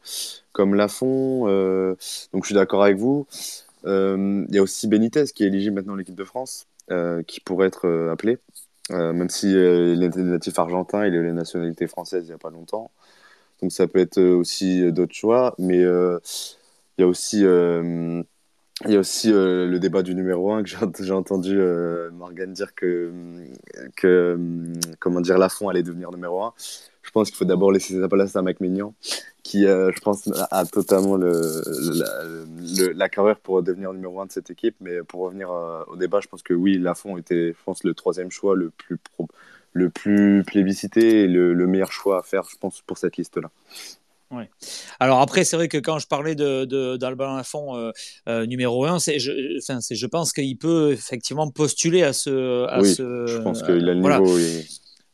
comme 0.51 0.75
Lafont. 0.75 1.45
donc, 1.45 2.43
je 2.43 2.47
suis 2.47 2.55
d'accord 2.55 2.83
avec 2.83 2.97
vous. 2.97 3.25
Il 3.85 4.47
y 4.49 4.57
a 4.57 4.61
aussi 4.61 4.87
Benitez 4.87 5.25
qui 5.33 5.43
est 5.43 5.47
éligible 5.47 5.75
maintenant 5.75 5.93
à 5.93 5.97
l'équipe 5.97 6.15
de 6.15 6.23
France. 6.23 6.67
Euh, 6.91 7.21
qui 7.21 7.39
pourrait 7.39 7.67
être 7.67 7.85
euh, 7.87 8.11
appelé, 8.11 8.39
euh, 8.89 9.13
même 9.13 9.29
si 9.29 9.51
il 9.51 10.01
est 10.01 10.15
natif 10.15 10.57
argentin, 10.57 11.05
il 11.05 11.13
a 11.13 11.17
eu 11.17 11.23
la 11.23 11.33
nationalité 11.33 11.85
française 11.85 12.23
il 12.25 12.29
n'y 12.29 12.33
a 12.33 12.39
pas 12.39 12.49
longtemps. 12.49 12.89
Donc 13.61 13.71
ça 13.71 13.87
peut 13.87 13.99
être 13.99 14.19
aussi 14.19 14.91
d'autres 14.91 15.13
choix, 15.13 15.53
mais 15.59 15.77
il 15.77 16.19
y 16.97 17.03
a 17.03 17.07
aussi 17.07 17.43
il 18.85 18.91
y 18.91 18.95
a 18.95 18.99
aussi 18.99 19.31
le 19.31 19.77
débat 19.77 20.03
du 20.03 20.15
numéro 20.15 20.51
1 20.53 20.63
que 20.63 20.69
j'ai 21.03 21.11
entendu 21.11 21.59
Morgan 22.13 22.53
dire 22.53 22.73
que, 22.75 23.11
que 23.97 24.39
comment 24.99 25.21
dire 25.21 25.37
Lafont 25.37 25.69
allait 25.69 25.83
devenir 25.83 26.11
numéro 26.11 26.43
1. 26.43 26.53
Je 27.09 27.11
pense 27.11 27.29
qu'il 27.29 27.37
faut 27.37 27.45
d'abord 27.45 27.71
laisser 27.71 27.99
sa 27.99 28.07
place 28.07 28.35
à 28.35 28.43
Mac 28.43 28.59
qui, 29.41 29.65
euh, 29.65 29.91
je 29.95 29.99
pense, 29.99 30.29
a 30.51 30.63
totalement 30.65 31.15
le, 31.15 31.63
la, 32.93 33.09
carrière 33.09 33.39
pour 33.39 33.63
devenir 33.63 33.93
numéro 33.93 34.21
un 34.21 34.27
de 34.27 34.31
cette 34.31 34.51
équipe. 34.51 34.75
Mais 34.79 35.01
pour 35.01 35.21
revenir 35.21 35.49
euh, 35.51 35.83
au 35.87 35.95
débat, 35.95 36.19
je 36.21 36.27
pense 36.27 36.43
que 36.43 36.53
oui, 36.53 36.77
Lafont 36.77 37.17
était, 37.17 37.55
je 37.57 37.63
pense, 37.65 37.83
le 37.83 37.95
troisième 37.95 38.29
choix 38.29 38.55
le 38.55 38.69
plus, 38.69 38.97
le 39.73 39.89
plus 39.89 40.43
plébiscité 40.45 41.23
et 41.23 41.27
le, 41.27 41.65
meilleur 41.65 41.91
choix 41.91 42.19
à 42.19 42.21
faire, 42.21 42.43
je 42.47 42.57
pense, 42.57 42.81
pour 42.81 42.99
cette 42.99 43.17
liste-là. 43.17 43.49
Ouais. 44.31 44.49
Alors 44.99 45.21
après, 45.21 45.43
c'est 45.43 45.55
vrai 45.55 45.67
que 45.67 45.77
quand 45.77 45.97
je 45.97 46.07
parlais 46.07 46.35
d'Albin 46.35 46.97
de, 46.97 47.37
Lafont 47.37 47.91
euh, 48.27 48.45
numéro 48.45 48.85
1, 48.85 48.99
c'est, 48.99 49.17
je, 49.19 49.31
enfin, 49.57 49.79
je 49.89 50.05
pense 50.05 50.33
qu'il 50.33 50.57
peut 50.57 50.91
effectivement 50.91 51.49
postuler 51.49 52.03
à 52.03 52.13
ce. 52.13 52.65
À 52.67 52.81
oui, 52.81 52.93
ce, 52.93 53.25
je 53.25 53.37
pense 53.39 53.63
qu'il 53.63 53.89
a 53.89 53.93
le 53.93 53.95
niveau. 53.95 54.37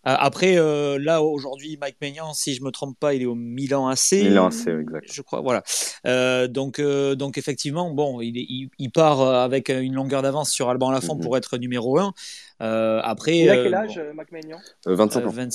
Euh, 0.08 0.13
après, 0.19 0.58
euh, 0.58 0.99
là, 0.99 1.23
aujourd'hui, 1.23 1.78
Mike 1.82 1.97
Maignan, 1.99 2.34
si 2.34 2.54
je 2.54 2.63
me 2.63 2.69
trompe 2.69 2.97
pas, 2.99 3.15
il 3.15 3.23
est 3.23 3.25
au 3.25 3.34
Milan 3.34 3.88
AC. 3.88 4.12
Milan 4.13 4.47
AC, 4.47 4.67
exact. 4.67 5.11
Je 5.11 5.22
crois, 5.24 5.41
voilà. 5.41 5.63
Euh, 6.05 6.47
donc, 6.47 6.80
donc, 6.80 7.38
effectivement, 7.38 7.91
bon, 7.91 8.22
il, 8.22 8.70
il, 8.78 8.91
part 8.91 9.22
avec 9.22 9.70
une 9.70 9.95
longueur 9.95 10.22
d'avance 10.22 10.51
sur 10.51 10.70
Alban 10.70 10.91
Lafont 10.91 11.16
mhm. 11.16 11.22
pour 11.22 11.38
être 11.38 11.57
numéro 11.57 11.97
1. 11.97 12.13
après, 12.59 13.39
il 13.39 13.49
a 13.49 13.55
quel 13.55 13.74
âge, 13.74 13.99
Mike 14.13 14.32
Maignan? 14.32 14.59
25 14.86 15.26
ans. 15.26 15.30
20... 15.30 15.49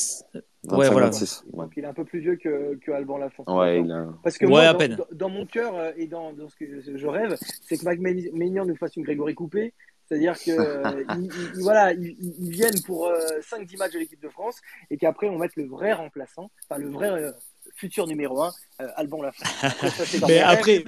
ouais, 0.69 0.91
voilà. 0.91 1.11
Donc, 1.53 1.73
il 1.77 1.85
est 1.85 1.87
un 1.87 1.95
peu 1.95 2.05
plus 2.05 2.21
vieux 2.21 2.37
que, 2.37 2.77
que 2.77 2.91
Alban 2.93 3.19
Lafont. 3.19 3.45
Ouais, 3.47 3.81
il 3.81 3.91
a... 3.91 4.09
Parce 4.23 4.39
que 4.39 4.47
moi, 4.47 4.63
à 4.63 4.73
dans, 4.73 4.79
peine. 4.79 4.99
Dans, 5.13 5.29
mon 5.29 5.47
cœur 5.47 5.93
et 5.97 6.07
dans, 6.07 6.33
dans, 6.33 6.49
ce 6.49 6.57
que 6.57 6.81
je 6.97 7.07
rêve, 7.07 7.37
c'est 7.63 7.79
que 7.79 7.85
Mike 7.85 8.01
Maignan 8.33 8.67
nous 8.67 8.77
fasse 8.77 8.97
une 8.97 9.05
Grégory 9.05 9.35
Coupé, 9.35 9.73
C'est-à-dire 10.07 10.35
que 10.39 10.53
voilà, 11.63 11.93
ils, 11.93 12.51
viennent 12.51 12.81
pour 12.85 13.11
5-10 13.41 13.79
matchs 13.79 13.93
de 13.93 13.99
l'équipe 13.99 14.23
de 14.23 14.29
France 14.29 14.61
et 14.91 14.97
qu'après 14.97 15.29
on 15.29 15.39
mette 15.39 15.57
le 15.57 15.67
vrai 15.67 15.93
remplaçant, 15.93 16.51
enfin 16.69 16.81
le 16.81 16.91
vrai 16.91 17.33
futur 17.81 18.07
numéro 18.07 18.43
1, 18.43 18.53
euh, 18.83 18.87
Alban 18.97 19.23
Lafont. 19.23 19.45
Mais 20.29 20.41
après, 20.41 20.85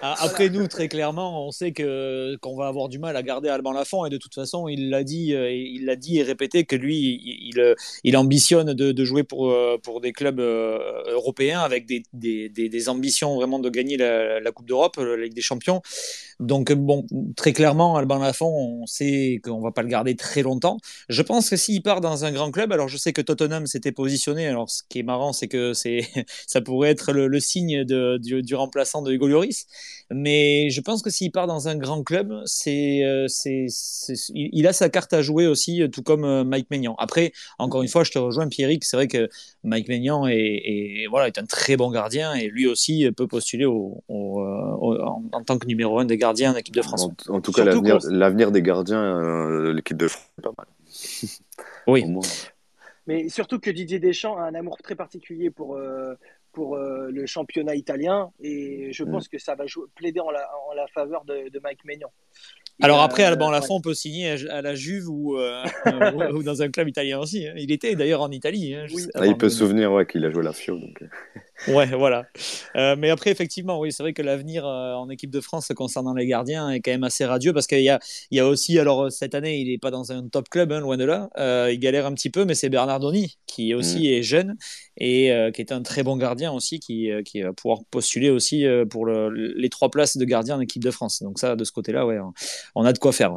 après 0.00 0.48
nous, 0.48 0.66
très 0.68 0.88
clairement, 0.88 1.46
on 1.46 1.50
sait 1.50 1.72
que 1.72 2.36
qu'on 2.40 2.56
va 2.56 2.66
avoir 2.66 2.88
du 2.88 2.98
mal 2.98 3.14
à 3.14 3.22
garder 3.22 3.50
Alban 3.50 3.72
Lafont 3.72 4.06
et 4.06 4.10
de 4.10 4.16
toute 4.16 4.34
façon, 4.34 4.66
il 4.66 4.88
l'a 4.88 5.04
dit, 5.04 5.34
euh, 5.34 5.52
il 5.52 5.84
l'a 5.84 5.96
dit 5.96 6.18
et 6.18 6.22
répété 6.22 6.64
que 6.64 6.76
lui, 6.76 7.20
il, 7.22 7.74
il, 8.04 8.16
ambitionne 8.16 8.72
de, 8.72 8.92
de, 8.92 9.04
jouer 9.04 9.22
pour, 9.22 9.50
euh, 9.50 9.76
pour 9.82 10.00
des 10.00 10.12
clubs 10.12 10.40
européens 10.40 11.60
avec 11.60 11.84
des, 11.84 12.04
des, 12.14 12.48
des, 12.48 12.88
ambitions 12.88 13.36
vraiment 13.36 13.58
de 13.58 13.68
gagner 13.68 13.98
la, 13.98 14.40
la 14.40 14.52
Coupe 14.52 14.66
d'Europe, 14.66 14.96
la 14.96 15.16
Ligue 15.16 15.34
des 15.34 15.42
Champions. 15.42 15.82
Donc, 16.40 16.72
bon, 16.72 17.06
très 17.36 17.52
clairement, 17.52 17.96
Alban 17.96 18.18
Lafont, 18.18 18.80
on 18.80 18.86
sait 18.86 19.42
qu'on 19.44 19.60
va 19.60 19.72
pas 19.72 19.82
le 19.82 19.88
garder 19.88 20.16
très 20.16 20.40
longtemps. 20.40 20.78
Je 21.10 21.20
pense 21.20 21.50
que 21.50 21.56
s'il 21.56 21.82
part 21.82 22.00
dans 22.00 22.24
un 22.24 22.32
grand 22.32 22.50
club, 22.50 22.72
alors 22.72 22.88
je 22.88 22.96
sais 22.96 23.12
que 23.12 23.20
Tottenham 23.20 23.66
s'était 23.66 23.92
positionné. 23.92 24.48
Alors, 24.48 24.70
ce 24.70 24.82
qui 24.88 25.00
est 25.00 25.02
marrant, 25.02 25.34
c'est 25.34 25.48
que 25.48 25.74
c'est, 25.74 26.08
ça 26.46 26.60
pourrait 26.60 26.90
être 26.90 27.12
le, 27.12 27.40
signe 27.40 27.84
de, 27.84 28.18
du, 28.18 28.54
remplaçant 28.54 29.02
de 29.02 29.12
Hugo 29.12 29.28
Lloris. 29.28 29.66
Mais 30.12 30.70
je 30.70 30.80
pense 30.80 31.02
que 31.02 31.10
s'il 31.10 31.30
part 31.30 31.46
dans 31.46 31.68
un 31.68 31.76
grand 31.76 32.02
club, 32.02 32.34
c'est, 32.44 33.04
euh, 33.04 33.26
c'est, 33.28 33.66
il 34.34 34.66
a 34.66 34.72
sa 34.72 34.88
carte 34.88 35.12
à 35.12 35.22
jouer 35.22 35.46
aussi, 35.46 35.82
tout 35.92 36.02
comme 36.02 36.24
euh, 36.24 36.42
Mike 36.42 36.68
Maignan. 36.70 36.96
Après, 36.98 37.32
encore 37.58 37.82
une 37.82 37.88
fois, 37.88 38.02
je 38.02 38.10
te 38.10 38.18
rejoins, 38.18 38.48
Pierrick. 38.48 38.84
C'est 38.84 38.96
vrai 38.96 39.06
que 39.06 39.28
Mike 39.62 39.88
Maignan 39.88 40.26
est, 40.26 41.06
voilà, 41.10 41.28
est 41.28 41.38
un 41.38 41.46
très 41.46 41.76
bon 41.76 41.90
gardien 41.90 42.34
et 42.34 42.48
lui 42.48 42.66
aussi 42.66 43.08
peut 43.12 43.28
postuler 43.28 43.66
au, 43.66 44.02
euh, 44.40 45.02
en, 45.02 45.22
en, 45.32 45.44
tant 45.44 45.58
que 45.58 45.66
numéro 45.66 45.98
un 45.98 46.04
des 46.04 46.16
gardiens 46.16 46.52
en 46.52 46.56
équipe 46.56 46.74
de 46.74 46.82
France. 46.82 47.08
En, 47.28 47.40
tout 47.40 47.52
cas, 47.52 47.64
l'avenir 47.64 48.50
des 48.50 48.62
gardiens, 48.62 49.02
euh, 49.02 49.72
l'équipe 49.72 49.96
de 49.96 50.08
France, 50.08 50.24
c'est 50.36 50.42
pas 50.42 50.52
mal. 50.56 50.66
oui. 51.86 52.04
Mais 53.06 53.28
surtout 53.28 53.58
que 53.58 53.70
Didier 53.70 53.98
Deschamps 53.98 54.36
a 54.36 54.42
un 54.42 54.54
amour 54.54 54.78
très 54.78 54.94
particulier 54.94 55.50
pour, 55.50 55.76
euh, 55.76 56.14
pour 56.52 56.76
euh, 56.76 57.08
le 57.10 57.26
championnat 57.26 57.74
italien 57.74 58.30
et 58.40 58.92
je 58.92 59.04
mm. 59.04 59.10
pense 59.10 59.28
que 59.28 59.38
ça 59.38 59.54
va 59.54 59.64
plaider 59.94 60.20
en 60.20 60.30
la, 60.30 60.48
en 60.68 60.74
la 60.74 60.86
faveur 60.88 61.24
de, 61.24 61.48
de 61.48 61.60
Mike 61.60 61.84
Maignan. 61.84 62.12
Alors 62.82 63.00
après, 63.02 63.24
Alban 63.24 63.50
Lafont, 63.50 63.76
on 63.76 63.80
peut 63.80 63.94
signer 63.94 64.48
à 64.48 64.62
la 64.62 64.74
Juve 64.74 65.08
ou, 65.08 65.36
euh, 65.36 65.64
ou, 66.32 66.42
dans 66.42 66.62
un 66.62 66.70
club 66.70 66.88
italien 66.88 67.18
aussi. 67.18 67.46
Hein. 67.46 67.52
Il 67.56 67.72
était 67.72 67.94
d'ailleurs 67.94 68.22
en 68.22 68.30
Italie. 68.30 68.74
Hein, 68.74 68.86
ah, 69.14 69.26
il 69.26 69.36
peut 69.36 69.50
se 69.50 69.58
souvenir 69.58 69.92
ouais, 69.92 70.06
qu'il 70.06 70.24
a 70.24 70.30
joué 70.30 70.42
la 70.42 70.52
Fio. 70.52 70.78
Donc... 70.78 71.04
Euh. 71.68 71.72
ouais, 71.74 71.86
voilà. 71.86 72.24
Euh, 72.76 72.96
mais 72.96 73.10
après, 73.10 73.30
effectivement, 73.30 73.78
oui, 73.78 73.92
c'est 73.92 74.02
vrai 74.02 74.12
que 74.12 74.22
l'avenir 74.22 74.64
en 74.64 75.08
équipe 75.10 75.30
de 75.30 75.40
France 75.40 75.70
concernant 75.74 76.14
les 76.14 76.26
gardiens 76.26 76.70
est 76.70 76.80
quand 76.80 76.90
même 76.90 77.04
assez 77.04 77.24
radieux 77.24 77.52
parce 77.52 77.66
qu'il 77.66 77.82
y 77.82 77.88
a, 77.88 77.98
il 78.30 78.36
y 78.38 78.40
a 78.40 78.46
aussi, 78.46 78.78
alors 78.78 79.10
cette 79.10 79.34
année, 79.34 79.58
il 79.58 79.68
n'est 79.68 79.78
pas 79.78 79.90
dans 79.90 80.12
un 80.12 80.28
top 80.28 80.48
club, 80.48 80.72
hein, 80.72 80.80
loin 80.80 80.96
de 80.96 81.04
là. 81.04 81.30
il 81.70 81.78
galère 81.78 82.06
un 82.06 82.14
petit 82.14 82.30
peu, 82.30 82.44
mais 82.44 82.54
c'est 82.54 82.68
Bernardoni 82.68 83.38
qui 83.46 83.74
aussi 83.74 84.00
mm. 84.00 84.12
est 84.12 84.22
jeune 84.22 84.56
et 84.96 85.32
qui 85.54 85.60
est 85.60 85.72
un 85.72 85.82
très 85.82 86.02
bon 86.02 86.16
gardien 86.16 86.52
aussi 86.52 86.78
qui, 86.80 87.10
qui 87.24 87.42
va 87.42 87.52
pouvoir 87.52 87.80
postuler 87.90 88.30
aussi 88.30 88.64
pour 88.90 89.06
le, 89.06 89.30
les 89.30 89.68
trois 89.68 89.90
places 89.90 90.16
de 90.16 90.24
gardien 90.24 90.56
en 90.56 90.60
équipe 90.60 90.84
de 90.84 90.90
France. 90.90 91.22
Donc 91.22 91.38
ça, 91.38 91.56
de 91.56 91.64
ce 91.64 91.72
côté-là, 91.72 92.06
ouais 92.06 92.18
on 92.74 92.84
a 92.84 92.92
de 92.92 92.98
quoi 92.98 93.12
faire. 93.12 93.32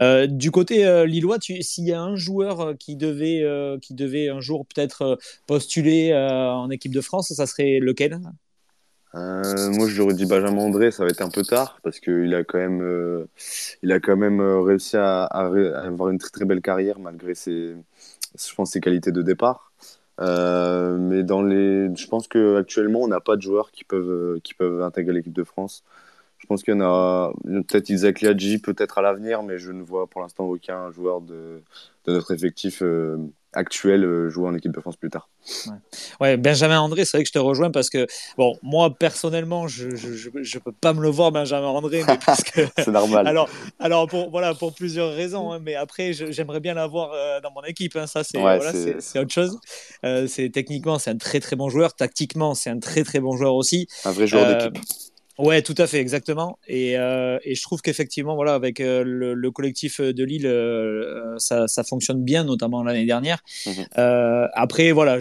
Euh, 0.00 0.26
du 0.26 0.50
côté 0.50 0.86
euh, 0.86 1.06
lillois, 1.06 1.38
s'il 1.40 1.84
y 1.84 1.92
a 1.92 2.00
un 2.00 2.16
joueur 2.16 2.60
euh, 2.60 2.74
qui 2.74 2.96
devait, 2.96 3.44
qui 3.80 3.94
devait 3.94 4.28
un 4.28 4.40
jour 4.40 4.66
peut-être 4.66 5.18
postuler 5.46 6.14
en 6.14 6.70
équipe 6.70 6.92
de 6.92 7.00
France, 7.00 7.32
ça 7.32 7.41
serait 7.46 7.78
lequel? 7.80 8.18
Moi, 9.14 9.88
j'aurais 9.88 10.14
dit 10.14 10.24
Benjamin 10.24 10.62
André, 10.62 10.90
ça 10.90 11.04
va 11.04 11.10
être 11.10 11.20
un 11.20 11.28
peu 11.28 11.42
tard 11.42 11.78
parce 11.82 12.00
qu'il 12.00 12.34
a 12.34 12.44
quand 12.44 12.58
même, 12.58 13.26
il 13.82 13.92
a 13.92 14.00
quand 14.00 14.16
même 14.16 14.40
réussi 14.40 14.96
à, 14.96 15.24
avoir 15.24 16.08
une 16.08 16.18
très 16.18 16.30
très 16.30 16.44
belle 16.46 16.62
carrière 16.62 16.98
malgré 16.98 17.34
ses, 17.34 17.74
je 18.38 18.54
pense, 18.54 18.70
ses 18.70 18.80
qualités 18.80 19.12
de 19.12 19.20
départ. 19.20 19.72
mais 20.18 21.22
dans 21.24 21.42
les, 21.42 21.94
je 21.94 22.06
pense 22.06 22.26
qu'actuellement, 22.26 23.02
on 23.02 23.08
n'a 23.08 23.20
pas 23.20 23.36
de 23.36 23.42
joueurs 23.42 23.70
qui 23.70 23.84
peuvent, 23.84 24.40
qui 24.42 24.54
peuvent 24.54 24.82
intégrer 24.82 25.12
l'équipe 25.12 25.32
de 25.32 25.44
France. 25.44 25.84
Je 26.42 26.48
pense 26.48 26.64
qu'il 26.64 26.74
y 26.74 26.76
en 26.76 26.80
a 26.80 27.32
peut-être 27.44 27.88
Isaac 27.88 28.20
Liadji, 28.20 28.58
peut-être 28.58 28.98
à 28.98 29.02
l'avenir, 29.02 29.44
mais 29.44 29.58
je 29.58 29.70
ne 29.70 29.80
vois 29.80 30.08
pour 30.08 30.20
l'instant 30.20 30.44
aucun 30.44 30.90
joueur 30.90 31.20
de, 31.20 31.62
notre 32.08 32.32
effectif 32.32 32.82
euh, 32.82 33.16
actuel 33.52 34.04
euh, 34.04 34.30
jouer 34.30 34.48
en 34.48 34.54
équipe 34.54 34.72
de 34.72 34.80
France 34.80 34.96
plus 34.96 35.10
tard. 35.10 35.28
Ouais. 36.20 36.36
Benjamin 36.36 36.80
André, 36.80 37.04
c'est 37.04 37.16
vrai 37.16 37.24
que 37.24 37.28
je 37.28 37.32
te 37.32 37.38
rejoins 37.38 37.70
parce 37.70 37.90
que, 37.90 38.06
bon, 38.36 38.58
moi 38.62 38.94
personnellement, 38.94 39.68
je 39.68 39.88
ne 39.88 40.58
peux 40.58 40.72
pas 40.72 40.92
me 40.92 41.02
le 41.02 41.08
voir, 41.08 41.32
Benjamin 41.32 41.66
André, 41.66 42.02
mais 42.06 42.18
parce 42.26 42.42
que. 42.42 42.62
c'est 42.78 42.88
normal. 42.88 43.26
Alors, 43.26 43.48
alors 43.78 44.06
pour, 44.08 44.30
voilà, 44.30 44.54
pour 44.54 44.74
plusieurs 44.74 45.14
raisons, 45.14 45.52
hein, 45.52 45.60
mais 45.62 45.74
après, 45.74 46.12
j'aimerais 46.12 46.60
bien 46.60 46.74
l'avoir 46.74 47.12
euh, 47.12 47.40
dans 47.40 47.50
mon 47.52 47.62
équipe. 47.62 47.96
Hein, 47.96 48.06
ça, 48.06 48.24
c'est 48.24 48.38
voilà, 48.38 48.72
c'est 48.72 49.18
autre 49.18 49.32
chose. 49.32 49.58
c'est 50.02 50.50
techniquement, 50.52 50.98
c'est 50.98 51.10
un 51.10 51.18
très 51.18 51.40
très 51.40 51.56
bon 51.56 51.68
joueur. 51.68 51.94
Tactiquement, 51.94 52.54
c'est 52.54 52.70
un 52.70 52.78
très 52.78 53.04
très 53.04 53.20
bon 53.20 53.36
joueur 53.36 53.54
aussi. 53.54 53.88
Un 54.04 54.12
vrai 54.12 54.26
joueur 54.26 54.46
d'équipe. 54.46 54.78
Ouais, 55.38 55.62
tout 55.62 55.74
à 55.78 55.86
fait, 55.86 55.98
exactement. 55.98 56.58
Et, 56.68 56.98
euh, 56.98 57.38
et 57.42 57.54
je 57.54 57.62
trouve 57.62 57.80
qu'effectivement, 57.80 58.34
voilà, 58.34 58.54
avec 58.54 58.80
euh, 58.80 59.02
le, 59.04 59.50
collectif 59.50 60.00
de 60.00 60.24
Lille, 60.24 60.46
euh, 60.46 61.38
ça, 61.38 61.68
ça, 61.68 61.84
fonctionne 61.84 62.22
bien, 62.22 62.44
notamment 62.44 62.82
l'année 62.82 63.06
dernière. 63.06 63.42
Mhm. 63.66 63.86
après, 64.52 64.92
voilà, 64.92 65.18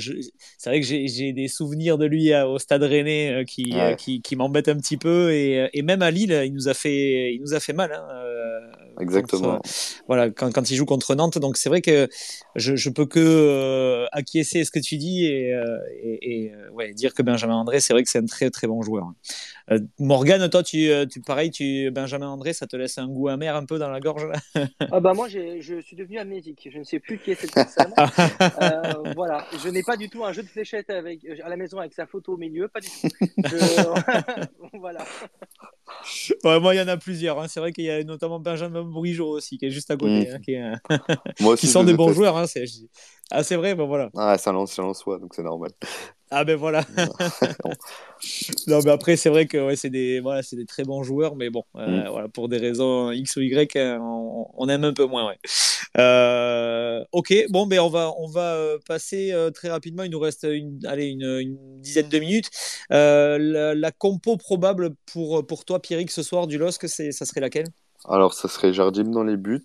c'est 0.57 0.70
vrai 0.70 0.82
que 0.82 0.86
j'ai 0.86 1.34
des 1.34 1.47
souvenirs 1.47 1.97
de 1.97 2.05
lui 2.05 2.34
au 2.36 2.59
Stade 2.59 2.84
Rennais 2.84 3.45
qui, 3.47 3.74
qui, 3.97 4.22
qui 4.22 4.36
m'embêtent 4.36 4.70
un 4.70 4.78
petit 4.78 4.97
peu. 4.97 5.32
Et, 5.32 5.70
et, 5.74 5.82
même 5.82 6.01
à 6.01 6.12
Lille, 6.12 6.41
il 6.45 6.53
nous 6.53 6.68
a 6.68 6.74
fait, 6.74 7.34
il 7.34 7.41
nous 7.41 7.53
a 7.53 7.59
fait 7.59 7.74
mal. 7.74 7.93
Hein, 7.93 8.07
exactement. 9.00 9.62
voilà, 10.08 10.30
quand, 10.30 10.52
quand, 10.54 10.70
il 10.70 10.76
joue 10.76 10.86
contre 10.86 11.16
Nantes. 11.16 11.38
Donc 11.38 11.58
c'est 11.58 11.70
vrai 11.70 11.82
que 11.82 12.08
je, 12.56 12.76
je 12.76 12.89
peux 12.89 13.06
que 13.06 14.06
acquiescer 14.12 14.62
à 14.62 14.66
ce 14.66 14.72
que 14.72 14.80
tu 14.80 14.98
dis 14.98 15.26
et, 15.26 15.56
et, 16.04 16.52
ouais, 16.74 16.94
dire 16.94 17.14
que 17.14 17.22
Benjamin 17.22 17.56
André, 17.56 17.80
c'est 17.80 17.94
vrai 17.94 18.04
que 18.04 18.10
c'est 18.10 18.20
un 18.20 18.26
très 18.26 18.50
très 18.50 18.68
bon 18.68 18.82
joueur. 18.82 19.12
Euh, 19.72 19.80
Morgane, 20.00 20.50
toi, 20.50 20.64
tu, 20.64 20.89
euh, 20.89 21.06
tu, 21.06 21.22
pareil, 21.22 21.52
tu, 21.52 21.89
Benjamin 21.92 22.28
André, 22.28 22.54
ça 22.54 22.68
te 22.68 22.76
laisse 22.76 22.98
un 22.98 23.08
goût 23.08 23.30
amer 23.30 23.56
un 23.56 23.66
peu 23.66 23.78
dans 23.78 23.89
la 23.89 24.00
gorge 24.00 24.26
là? 24.26 24.66
Ah 24.92 25.00
bah 25.00 25.14
Moi, 25.14 25.28
je 25.30 25.82
suis 25.82 25.96
devenu 25.96 26.20
amnésique. 26.20 26.68
Je 26.72 26.78
ne 26.78 26.84
sais 26.84 27.00
plus 27.00 27.18
qui 27.20 27.32
est 27.32 27.36
cette 27.36 27.54
personne. 27.54 27.94
euh, 28.62 29.14
voilà. 29.16 29.46
Je 29.64 29.70
n'ai 29.70 29.84
pas 29.84 29.98
du 29.98 30.10
tout 30.10 30.26
un 30.26 30.34
jeu 30.34 30.44
de 30.44 30.48
fléchettes 30.48 30.89
avec, 30.89 31.20
à 31.44 31.50
la 31.50 31.58
maison 31.58 31.80
avec 31.80 31.94
sa 31.94 32.06
photo 32.06 32.34
au 32.34 32.38
milieu, 32.38 32.68
pas 32.68 32.80
du 32.80 32.89
tout. 32.89 33.08
voilà. 34.80 35.06
Moi, 36.44 36.76
il 36.76 36.78
y 36.78 36.82
en 36.82 36.88
a 36.88 36.98
plusieurs. 36.98 37.39
Hein. 37.39 37.48
C'est 37.48 37.60
vrai 37.60 37.72
qu'il 37.72 37.86
y 37.86 37.92
a 37.92 38.04
notamment 38.04 38.39
Benjamin 38.39 38.84
Bourigeau 38.84 39.30
aussi, 39.30 39.58
qui 39.58 39.66
est 39.66 39.72
juste 39.72 39.92
à 39.92 39.98
côté. 39.98 40.28
Mmh. 40.28 40.34
Hein, 40.34 40.39
qui, 40.39 40.54
est, 40.54 41.56
qui 41.58 41.68
sont 41.68 41.84
des 41.84 41.94
bons 41.94 42.14
joueurs. 42.14 42.38
Hein, 42.38 42.48
c'est... 42.48 42.66
Ah, 43.30 43.44
c'est 43.44 43.56
vrai, 43.56 43.76
ben 43.76 43.86
voilà. 43.86 44.10
Ah, 44.18 44.38
ça 44.38 44.52
lance, 44.52 44.74
ça 44.74 44.82
lance 44.82 45.00
soi, 45.00 45.18
donc 45.18 45.34
c'est 45.34 45.44
normal. 45.44 45.72
Ah 46.34 46.46
ben 46.46 46.56
voilà. 46.56 46.86
non 48.68 48.80
mais 48.86 48.92
après 48.92 49.18
c'est 49.18 49.30
vrai 49.30 49.48
que 49.48 49.58
ouais, 49.58 49.76
c'est 49.76 49.90
des 49.90 50.22
voilà 50.22 50.44
c'est 50.44 50.56
des 50.56 50.66
très 50.66 50.84
bons 50.84 51.04
joueurs 51.04 51.36
mais 51.36 51.50
bon 51.50 51.66
euh, 51.76 52.06
mm. 52.06 52.08
voilà 52.10 52.30
pour 52.30 52.48
des 52.48 52.58
raisons 52.58 53.12
X 53.12 53.36
ou 53.36 53.42
Y 53.42 53.76
hein, 53.76 54.00
on, 54.00 54.70
aime 54.70 54.86
un 54.86 54.94
peu 54.94 55.06
moins 55.06 55.28
ouais. 55.28 55.38
Euh, 55.98 57.04
ok 57.12 57.34
bon 57.50 57.66
ben 57.66 57.80
on 57.82 57.90
va 57.90 58.14
on 58.18 58.28
va 58.28 58.54
euh, 58.54 58.78
passer 58.88 59.36
très 59.54 59.70
rapidement 59.70 60.04
il 60.04 60.12
nous 60.12 60.20
reste 60.20 60.48
une 60.50 60.80
allez 60.86 61.08
une, 61.08 61.82
dizaine 61.82 62.08
de 62.08 62.20
minutes 62.20 62.50
la, 62.90 63.92
compo 63.92 64.38
probable 64.38 64.92
pour 65.12 65.46
pour 65.46 65.66
toi 65.66 65.82
Pierrick 65.82 66.12
ce 66.12 66.24
soir 66.24 66.48
du 66.48 66.58
LOSC 66.58 66.88
c'est 66.88 67.12
ça 67.12 67.26
serait 67.26 67.42
laquelle? 67.42 67.68
Alors 68.08 68.34
ça 68.34 68.48
serait 68.48 68.72
Jardim 68.72 69.12
dans 69.12 69.24
les 69.24 69.38
buts 69.38 69.64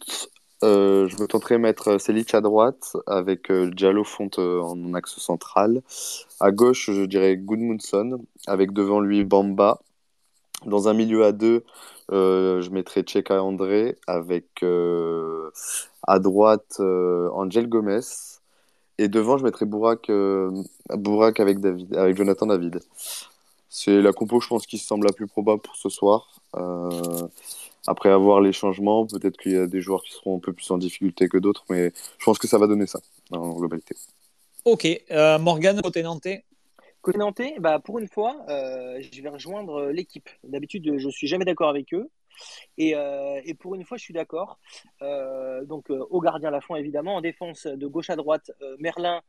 euh, 0.64 1.06
je 1.08 1.20
me 1.20 1.26
tenterai 1.26 1.58
mettre 1.58 1.98
Selic 1.98 2.34
à 2.34 2.40
droite 2.40 2.96
avec 3.06 3.50
euh, 3.50 3.70
Diallo 3.70 4.04
Fonte 4.04 4.38
euh, 4.38 4.60
en 4.62 4.94
axe 4.94 5.18
central. 5.18 5.82
À 6.40 6.50
gauche, 6.50 6.90
je 6.90 7.04
dirais 7.04 7.36
Goodmundson 7.36 8.24
avec 8.46 8.72
devant 8.72 9.00
lui 9.00 9.24
Bamba. 9.24 9.80
Dans 10.64 10.88
un 10.88 10.94
milieu 10.94 11.24
à 11.24 11.32
deux, 11.32 11.64
je 12.10 12.70
mettrai 12.70 13.04
Cheka 13.06 13.42
André 13.42 13.96
avec 14.06 14.64
à 16.02 16.18
droite 16.18 16.80
Angel 16.80 17.68
Gomez. 17.68 18.00
Et 18.98 19.08
devant, 19.08 19.36
je 19.36 19.44
mettrai 19.44 19.66
Bourak, 19.66 20.10
Bourak 20.90 21.40
avec, 21.40 21.60
David, 21.60 21.94
avec 21.94 22.16
Jonathan 22.16 22.46
David. 22.46 22.80
C'est 23.68 24.00
la 24.00 24.14
compo, 24.14 24.40
je 24.40 24.48
pense, 24.48 24.66
qui 24.66 24.78
semble 24.78 25.06
la 25.06 25.12
plus 25.12 25.26
probable 25.26 25.60
pour 25.60 25.76
ce 25.76 25.90
soir. 25.90 26.40
Après 27.86 28.10
avoir 28.10 28.40
les 28.40 28.52
changements, 28.52 29.06
peut-être 29.06 29.36
qu'il 29.36 29.52
y 29.52 29.56
a 29.56 29.66
des 29.66 29.80
joueurs 29.80 30.02
qui 30.02 30.12
seront 30.12 30.36
un 30.36 30.40
peu 30.40 30.52
plus 30.52 30.70
en 30.70 30.78
difficulté 30.78 31.28
que 31.28 31.38
d'autres, 31.38 31.64
mais 31.70 31.92
je 32.18 32.24
pense 32.24 32.38
que 32.38 32.46
ça 32.46 32.58
va 32.58 32.66
donner 32.66 32.86
ça 32.86 33.00
en 33.30 33.52
globalité. 33.52 33.94
Ok, 34.64 34.86
euh, 35.10 35.38
Morgan, 35.38 35.80
côté 35.80 36.02
nantais 36.02 36.44
Côté 37.06 37.18
nantais, 37.18 37.54
bah, 37.60 37.78
pour 37.78 38.00
une 38.00 38.08
fois, 38.08 38.44
euh, 38.48 39.00
je 39.00 39.22
vais 39.22 39.28
rejoindre 39.28 39.90
l'équipe. 39.92 40.28
D'habitude, 40.42 40.98
je 40.98 41.06
ne 41.06 41.12
suis 41.12 41.28
jamais 41.28 41.44
d'accord 41.44 41.68
avec 41.68 41.94
eux. 41.94 42.10
Et, 42.78 42.96
euh, 42.96 43.40
et, 43.44 43.54
pour 43.54 43.76
une 43.76 43.84
fois, 43.84 43.96
je 43.96 44.02
suis 44.02 44.12
d'accord. 44.12 44.58
Euh, 45.02 45.64
donc, 45.64 45.88
au 45.90 46.20
gardien 46.20 46.50
Lafont, 46.50 46.74
évidemment. 46.74 47.14
En 47.14 47.20
défense, 47.20 47.68
de 47.68 47.86
gauche 47.86 48.10
à 48.10 48.16
droite, 48.16 48.50
Merlin 48.80 49.22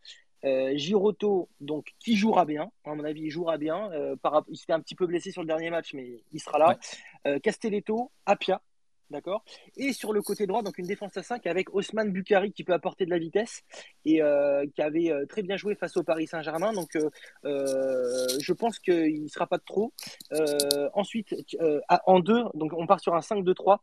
euh, 0.46 0.76
Giroto, 0.76 1.50
donc, 1.60 1.94
qui 2.00 2.16
jouera 2.16 2.46
bien, 2.46 2.72
à 2.86 2.96
mon 2.96 3.04
avis, 3.04 3.24
il 3.24 3.30
jouera 3.32 3.58
bien. 3.58 3.92
Euh, 3.92 4.16
par, 4.16 4.44
il 4.50 4.58
s'était 4.58 4.74
un 4.74 4.80
petit 4.80 4.96
peu 4.96 5.08
blessé 5.08 5.32
sur 5.32 5.42
le 5.42 5.48
dernier 5.48 5.70
match, 5.70 5.94
mais 5.94 6.24
il 6.32 6.40
sera 6.40 6.58
là. 6.60 6.78
Euh, 7.26 7.40
Castelletto, 7.40 8.12
Apia, 8.26 8.62
D'accord 9.10 9.46
Et 9.78 9.94
sur 9.94 10.12
le 10.12 10.22
côté 10.22 10.48
droit, 10.48 10.62
donc 10.64 10.78
une 10.78 10.86
défense 10.86 11.16
à 11.16 11.24
5 11.24 11.48
avec 11.48 11.74
Osman 11.74 12.12
Bukari 12.12 12.52
qui 12.52 12.66
peut 12.66 12.74
apporter 12.74 13.06
de 13.06 13.10
la 13.10 13.18
vitesse 13.18 13.64
et 14.04 14.22
euh, 14.22 14.66
qui 14.76 14.82
avait 14.82 15.12
euh, 15.12 15.26
très 15.26 15.44
bien 15.44 15.56
joué 15.56 15.76
face 15.76 15.96
au 15.96 16.04
Paris 16.04 16.28
Saint-Germain. 16.28 16.74
Donc 16.74 16.90
je 17.44 18.54
pense 18.54 18.80
qu'il 18.80 19.24
ne 19.24 19.30
sera 19.30 19.48
pas 19.48 19.58
de 19.58 19.64
trop. 19.64 19.94
ensuite, 20.94 21.34
en 22.06 22.20
deux, 22.20 22.44
donc 22.54 22.74
on 22.74 22.86
part 22.86 23.00
sur 23.00 23.16
un 23.16 23.22
5-2-3. 23.22 23.80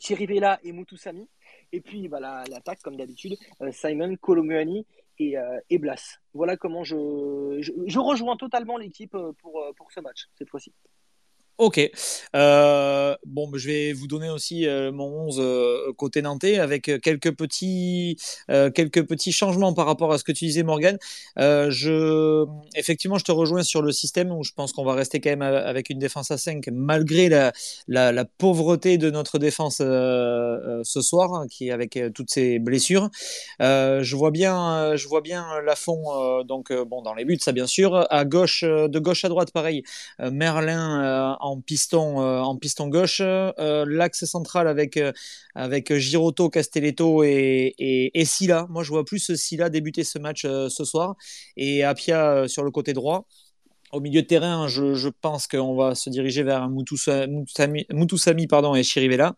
Thierry 0.00 0.26
Vella 0.26 0.58
et 0.64 0.74
Sami. 0.96 1.28
Et 1.70 1.80
puis 1.80 2.08
voilà 2.08 2.42
l'attaque, 2.50 2.80
comme 2.82 2.96
d'habitude, 2.96 3.36
Simon 3.70 4.16
Colomuani 4.16 4.86
et, 5.30 5.36
et, 5.70 5.78
Blas. 5.78 6.18
Voilà 6.34 6.56
comment 6.56 6.84
je, 6.84 6.96
rejoins 7.98 8.36
totalement 8.36 8.76
l'équipe 8.76 9.16
pour, 9.38 9.64
pour 9.76 9.92
ce 9.92 10.00
match 10.00 10.28
cette 10.34 10.50
fois-ci. 10.50 10.72
Ok. 11.62 11.78
Euh, 12.34 13.14
bon, 13.24 13.48
je 13.54 13.68
vais 13.68 13.92
vous 13.92 14.08
donner 14.08 14.28
aussi 14.28 14.66
euh, 14.66 14.90
mon 14.90 15.04
11 15.28 15.36
euh, 15.38 15.92
côté 15.96 16.20
nantais 16.20 16.58
avec 16.58 16.90
quelques 17.00 17.30
petits, 17.36 18.16
quelques 18.48 19.06
petits 19.06 19.30
changements 19.30 19.72
par 19.72 19.86
rapport 19.86 20.12
à 20.12 20.18
ce 20.18 20.24
que 20.24 20.32
tu 20.32 20.46
disais, 20.46 20.64
Morgan. 20.64 20.98
effectivement, 22.74 23.16
je 23.16 23.24
te 23.24 23.30
rejoins 23.30 23.62
sur 23.62 23.80
le 23.80 23.92
système 23.92 24.32
où 24.32 24.42
je 24.42 24.50
pense 24.56 24.72
qu'on 24.72 24.84
va 24.84 24.94
rester 24.94 25.20
quand 25.20 25.30
même 25.30 25.42
avec 25.42 25.88
une 25.88 26.00
défense 26.00 26.32
à 26.32 26.36
5 26.36 26.66
malgré 26.72 27.28
la, 27.28 28.24
pauvreté 28.38 28.98
de 28.98 29.10
notre 29.10 29.38
défense 29.38 29.76
ce 29.76 31.00
soir, 31.00 31.32
hein, 31.32 31.46
qui 31.48 31.70
avec 31.70 31.96
toutes 32.12 32.30
ces 32.30 32.58
blessures. 32.58 33.08
je 33.60 34.16
vois 34.16 34.32
bien, 34.32 34.96
je 34.96 35.06
vois 35.06 35.20
bien 35.20 35.46
donc 36.44 36.72
bon 36.72 37.02
dans 37.02 37.14
les 37.14 37.24
buts, 37.24 37.38
ça 37.40 37.52
bien 37.52 37.68
sûr. 37.68 38.04
À 38.10 38.24
gauche, 38.24 38.64
de 38.64 38.98
gauche 38.98 39.24
à 39.24 39.28
droite, 39.28 39.52
pareil. 39.52 39.84
Merlin 40.18 41.36
en 41.40 41.51
en 41.52 41.60
piston, 41.60 42.20
euh, 42.20 42.40
en 42.40 42.56
piston 42.56 42.88
gauche. 42.88 43.20
Euh, 43.22 43.84
l'axe 43.86 44.24
central 44.24 44.66
avec, 44.68 44.96
euh, 44.96 45.12
avec 45.54 45.94
Giroto, 45.94 46.48
Castelletto 46.48 47.22
et, 47.24 47.74
et, 47.78 48.24
Silla. 48.24 48.66
Moi, 48.70 48.82
je 48.82 48.88
vois 48.88 49.04
plus 49.04 49.34
Silla 49.34 49.68
débuter 49.68 50.04
ce 50.04 50.18
match 50.18 50.42
ce 50.42 50.84
soir. 50.84 51.16
Et 51.56 51.84
Apia 51.84 52.48
sur 52.48 52.64
le 52.64 52.70
côté 52.70 52.92
droit. 52.92 53.26
Au 53.92 54.00
milieu 54.00 54.22
de 54.22 54.26
terrain, 54.26 54.68
je, 54.68 55.08
pense 55.08 55.46
qu'on 55.46 55.76
va 55.76 55.94
se 55.94 56.08
diriger 56.08 56.42
vers 56.42 56.70
Mutusami, 56.70 58.46
pardon, 58.46 58.74
et 58.74 58.82
Chirivella. 58.82 59.34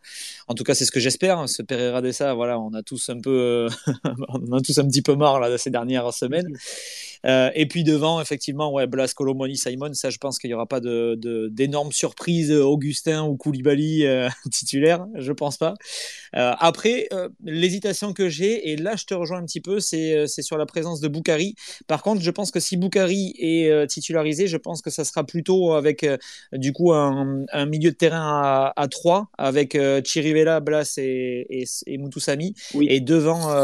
En 0.47 0.55
tout 0.55 0.63
cas, 0.63 0.77
c'est 0.77 0.85
ce 0.85 0.93
que 0.93 1.01
j'espère. 1.01 1.49
Ce 1.49 1.61
Pereira 1.61 2.01
Dessa, 2.01 2.35
voilà, 2.35 2.61
on 2.61 2.73
a 2.73 2.85
tous 2.85 3.09
un 3.09 3.19
peu, 3.21 3.67
on 4.29 4.53
a 4.53 4.61
tous 4.61 4.79
un 4.79 4.87
petit 4.87 5.03
peu 5.03 5.17
marre 5.17 5.41
là, 5.41 5.59
ces 5.59 5.71
dernières 5.71 6.15
semaines. 6.15 6.57
Euh, 7.25 7.51
et 7.55 7.67
puis 7.67 7.85
devant, 7.85 8.21
effectivement, 8.21 8.73
ouais, 8.73 8.87
Blas, 8.87 9.13
Colomoni, 9.15 9.57
Simon, 9.57 9.93
ça, 9.95 10.11
je 10.11 10.19
pense 10.19 10.39
qu'il 10.39 10.51
n'y 10.51 10.55
aura 10.55 10.67
pas 10.67 10.81
d'énormes 10.81 11.17
de, 11.17 11.49
d'énormes 11.51 11.93
surprises, 11.93 12.53
Augustin 12.53 13.25
ou 13.25 13.37
Koulibaly 13.37 14.07
euh, 14.07 14.29
titulaire, 14.51 15.07
je 15.15 15.33
pense 15.33 15.57
pas. 15.57 15.75
Euh, 16.37 16.53
après, 16.59 17.09
l'hésitation 17.45 18.13
que 18.13 18.29
j'ai, 18.29 18.71
et 18.71 18.77
là, 18.77 18.97
je 18.97 19.05
te 19.05 19.15
rejoins 19.15 19.39
un 19.39 19.45
petit 19.45 19.61
peu, 19.61 19.81
c'est 19.81 20.27
sur 20.27 20.59
la 20.59 20.67
présence 20.67 21.01
de 21.01 21.09
Boukari. 21.09 21.55
Par 21.87 22.03
contre, 22.03 22.21
je 22.21 22.31
pense 22.31 22.51
que 22.51 22.61
si 22.61 22.77
Boukari 22.77 23.35
est 23.39 23.87
titularisé, 23.87 24.47
je 24.47 24.57
pense 24.57 24.83
que 24.83 24.91
ça 24.91 25.05
sera 25.05 25.25
plutôt 25.25 25.73
avec, 25.73 26.07
du 26.53 26.73
coup, 26.73 26.93
un, 26.93 27.67
milieu 27.67 27.91
de 27.91 27.97
terrain 27.97 28.43
à, 28.43 28.73
à 28.77 28.89
3, 28.89 29.29
avec 29.39 29.79
Chirivella, 30.05 30.61
Blas 30.61 30.95
et, 30.99 31.47
et, 31.49 31.65
et 31.87 31.99
Mutusami, 31.99 32.55
et 32.81 33.01
devant 33.01 33.55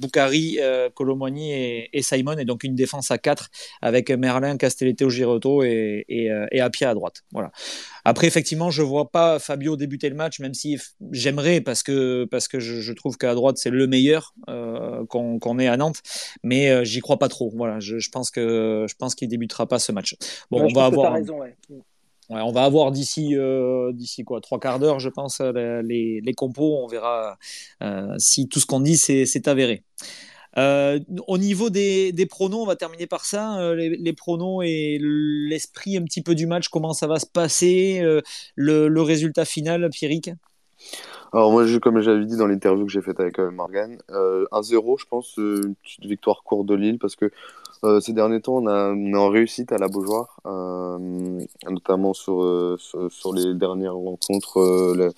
Boukari, 0.00 0.58
Colomoni 0.94 1.52
et, 1.52 1.90
et 1.92 2.02
Simon 2.02 2.39
et 2.40 2.44
donc 2.44 2.64
une 2.64 2.74
défense 2.74 3.10
à 3.10 3.18
4 3.18 3.50
avec 3.82 4.10
Merlin, 4.10 4.56
Castelletto, 4.56 5.08
Girotto 5.10 5.62
et, 5.62 6.04
et, 6.08 6.30
euh, 6.30 6.46
et 6.50 6.60
Apia 6.60 6.90
à 6.90 6.94
droite. 6.94 7.22
Voilà. 7.32 7.52
Après, 8.04 8.26
effectivement, 8.26 8.70
je 8.70 8.82
vois 8.82 9.10
pas 9.10 9.38
Fabio 9.38 9.76
débuter 9.76 10.08
le 10.08 10.16
match, 10.16 10.40
même 10.40 10.54
si 10.54 10.78
j'aimerais 11.12 11.60
parce 11.60 11.82
que, 11.82 12.24
parce 12.24 12.48
que 12.48 12.58
je, 12.60 12.92
trouve 12.92 13.16
qu'à 13.16 13.34
droite, 13.34 13.56
c'est 13.58 13.70
le 13.70 13.86
meilleur 13.86 14.34
euh, 14.48 15.04
qu'on 15.06 15.58
ait 15.58 15.64
ait 15.64 15.68
à 15.68 15.76
Nantes, 15.76 16.00
mais 16.42 16.70
euh, 16.70 16.84
j'y 16.84 17.00
crois 17.00 17.18
pas 17.18 17.28
trop. 17.28 17.52
Voilà, 17.54 17.80
je, 17.80 17.98
je 17.98 18.10
pense 18.10 18.30
qu'il 18.30 19.28
débutera 19.28 19.66
pas 19.66 19.78
ce 19.78 19.92
match. 19.92 20.16
Bon, 20.50 20.62
on 20.62 20.72
va 20.72 20.86
avoir. 20.86 21.12
Raison, 21.12 21.40
on 22.28 22.52
va 22.52 22.62
avoir 22.62 22.92
d'ici 22.92 23.34
d'ici 23.92 24.22
quoi 24.22 24.40
trois 24.40 24.60
quarts 24.60 24.78
d'heure, 24.78 25.00
je 25.00 25.08
pense, 25.08 25.40
les, 25.40 26.20
les, 26.20 26.32
compos. 26.34 26.78
On 26.82 26.86
verra 26.86 27.38
si 28.18 28.48
tout 28.48 28.60
ce 28.60 28.66
qu'on 28.66 28.80
dit 28.80 28.96
c'est 28.96 29.48
avéré. 29.48 29.84
Euh, 30.58 30.98
au 31.26 31.38
niveau 31.38 31.70
des, 31.70 32.26
pronos, 32.28 32.62
on 32.62 32.66
va 32.66 32.76
terminer 32.76 33.06
par 33.06 33.24
ça. 33.24 33.60
Euh, 33.60 33.74
les, 33.74 34.12
pronos 34.12 34.62
et 34.64 34.98
l'esprit 35.00 35.96
un 35.96 36.02
petit 36.02 36.22
peu 36.22 36.34
du 36.34 36.46
match, 36.46 36.68
comment 36.68 36.92
ça 36.92 37.06
va 37.06 37.18
se 37.18 37.26
passer, 37.26 38.00
euh, 38.02 38.20
le, 38.56 39.02
résultat 39.02 39.44
final, 39.44 39.88
Pierrick? 39.90 40.30
Alors 41.32 41.52
moi, 41.52 41.64
comme 41.80 42.00
j'avais 42.00 42.24
dit 42.24 42.36
dans 42.36 42.46
l'interview 42.46 42.86
que 42.86 42.92
j'ai 42.92 43.02
faite 43.02 43.20
avec 43.20 43.38
Morgan, 43.38 43.98
1-0, 44.08 44.98
je 44.98 45.06
pense, 45.06 45.34
une 45.36 45.76
petite 45.76 46.04
victoire 46.04 46.42
courte 46.42 46.66
de 46.66 46.74
Lille 46.74 46.98
parce 46.98 47.14
que 47.14 47.30
euh, 47.84 48.00
ces 48.00 48.12
derniers 48.12 48.40
temps, 48.40 48.56
on, 48.56 48.66
a, 48.66 48.90
on 48.90 49.12
est 49.12 49.16
en 49.16 49.28
réussite 49.28 49.72
à 49.72 49.78
la 49.78 49.88
Beaujoire, 49.88 50.36
euh, 50.46 50.98
notamment 51.68 52.12
sur, 52.12 52.42
euh, 52.42 52.76
sur, 52.78 53.32
les 53.32 53.54
dernières 53.54 53.94
rencontres, 53.94 55.12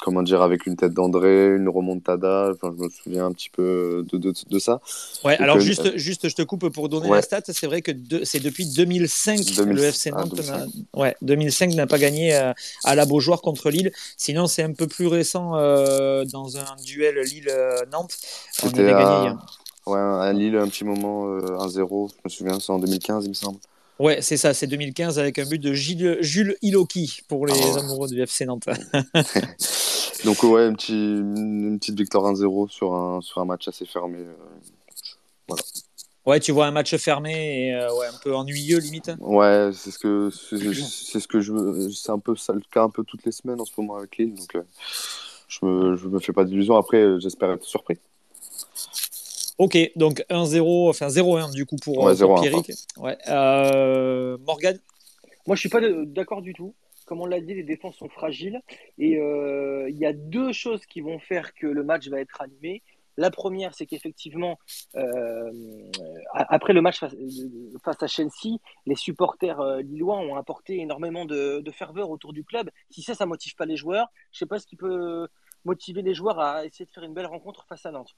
comment 0.00 0.22
dire, 0.22 0.42
avec 0.42 0.66
une 0.66 0.76
tête 0.76 0.92
d'André, 0.94 1.54
une 1.54 1.68
remontada. 1.68 2.52
Enfin, 2.52 2.74
je 2.76 2.84
me 2.84 2.88
souviens 2.88 3.26
un 3.26 3.32
petit 3.32 3.50
peu 3.50 4.06
de, 4.10 4.16
de, 4.16 4.32
de 4.48 4.58
ça. 4.58 4.80
Ouais, 5.24 5.36
alors 5.38 5.60
juste, 5.60 5.96
juste, 5.96 6.28
je 6.28 6.34
te 6.34 6.42
coupe 6.42 6.68
pour 6.70 6.88
donner 6.88 7.10
la 7.10 7.22
stat. 7.22 7.42
C'est 7.48 7.66
vrai 7.66 7.82
que 7.82 7.92
c'est 8.24 8.40
depuis 8.40 8.66
2005 8.66 9.38
que 9.38 9.62
le 9.62 9.84
FC 9.84 10.10
ah, 10.14 10.20
Nantes, 10.20 10.40
ouais, 10.94 11.16
2005 11.22 11.74
n'a 11.74 11.86
pas 11.86 11.98
gagné 11.98 12.32
à 12.32 12.94
la 12.94 13.06
Beaujoire 13.06 13.42
contre 13.42 13.70
Lille. 13.70 13.92
Sinon, 14.16 14.46
c'est 14.46 14.62
un 14.62 14.72
peu 14.72 14.86
plus 14.86 15.08
récent 15.08 15.50
dans 15.52 16.56
un 16.56 16.76
duel 16.84 17.18
Lille-Nantes. 17.18 18.16
On 18.62 18.68
avait 18.68 18.92
gagné. 18.92 19.32
Ouais, 19.86 19.98
à 19.98 20.32
Lille, 20.32 20.56
un 20.56 20.68
petit 20.68 20.84
moment, 20.84 21.26
1-0, 21.38 22.04
euh, 22.04 22.08
je 22.08 22.20
me 22.24 22.28
souviens, 22.28 22.60
c'est 22.60 22.70
en 22.70 22.78
2015, 22.78 23.24
il 23.24 23.30
me 23.30 23.34
semble. 23.34 23.58
Ouais, 23.98 24.22
c'est 24.22 24.36
ça, 24.36 24.54
c'est 24.54 24.66
2015 24.66 25.18
avec 25.18 25.38
un 25.38 25.46
but 25.46 25.58
de 25.58 25.72
Gilles, 25.72 26.18
Jules 26.20 26.56
Iloki 26.62 27.20
pour 27.28 27.46
les 27.46 27.54
ah 27.76 27.80
amoureux 27.80 28.08
du 28.08 28.20
FC 28.20 28.46
Nantes. 28.46 28.64
Donc, 30.24 30.42
ouais, 30.42 30.68
une, 30.68 30.76
petit, 30.76 30.92
une 30.92 31.78
petite 31.78 31.98
victoire 31.98 32.32
1-0 32.32 32.70
sur 32.70 32.94
un, 32.94 33.20
sur 33.20 33.40
un 33.40 33.44
match 33.44 33.68
assez 33.68 33.86
fermé. 33.86 34.18
Euh, 34.18 34.34
voilà. 35.48 35.62
Ouais, 36.26 36.40
tu 36.40 36.52
vois 36.52 36.66
un 36.66 36.70
match 36.70 36.94
fermé 36.96 37.68
et 37.68 37.74
euh, 37.74 37.92
ouais, 37.94 38.06
un 38.06 38.18
peu 38.22 38.34
ennuyeux 38.34 38.78
limite. 38.78 39.10
Ouais, 39.20 39.70
c'est 39.72 39.90
ce 39.90 39.98
que 39.98 40.30
c'est 40.30 40.58
ce 41.18 41.26
que 41.26 41.40
je 41.40 41.90
c'est 41.90 42.12
un 42.12 42.18
peu 42.18 42.36
ça 42.36 42.52
le 42.52 42.60
cas 42.70 42.82
un 42.82 42.90
peu 42.90 43.04
toutes 43.04 43.24
les 43.24 43.32
semaines 43.32 43.60
en 43.60 43.64
ce 43.64 43.72
moment 43.78 43.96
avec 43.96 44.18
Lille 44.18 44.34
donc 44.34 44.62
je 45.48 45.64
me 45.64 45.96
je 45.96 46.06
me 46.08 46.20
fais 46.20 46.34
pas 46.34 46.44
d'illusions 46.44 46.76
après 46.76 47.18
j'espère 47.18 47.50
être 47.52 47.64
surpris. 47.64 47.98
Ok, 49.60 49.76
donc 49.94 50.24
1-0, 50.30 50.88
enfin 50.88 51.08
0-1 51.08 51.52
du 51.52 51.66
coup 51.66 51.76
pour, 51.76 52.02
ouais, 52.02 52.16
pour 52.16 52.40
Pierrick. 52.40 52.72
Ouais. 52.96 53.18
Euh, 53.28 54.38
Morgan 54.46 54.80
Moi 55.46 55.54
je 55.54 55.60
suis 55.60 55.68
pas 55.68 55.82
d'accord 56.06 56.40
du 56.40 56.54
tout. 56.54 56.74
Comme 57.04 57.20
on 57.20 57.26
l'a 57.26 57.42
dit, 57.42 57.52
les 57.52 57.62
défenses 57.62 57.96
sont 57.96 58.08
fragiles. 58.08 58.62
Et 58.96 59.18
euh, 59.18 59.86
il 59.90 59.98
y 59.98 60.06
a 60.06 60.14
deux 60.14 60.54
choses 60.54 60.86
qui 60.86 61.02
vont 61.02 61.18
faire 61.18 61.52
que 61.52 61.66
le 61.66 61.84
match 61.84 62.08
va 62.08 62.20
être 62.20 62.40
animé. 62.40 62.82
La 63.18 63.30
première, 63.30 63.74
c'est 63.74 63.84
qu'effectivement, 63.84 64.58
euh, 64.94 65.50
après 66.32 66.72
le 66.72 66.80
match 66.80 66.98
face, 66.98 68.02
à 68.02 68.06
Chelsea, 68.06 68.56
les 68.86 68.94
supporters 68.94 69.62
lillois 69.82 70.20
ont 70.20 70.36
apporté 70.36 70.80
énormément 70.80 71.26
de, 71.26 71.60
de, 71.60 71.70
ferveur 71.70 72.08
autour 72.08 72.32
du 72.32 72.44
club. 72.44 72.70
Si 72.88 73.02
ça, 73.02 73.14
ça 73.14 73.26
motive 73.26 73.56
pas 73.56 73.66
les 73.66 73.76
joueurs, 73.76 74.08
je 74.32 74.38
sais 74.38 74.46
pas 74.46 74.58
ce 74.58 74.66
qui 74.66 74.76
peut 74.76 75.28
motiver 75.66 76.00
les 76.00 76.14
joueurs 76.14 76.40
à 76.40 76.64
essayer 76.64 76.86
de 76.86 76.90
faire 76.90 77.04
une 77.04 77.12
belle 77.12 77.26
rencontre 77.26 77.66
face 77.68 77.84
à 77.84 77.90
Nantes. 77.90 78.16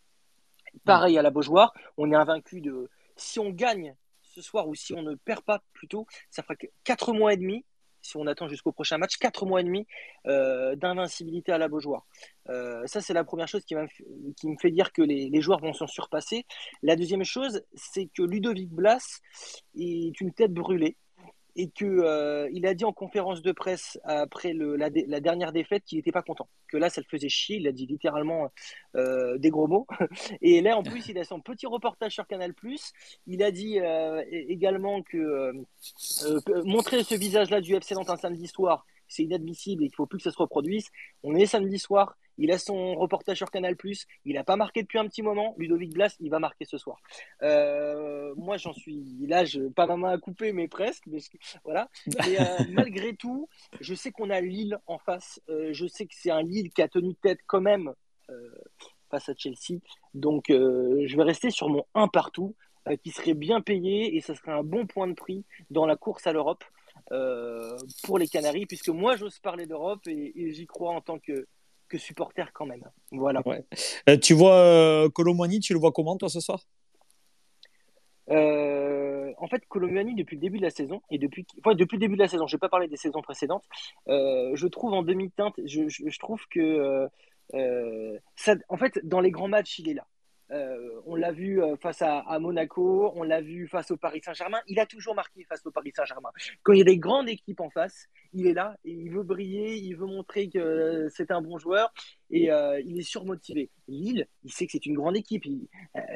Pareil 0.85 1.19
à 1.19 1.23
la 1.23 1.31
Beaujoire, 1.31 1.73
on 1.97 2.11
est 2.13 2.17
invaincu 2.17 2.61
de. 2.61 2.89
Si 3.17 3.39
on 3.39 3.51
gagne 3.51 3.95
ce 4.23 4.41
soir 4.41 4.69
ou 4.69 4.75
si 4.75 4.95
on 4.95 5.03
ne 5.03 5.15
perd 5.15 5.43
pas 5.43 5.63
plutôt, 5.73 6.07
ça 6.31 6.43
fera 6.43 6.55
4 6.85 7.13
mois 7.13 7.35
et 7.35 7.37
demi, 7.37 7.65
si 8.01 8.17
on 8.17 8.27
attend 8.27 8.49
jusqu'au 8.49 8.73
prochain 8.73 8.99
match, 8.99 9.19
4 9.19 9.45
mois 9.47 9.61
et 9.61 9.65
demi 9.65 9.87
euh, 10.27 10.75
d'invincibilité 10.77 11.53
à 11.53 11.59
la 11.59 11.69
Beaujoire. 11.69 12.07
Euh, 12.49 12.87
ça, 12.87 13.01
c'est 13.01 13.13
la 13.13 13.25
première 13.25 13.49
chose 13.49 13.65
qui, 13.65 13.75
me 13.75 14.57
fait 14.61 14.71
dire 14.71 14.93
que 14.93 15.03
les 15.03 15.41
joueurs 15.41 15.61
vont 15.61 15.75
s'en 15.75 15.87
surpasser. 15.87 16.47
La 16.83 16.97
deuxième 16.97 17.25
chose, 17.25 17.63
c'est 17.75 18.07
que 18.07 18.23
Ludovic 18.23 18.71
Blas 18.71 19.21
est 19.75 20.21
une 20.21 20.33
tête 20.33 20.53
brûlée 20.53 20.97
et 21.57 21.69
qu'il 21.69 21.87
euh, 21.87 22.49
il 22.53 22.67
a 22.67 22.75
dit 22.75 22.85
en 22.85 22.93
conférence 22.93 23.43
de 23.43 23.53
presse 23.53 23.99
après 24.05 24.53
le, 24.53 24.77
la, 24.77 24.91
dernière 24.91 25.53
défaite 25.53 25.85
qu'il 25.85 25.99
n'était 25.99 26.13
pas 26.13 26.23
content, 26.23 26.49
que 26.69 26.77
là 26.77 26.89
ça 26.89 27.01
le 27.01 27.07
faisait 27.11 27.29
chier, 27.29 27.57
il 27.57 27.69
a 27.69 27.73
dit 27.73 27.87
littéralement 27.87 28.51
euh, 28.97 29.37
des 29.39 29.51
gros 29.51 29.67
mots. 29.67 29.87
Et 30.41 30.61
là 30.61 30.77
en 30.77 30.83
plus 30.83 31.09
il 31.09 31.19
a 31.19 31.25
son 31.25 31.41
petit 31.41 31.67
reportage 31.67 32.13
sur 32.13 32.27
Canal+, 32.27 32.55
il 33.27 33.43
a 33.43 33.51
dit 33.51 33.81
euh, 33.81 34.23
également 34.31 35.03
que 35.03 35.53
montrer 36.65 37.03
ce 37.05 37.15
visage-là 37.15 37.61
du 37.61 37.75
FC 37.75 37.95
Nantes 37.95 38.11
un 38.11 38.17
samedi 38.17 38.47
soir, 38.47 38.87
c'est 39.13 39.25
inadmissible 39.25 39.85
et 39.85 39.89
qu'il 39.89 39.97
faut 39.97 40.07
plus 40.07 40.19
que 40.19 40.25
ça 40.25 40.31
se 40.31 40.39
reproduise. 40.39 40.89
On 41.23 41.35
est 41.35 41.47
samedi 41.47 41.79
soir, 41.79 42.17
il 42.39 42.51
a 42.51 42.59
son 42.59 42.95
reportage 42.95 43.37
sur 43.37 43.51
Canal+, 43.51 43.77
il 44.25 44.35
n'a 44.35 44.45
pas 44.45 44.57
marqué 44.57 44.83
depuis 44.83 44.99
un 44.99 45.07
petit 45.07 45.23
moment. 45.23 45.55
Ludovic 45.59 45.93
Blas, 45.93 46.17
il 46.21 46.31
va 46.31 46.39
marquer 46.39 46.65
ce 46.65 46.79
soir. 46.79 46.99
Euh, 47.43 48.35
moi, 48.37 48.57
j'en 48.57 48.73
suis 48.73 49.05
là, 49.27 49.45
je, 49.45 49.69
pas 49.69 49.87
ma 49.87 49.97
main 49.97 50.11
à 50.11 50.19
couper, 50.19 50.53
mais 50.53 50.69
presque. 50.69 51.09
voilà. 51.65 51.89
Et 52.29 52.41
euh, 52.41 52.45
malgré 52.71 53.15
tout, 53.15 53.49
je 53.81 53.95
sais 53.95 54.11
qu'on 54.11 54.31
a 54.31 54.41
Lille 54.41 54.79
en 54.87 54.99
face. 54.99 55.41
Euh, 55.49 55.71
je 55.73 55.87
sais 55.87 56.07
que 56.07 56.15
c'est 56.17 56.31
un 56.31 56.43
Lille 56.43 56.71
qui 56.71 56.83
a 56.83 56.89
tenu 56.89 57.15
tête 57.15 57.41
quand 57.47 57.61
même 57.61 57.93
face 59.11 59.29
à 59.29 59.35
Chelsea. 59.37 59.81
Donc, 60.15 60.47
je 60.49 61.17
vais 61.17 61.23
rester 61.23 61.51
sur 61.51 61.69
mon 61.69 61.85
1 61.95 62.09
partout, 62.09 62.57
qui 63.05 63.11
serait 63.11 63.35
bien 63.35 63.61
payé 63.61 64.17
et 64.17 64.23
ça 64.23 64.35
serait 64.35 64.53
un 64.53 64.63
bon 64.63 64.87
point 64.87 65.07
de 65.07 65.13
prix 65.13 65.45
dans 65.71 65.85
la 65.85 65.97
course 65.97 66.27
à 66.27 66.33
l'Europe. 66.33 66.65
Pour 68.05 68.19
les 68.19 68.29
Canaries, 68.29 68.67
puisque 68.67 68.89
moi 68.89 69.17
j'ose 69.17 69.39
parler 69.39 69.67
d'Europe 69.67 70.07
et 70.07 70.53
j'y 70.53 70.67
crois 70.67 70.93
en 70.93 71.01
tant 71.01 71.19
que, 71.19 71.47
que 71.93 71.99
supporter 71.99 72.51
quand 72.53 72.67
même. 72.67 72.85
Voilà. 73.13 73.43
Euh, 74.09 74.17
tu 74.17 74.33
vois 74.33 74.55
euh, 74.55 75.09
tu 75.63 75.73
le 75.75 75.79
vois 75.79 75.93
comment 75.93 76.17
toi 76.17 76.29
ce 76.29 76.41
soir? 76.41 76.61
Euh, 78.31 79.33
en 79.37 79.47
fait, 79.47 79.67
Colomani, 79.69 80.15
depuis 80.15 80.37
le 80.37 80.41
début 80.41 80.57
de 80.59 80.63
la 80.63 80.71
saison, 80.71 81.03
et 81.11 81.19
depuis, 81.19 81.47
enfin, 81.59 81.75
depuis 81.75 81.97
le 81.97 82.01
début 82.01 82.15
de 82.15 82.23
la 82.23 82.29
saison, 82.29 82.47
je 82.47 82.55
ne 82.55 82.59
vais 82.59 82.61
pas 82.61 82.71
parler 82.71 82.89
des 82.89 82.97
saisons 82.97 83.21
précédentes, 83.21 83.65
euh, 84.09 84.53
je 84.55 84.67
trouve 84.69 84.95
en 84.95 85.03
demi-teinte, 85.03 85.55
je, 85.67 85.89
je, 85.89 86.19
trouve 86.19 86.41
que, 86.51 87.09
ça, 88.37 88.55
en 88.69 88.77
fait, 88.79 89.01
dans 89.05 89.21
les 89.21 89.31
grands 89.31 89.49
matchs, 89.49 89.79
il 89.81 89.91
est 89.91 89.95
là. 89.95 90.07
Euh, 90.53 91.01
on 91.07 91.17
l'a 91.17 91.33
vu 91.33 91.63
euh, 91.63 91.77
face 91.77 92.03
à, 92.03 92.39
Monaco, 92.39 93.13
on 93.17 93.23
l'a 93.23 93.41
vu 93.41 93.67
face 93.69 93.91
au 93.91 93.97
Paris 93.97 94.21
Saint-Germain. 94.23 94.61
Il 94.69 94.79
a 94.79 94.87
toujours 94.87 95.15
marqué 95.15 95.45
face 95.45 95.65
au 95.65 95.71
Paris 95.71 95.93
Saint-Germain. 95.97 96.31
Quand 96.63 96.73
il 96.75 96.79
y 96.79 96.83
a 96.83 96.85
des 96.85 96.99
grandes 96.99 97.29
équipes 97.29 97.61
en 97.61 97.71
face, 97.71 98.09
il 98.35 98.47
est 98.47 98.53
là 98.53 98.77
et 98.85 98.93
il 98.93 99.11
veut 99.11 99.23
briller, 99.23 99.77
il 99.77 99.95
veut 99.95 100.07
montrer 100.07 100.51
que 100.51 101.09
c'est 101.11 101.31
un 101.31 101.41
bon 101.41 101.59
joueur 101.59 101.93
et 102.31 102.53
euh, 102.53 102.81
il 102.85 102.99
est 102.99 103.03
surmotivé. 103.03 103.71
Lille, 103.89 104.27
il 104.45 104.53
sait 104.53 104.67
que 104.67 104.73
c'est 104.73 104.87
une 104.87 104.95
grande 104.95 105.17
équipe. 105.17 105.45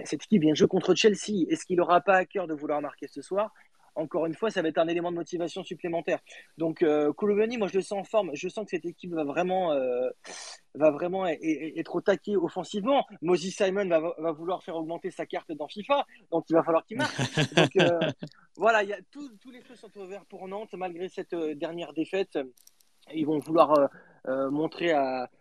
cette 0.05 0.24
équipe 0.24 0.43
vient 0.43 0.55
jouer 0.55 0.68
contre 0.68 0.95
Chelsea. 0.95 1.47
Est-ce 1.49 1.64
qu'il 1.64 1.76
n'aura 1.76 2.03
pas 2.03 2.16
à 2.16 2.24
cœur 2.26 2.47
de 2.47 2.55
vouloir 2.55 2.82
marquer 2.82 3.07
ce 3.09 3.22
soir? 3.22 3.53
Encore 3.97 4.26
une 4.26 4.34
fois, 4.34 4.51
ça 4.51 4.62
va 4.62 4.68
être 4.68 4.78
un 4.78 4.88
élément 4.88 5.11
de 5.11 5.16
motivation 5.16 5.64
supplémentaire. 5.64 6.20
Donc, 6.59 6.82
euh, 6.82 7.12
moi, 7.59 7.68
je 7.68 7.76
le 7.76 7.82
sens 7.82 8.01
en 8.01 8.05
forme. 8.05 8.30
Je 8.34 8.49
sens 8.49 8.64
que 8.64 8.70
cette 8.70 8.84
équipe 8.84 9.12
va 9.12 9.24
vraiment, 9.24 9.72
euh, 9.72 10.09
va 10.74 10.90
vraiment 10.90 11.26
être 11.26 11.97
au 11.97 12.01
taquet 12.01 12.36
offensivement. 12.36 13.05
Moses 13.22 13.51
Simon 13.51 13.88
va, 13.88 14.32
vouloir 14.32 14.62
faire 14.62 14.76
augmenter 14.76 15.11
sa 15.11 15.26
carte 15.26 15.51
dans 15.53 15.66
FIFA, 15.66 16.07
donc 16.30 16.44
il 16.51 16.55
va 16.55 16.62
falloir 16.62 16.84
qu'il 16.84 16.99
marque. 16.99 17.16
donc, 17.57 17.76
euh, 17.76 17.99
voilà, 18.57 18.82
y 18.82 18.92
a 18.92 18.99
tous 19.11 19.51
les 19.51 19.61
feux 19.62 19.76
sont 19.76 19.97
ouverts 19.99 20.26
pour 20.26 20.47
Nantes, 20.47 20.74
malgré 20.74 21.09
cette 21.09 21.32
euh, 21.32 21.55
dernière 21.55 21.92
défaite. 21.92 22.38
Ils 23.14 23.24
vont 23.24 23.38
vouloir 23.38 23.88
montrer 24.51 24.92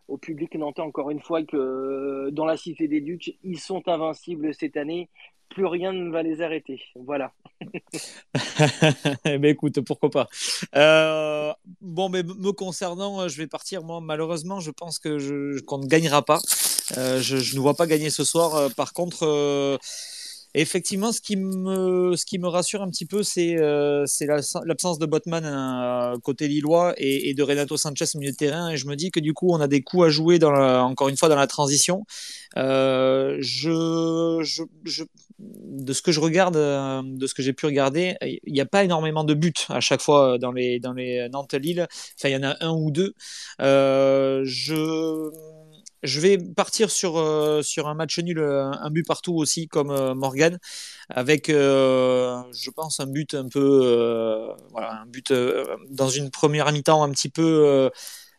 au 0.08 0.20
public 0.20 0.54
nantais 0.54 0.84
encore 0.84 1.10
une 1.10 1.20
fois 1.20 1.42
que 1.44 2.30
dans 2.30 2.46
la 2.46 2.58
Cité 2.58 2.88
des 2.88 3.02
Ducs, 3.02 3.40
ils 3.42 3.60
sont 3.60 3.82
invincibles 3.88 4.54
cette 4.54 4.78
année 4.78 5.10
plus 5.50 5.66
rien 5.66 5.94
ne 5.94 6.12
va 6.12 6.24
les 6.24 6.42
arrêter. 6.42 6.82
Voilà. 6.96 7.32
mais 9.26 9.50
écoute, 9.52 9.80
pourquoi 9.82 10.10
pas. 10.10 10.28
Euh, 10.76 11.54
bon, 11.82 12.10
mais 12.10 12.24
me 12.24 12.52
concernant, 12.52 13.28
je 13.28 13.38
vais 13.38 13.48
partir. 13.48 13.84
Moi, 13.84 14.02
malheureusement, 14.02 14.60
je 14.60 14.72
pense 14.72 15.00
que 15.00 15.20
je, 15.20 15.60
qu'on 15.62 15.80
ne 15.80 15.88
gagnera 15.88 16.24
pas. 16.24 16.40
Euh, 16.98 17.22
je, 17.22 17.56
ne 17.56 17.62
vois 17.62 17.76
pas 17.76 17.88
gagner 17.88 18.10
ce 18.10 18.24
soir. 18.24 18.56
Euh, 18.56 18.70
par 18.70 18.94
contre, 18.94 19.80
effectivement, 20.62 21.12
ce 21.12 21.22
qui 21.22 21.36
me, 21.36 22.16
ce 22.16 22.26
qui 22.26 22.40
me 22.40 22.48
rassure 22.48 22.82
un 22.82 22.90
petit 22.90 23.06
peu, 23.06 23.24
c'est 23.24 23.58
euh, 23.58 24.06
l'absence 24.66 25.00
de 25.00 25.06
Botman 25.06 25.44
euh, 25.46 26.18
côté 26.20 26.48
lillois 26.48 26.94
et, 26.98 27.34
de 27.34 27.44
Renato 27.44 27.78
Sanchez 27.78 28.06
au 28.16 28.20
milieu 28.20 28.32
de 28.32 28.38
terrain. 28.38 28.70
Et 28.70 28.78
je 28.78 28.88
me 28.88 28.96
dis 28.96 29.12
que 29.12 29.20
du 29.20 29.34
coup, 29.34 29.52
on 29.52 29.60
a 29.60 29.68
des 29.68 29.82
coups 29.82 30.06
à 30.06 30.10
jouer, 30.10 30.40
encore 30.44 31.10
une 31.10 31.18
fois, 31.18 31.30
dans 31.30 31.36
la 31.36 31.48
transition. 31.48 32.06
Euh, 32.58 33.38
de 35.38 35.92
ce 35.92 36.02
que 36.02 36.14
je 36.14 36.20
regarde, 36.22 36.56
euh, 36.56 37.02
de 37.04 37.28
ce 37.28 37.34
que 37.34 37.42
j'ai 37.44 37.52
pu 37.52 37.66
regarder, 37.66 38.16
il 38.22 38.54
n'y 38.54 38.62
a 38.62 38.66
pas 38.66 38.86
énormément 38.86 39.26
de 39.26 39.34
buts 39.34 39.54
à 39.68 39.82
chaque 39.82 40.02
fois 40.02 40.38
dans 40.38 40.54
les, 40.54 40.80
dans 40.80 40.94
les 40.94 41.28
Nantes-Lille. 41.30 41.88
Enfin, 42.18 42.30
il 42.30 42.32
y 42.32 42.38
en 42.38 42.44
a 42.44 42.56
un 42.62 42.72
ou 42.72 42.92
deux. 42.92 43.14
Je 43.60 45.32
je 46.06 46.20
vais 46.20 46.38
partir 46.38 46.90
sur, 46.92 47.18
euh, 47.18 47.62
sur 47.62 47.88
un 47.88 47.94
match 47.94 48.20
nul, 48.20 48.40
euh, 48.40 48.72
un 48.72 48.90
but 48.90 49.06
partout 49.06 49.36
aussi, 49.36 49.68
comme 49.68 49.92
euh, 49.92 50.14
Morgan, 50.16 50.60
avec, 51.10 51.48
je 51.50 52.70
pense, 52.72 53.00
un 53.00 53.08
but 53.08 53.34
un 53.34 53.48
peu, 53.48 54.50
voilà, 54.72 55.02
un 55.02 55.06
but 55.06 55.34
dans 55.90 56.10
une 56.10 56.32
première 56.32 56.72
mi-temps 56.72 57.04
un 57.04 57.12
petit 57.12 57.30
peu 57.30 57.90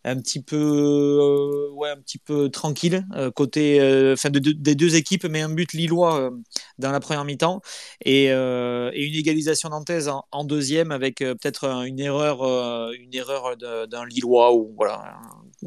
un 0.07 0.17
petit 0.21 0.41
peu, 0.41 0.57
euh, 0.57 1.71
ouais, 1.73 1.91
un 1.91 1.97
petit 1.97 2.19
peu 2.19 2.49
tranquille 2.49 3.05
euh, 3.17 3.31
côté, 3.33 3.81
euh, 3.81 4.15
des 4.31 4.75
deux 4.77 4.95
équipes, 4.95 5.25
mais 5.25 5.43
un 5.43 5.49
but 5.49 5.73
lillois 5.73 6.31
dans 6.79 6.93
la 6.93 7.01
première 7.01 7.25
mi-temps 7.25 7.61
et, 8.05 8.29
une 8.31 9.15
égalisation 9.15 9.69
nantaise 9.71 10.09
en, 10.09 10.45
deuxième 10.45 10.93
avec 10.93 11.19
peut-être 11.19 11.65
une 11.87 11.99
erreur, 11.99 12.43
une 12.93 13.15
erreur 13.15 13.57
d'un 13.57 14.07
lillois 14.07 14.55
ou 14.55 14.73
voilà, 14.77 15.17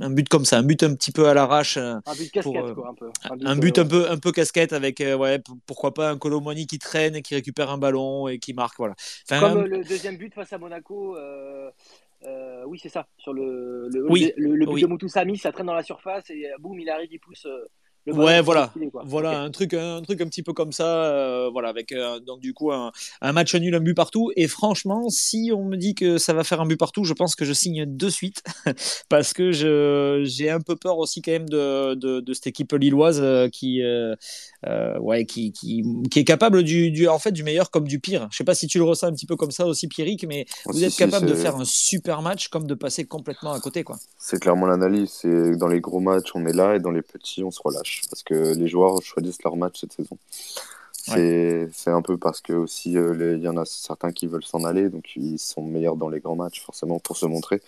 un 0.01 0.09
but 0.09 0.27
comme 0.29 0.45
ça, 0.45 0.57
un 0.57 0.63
but 0.63 0.81
un 0.83 0.93
petit 0.95 1.11
peu 1.11 1.27
à 1.27 1.33
l'arrache. 1.33 1.77
Un 1.77 2.01
but 2.17 2.31
casquette, 2.31 2.73
quoi, 2.73 2.89
un 2.89 2.93
peu. 2.93 3.09
Un 3.45 3.55
but, 3.55 3.77
un, 3.79 3.85
peu, 3.85 4.09
un 4.09 4.17
peu 4.17 4.31
casquette 4.31 4.73
avec, 4.73 4.99
ouais, 4.99 5.41
pourquoi 5.65 5.93
pas 5.93 6.11
un 6.11 6.17
Colomoni 6.17 6.67
qui 6.67 6.79
traîne 6.79 7.15
et 7.15 7.21
qui 7.21 7.35
récupère 7.35 7.69
un 7.69 7.77
ballon 7.77 8.27
et 8.27 8.39
qui 8.39 8.53
marque, 8.53 8.77
voilà. 8.77 8.95
Comme 9.27 9.65
le 9.65 9.83
deuxième 9.83 10.17
but 10.17 10.33
face 10.33 10.53
à 10.53 10.57
Monaco. 10.57 11.17
Euh, 12.25 12.63
oui, 12.65 12.79
c'est 12.81 12.89
ça. 12.89 13.07
Sur 13.17 13.33
le, 13.33 13.87
le, 13.89 14.11
oui, 14.11 14.33
le, 14.35 14.55
le 14.55 14.65
but 14.65 14.73
oui. 14.73 14.81
de 14.81 14.87
Moutoussami, 14.87 15.37
ça 15.37 15.51
traîne 15.51 15.67
dans 15.67 15.73
la 15.73 15.83
surface 15.83 16.29
et 16.29 16.47
boum, 16.59 16.79
il 16.79 16.89
arrive, 16.89 17.09
il 17.11 17.19
pousse. 17.19 17.45
Euh, 17.45 17.69
ouais, 18.07 18.41
voilà, 18.41 18.71
voilà 19.05 19.41
un 19.41 19.51
truc, 19.51 19.73
un 19.73 20.01
truc 20.01 20.21
un 20.21 20.27
petit 20.27 20.43
peu 20.43 20.53
comme 20.53 20.71
ça, 20.71 21.05
euh, 21.05 21.49
voilà, 21.51 21.69
avec 21.69 21.91
euh, 21.91 22.19
donc 22.19 22.39
du 22.39 22.53
coup 22.53 22.71
un, 22.71 22.91
un, 23.21 23.31
match 23.31 23.53
nul, 23.55 23.73
un 23.75 23.79
but 23.79 23.93
partout. 23.93 24.31
Et 24.35 24.47
franchement, 24.47 25.09
si 25.09 25.51
on 25.53 25.65
me 25.65 25.77
dit 25.77 25.95
que 25.95 26.17
ça 26.17 26.33
va 26.33 26.43
faire 26.43 26.61
un 26.61 26.65
but 26.65 26.77
partout, 26.77 27.03
je 27.03 27.13
pense 27.13 27.35
que 27.35 27.45
je 27.45 27.53
signe 27.53 27.85
de 27.85 28.09
suite 28.09 28.43
parce 29.09 29.33
que 29.33 29.51
je 29.51 30.21
j'ai 30.25 30.49
un 30.49 30.61
peu 30.61 30.75
peur 30.75 30.97
aussi 30.97 31.21
quand 31.21 31.31
même 31.31 31.49
de, 31.49 31.95
de, 31.95 32.19
de 32.19 32.33
cette 32.33 32.47
équipe 32.47 32.71
lilloise 32.73 33.19
euh, 33.21 33.49
qui, 33.49 33.81
euh, 33.81 34.15
ouais, 34.99 35.25
qui, 35.25 35.51
qui, 35.51 35.83
qui, 36.09 36.19
est 36.19 36.23
capable 36.23 36.63
du, 36.63 36.91
du, 36.91 37.07
en 37.07 37.19
fait 37.19 37.31
du 37.31 37.43
meilleur 37.43 37.71
comme 37.71 37.87
du 37.87 37.99
pire. 37.99 38.27
Je 38.31 38.37
sais 38.37 38.43
pas 38.43 38.55
si 38.55 38.67
tu 38.67 38.77
le 38.77 38.83
ressens 38.83 39.07
un 39.07 39.13
petit 39.13 39.25
peu 39.25 39.35
comme 39.35 39.51
ça 39.51 39.65
aussi, 39.65 39.87
Pierrick, 39.87 40.25
mais 40.27 40.45
vous 40.65 40.83
êtes 40.83 40.95
capable 40.95 41.25
de 41.25 41.33
faire 41.33 41.55
un 41.55 41.65
super 41.65 42.21
match 42.21 42.49
comme 42.49 42.67
de 42.67 42.75
passer 42.75 43.05
complètement 43.05 43.53
à 43.53 43.59
côté, 43.59 43.83
quoi. 43.83 43.97
C'est 44.17 44.39
clairement 44.39 44.67
l'analyse. 44.67 45.09
C'est 45.21 45.55
dans 45.57 45.67
les 45.67 45.79
gros 45.79 45.99
matchs 45.99 46.31
on 46.35 46.45
est 46.45 46.53
là 46.53 46.75
et 46.75 46.79
dans 46.79 46.91
les 46.91 47.01
petits 47.01 47.43
on 47.43 47.51
se 47.51 47.59
relâche 47.63 47.88
parce 48.09 48.23
que 48.23 48.53
les 48.55 48.67
joueurs 48.67 49.01
choisissent 49.01 49.43
leur 49.43 49.55
match 49.55 49.79
cette 49.81 49.93
saison. 49.93 50.17
C'est 51.73 51.89
un 51.89 52.01
peu 52.01 52.17
parce 52.17 52.41
que 52.41 52.53
aussi 52.53 52.97
euh, 52.97 53.35
il 53.37 53.43
y 53.43 53.47
en 53.47 53.57
a 53.57 53.65
certains 53.65 54.11
qui 54.11 54.27
veulent 54.27 54.43
s'en 54.43 54.63
aller, 54.63 54.89
donc 54.89 55.15
ils 55.15 55.39
sont 55.39 55.61
meilleurs 55.61 55.95
dans 55.95 56.09
les 56.09 56.19
grands 56.19 56.35
matchs 56.35 56.61
forcément 56.61 56.99
pour 56.99 57.17
se 57.17 57.25
montrer. 57.25 57.61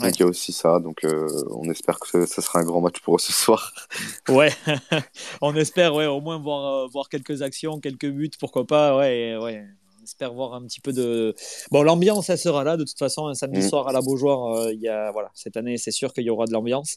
Donc 0.00 0.16
il 0.16 0.20
y 0.20 0.22
a 0.22 0.26
aussi 0.26 0.52
ça, 0.52 0.78
donc 0.78 1.04
euh, 1.04 1.26
on 1.50 1.68
espère 1.70 1.98
que 1.98 2.24
ce, 2.24 2.40
sera 2.40 2.60
un 2.60 2.64
grand 2.64 2.80
match 2.80 3.00
pour 3.00 3.16
eux 3.16 3.18
ce 3.18 3.32
soir. 3.32 3.72
Ouais, 4.28 4.52
on 5.40 5.56
espère 5.56 5.94
ouais, 5.94 6.06
au 6.06 6.20
moins 6.20 6.38
voir, 6.38 6.84
euh, 6.84 6.86
voir 6.86 7.08
quelques 7.08 7.42
actions, 7.42 7.80
quelques 7.80 8.08
buts, 8.08 8.30
pourquoi 8.38 8.64
pas. 8.64 8.96
Ouais, 8.96 9.36
ouais 9.38 9.64
espère 10.08 10.32
voir 10.32 10.54
un 10.54 10.62
petit 10.62 10.80
peu 10.80 10.92
de. 10.92 11.34
Bon, 11.70 11.82
l'ambiance, 11.82 12.30
elle 12.30 12.38
sera 12.38 12.64
là. 12.64 12.76
De 12.76 12.84
toute 12.84 12.98
façon, 12.98 13.26
un 13.26 13.34
samedi 13.34 13.60
mm. 13.60 13.68
soir 13.68 13.88
à 13.88 13.92
la 13.92 14.00
Beaujoire, 14.00 14.54
euh, 14.54 14.72
y 14.74 14.88
a, 14.88 15.10
voilà, 15.12 15.30
cette 15.34 15.56
année, 15.56 15.76
c'est 15.76 15.90
sûr 15.90 16.12
qu'il 16.12 16.24
y 16.24 16.30
aura 16.30 16.46
de 16.46 16.52
l'ambiance. 16.52 16.96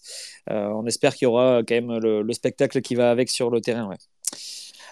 Euh, 0.49 0.68
on 0.68 0.86
espère 0.86 1.16
qu'il 1.16 1.26
y 1.26 1.30
aura 1.30 1.62
quand 1.68 1.76
même 1.76 1.97
le, 1.97 2.34
spectacle 2.34 2.82
qui 2.82 2.95
va 2.95 3.12
avec 3.12 3.30
sur 3.30 3.49
le 3.49 3.59
terrain. 3.59 3.88
Ouais. 3.88 3.97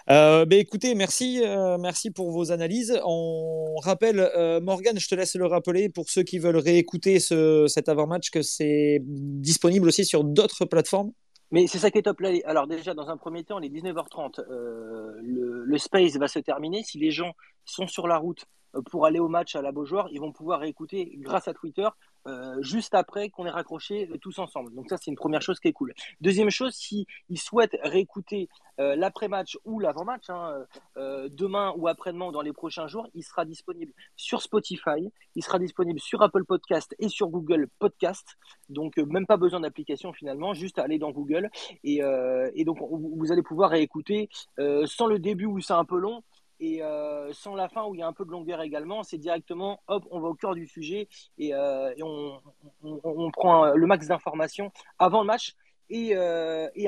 Euh, 0.10 0.46
ben, 0.46 0.60
écoutez, 0.60 0.94
merci, 0.96 1.42
merci 1.80 2.12
pour 2.12 2.32
vos 2.32 2.52
analyses. 2.52 3.00
On 3.06 3.76
rappelle, 3.82 4.30
Morgan, 4.62 5.00
je 5.00 5.08
te 5.08 5.16
laisse 5.16 5.36
le 5.36 5.46
rappeler 5.46 5.90
pour 5.90 6.10
ceux 6.10 6.24
qui 6.24 6.40
veulent 6.40 6.58
réécouter 6.58 7.20
ce, 7.20 7.66
cet 7.68 7.88
avant-match 7.88 8.30
que 8.30 8.42
c'est 8.42 9.02
disponible 9.02 9.88
aussi 9.88 10.04
sur 10.04 10.24
d'autres 10.24 10.66
plateformes. 10.66 11.12
Mais 11.52 11.68
c'est 11.68 11.80
ça 11.80 11.90
qui 11.90 11.98
est 11.98 12.04
top 12.04 12.20
là. 12.20 12.32
Alors 12.46 12.68
déjà, 12.68 12.94
dans 12.94 13.10
un 13.10 13.18
premier 13.18 13.44
temps, 13.44 13.60
les 13.60 13.70
19h30, 13.70 14.44
le, 14.50 15.64
le, 15.66 15.78
space 15.78 16.16
va 16.18 16.28
se 16.28 16.40
terminer. 16.40 16.84
Si 16.84 17.00
les 17.00 17.12
gens 17.12 17.34
sont 17.66 17.88
sur 17.88 18.08
la 18.08 18.18
route 18.18 18.46
euh, 18.76 18.82
pour 18.82 19.06
aller 19.06 19.20
au 19.20 19.28
match 19.28 19.56
à 19.56 19.62
la 19.62 19.72
Beaujoire, 19.72 20.08
ils 20.12 20.20
vont 20.20 20.32
pouvoir 20.32 20.64
écouter 20.64 21.12
grâce 21.18 21.48
à 21.48 21.54
Twitter 21.54 21.88
euh, 22.30 22.62
juste 22.62 22.94
après 22.94 23.30
qu'on 23.30 23.46
ait 23.46 23.52
raccroché 23.52 24.10
tous 24.22 24.40
ensemble. 24.40 24.74
Donc 24.74 24.90
ça, 24.90 24.98
c'est 24.98 25.10
une 25.10 25.18
première 25.18 25.42
chose 25.42 25.60
qui 25.60 25.68
est 25.68 25.74
cool. 25.74 25.94
Deuxième 26.22 26.50
chose, 26.50 26.74
s'ils 26.74 27.06
souhaitent 27.36 27.78
réécouter 27.82 28.50
euh, 28.80 28.96
l'après-match 28.96 29.58
ou 29.66 29.80
l'avant-match, 29.80 30.30
hein, 30.30 30.66
demain 30.96 31.74
ou 31.78 31.88
après-demain 31.88 32.28
ou 32.28 32.32
dans 32.32 32.42
les 32.42 32.54
prochains 32.54 32.88
jours, 32.88 33.08
il 33.14 33.24
sera 33.24 33.46
disponible 33.46 33.92
sur 34.16 34.42
Spotify, 34.42 35.12
il 35.36 35.44
sera 35.44 35.60
disponible 35.60 36.00
sur 36.00 36.22
Apple 36.22 36.46
Podcast 36.46 36.96
et 37.00 37.10
sur 37.10 37.28
Google 37.28 37.68
Podcast. 37.80 38.38
Donc 38.70 38.98
même 38.98 39.26
pas 39.26 39.38
besoin 39.38 39.60
d'application 39.60 40.14
finalement, 40.14 40.54
juste 40.54 40.80
aller 40.80 41.00
dans 41.00 41.12
Google 41.12 41.50
et 41.84 42.02
donc 42.66 42.78
vous 42.82 43.32
allez 43.32 43.44
pouvoir 43.44 43.72
réécouter 43.72 44.30
sans 44.86 45.08
le 45.08 45.20
début 45.20 45.46
où 45.46 45.60
c'est 45.60 45.74
un 45.74 45.86
peu 45.86 45.98
long 45.98 46.24
et 46.60 46.82
sans 47.32 47.56
la 47.56 47.70
fin 47.70 47.86
où 47.86 47.96
il 47.96 48.00
y 48.00 48.04
a 48.04 48.08
un 48.08 48.14
peu 48.14 48.26
de 48.26 48.32
longueur 48.32 48.62
également, 48.62 49.04
c'est 49.04 49.18
directement, 49.18 49.82
hop, 49.88 50.06
on 50.12 50.20
va 50.20 50.30
au 50.30 50.34
cœur 50.34 50.56
du 50.56 50.68
sujet 50.68 51.08
et, 51.38 51.54
on, 52.04 53.32
prend 53.32 53.74
le 53.74 53.88
max 53.88 54.08
d'informations 54.08 54.72
avant 54.98 55.22
le 55.22 55.28
match 55.28 55.56
et, 55.90 56.16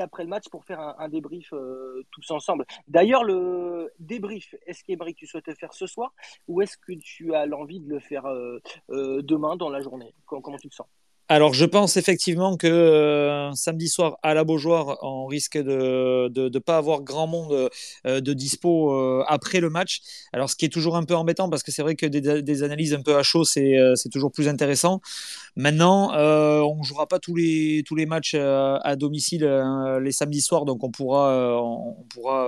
après 0.00 0.24
le 0.24 0.28
match 0.28 0.48
pour 0.50 0.64
faire 0.64 0.80
un, 0.80 1.08
débrief 1.08 1.52
tous 2.10 2.30
ensemble. 2.30 2.66
D'ailleurs, 2.88 3.24
le 3.24 3.92
débrief, 3.98 4.54
est-ce 4.66 4.84
qu'Ebrick, 4.84 5.16
tu 5.16 5.26
souhaites 5.26 5.46
le 5.46 5.54
faire 5.54 5.72
ce 5.72 5.86
soir 5.86 6.12
ou 6.48 6.60
est-ce 6.62 6.76
que 6.76 6.92
tu 6.92 7.34
as 7.34 7.46
l'envie 7.46 7.80
de 7.80 7.88
le 7.88 8.00
faire 8.00 8.24
demain 8.88 9.56
dans 9.56 9.70
la 9.70 9.80
journée? 9.80 10.14
Comment 10.26 10.58
tu 10.58 10.68
te 10.68 10.74
sens? 10.74 10.86
Alors, 11.32 11.54
je 11.54 11.64
pense 11.64 11.96
effectivement 11.96 12.58
que 12.58 12.66
euh, 12.66 13.54
samedi 13.54 13.88
soir 13.88 14.18
à 14.22 14.34
la 14.34 14.44
Beaujoire, 14.44 14.98
on 15.00 15.24
risque 15.24 15.56
de 15.56 16.30
ne 16.30 16.58
pas 16.58 16.76
avoir 16.76 17.00
grand 17.00 17.26
monde 17.26 17.70
euh, 18.06 18.20
de 18.20 18.34
dispo 18.34 18.92
euh, 18.92 19.24
après 19.26 19.60
le 19.60 19.70
match. 19.70 20.02
Alors, 20.34 20.50
ce 20.50 20.56
qui 20.56 20.66
est 20.66 20.68
toujours 20.68 20.94
un 20.94 21.04
peu 21.04 21.14
embêtant 21.14 21.48
parce 21.48 21.62
que 21.62 21.72
c'est 21.72 21.80
vrai 21.80 21.94
que 21.94 22.04
des, 22.04 22.62
analyses 22.62 22.92
un 22.92 23.00
peu 23.00 23.16
à 23.16 23.22
chaud, 23.22 23.44
c'est 23.44 23.94
toujours 24.12 24.30
plus 24.30 24.46
intéressant. 24.46 25.00
Maintenant, 25.56 26.10
on 26.12 26.78
ne 26.78 26.84
jouera 26.84 27.06
pas 27.06 27.18
tous 27.18 27.34
les, 27.34 27.82
tous 27.86 27.94
les 27.94 28.04
matchs 28.04 28.34
à 28.34 28.94
domicile 28.96 29.44
les 30.02 30.12
samedis 30.12 30.42
soirs, 30.42 30.66
donc 30.66 30.84
on 30.84 30.90
pourra, 30.90 31.58
on 31.62 32.04
pourra 32.10 32.46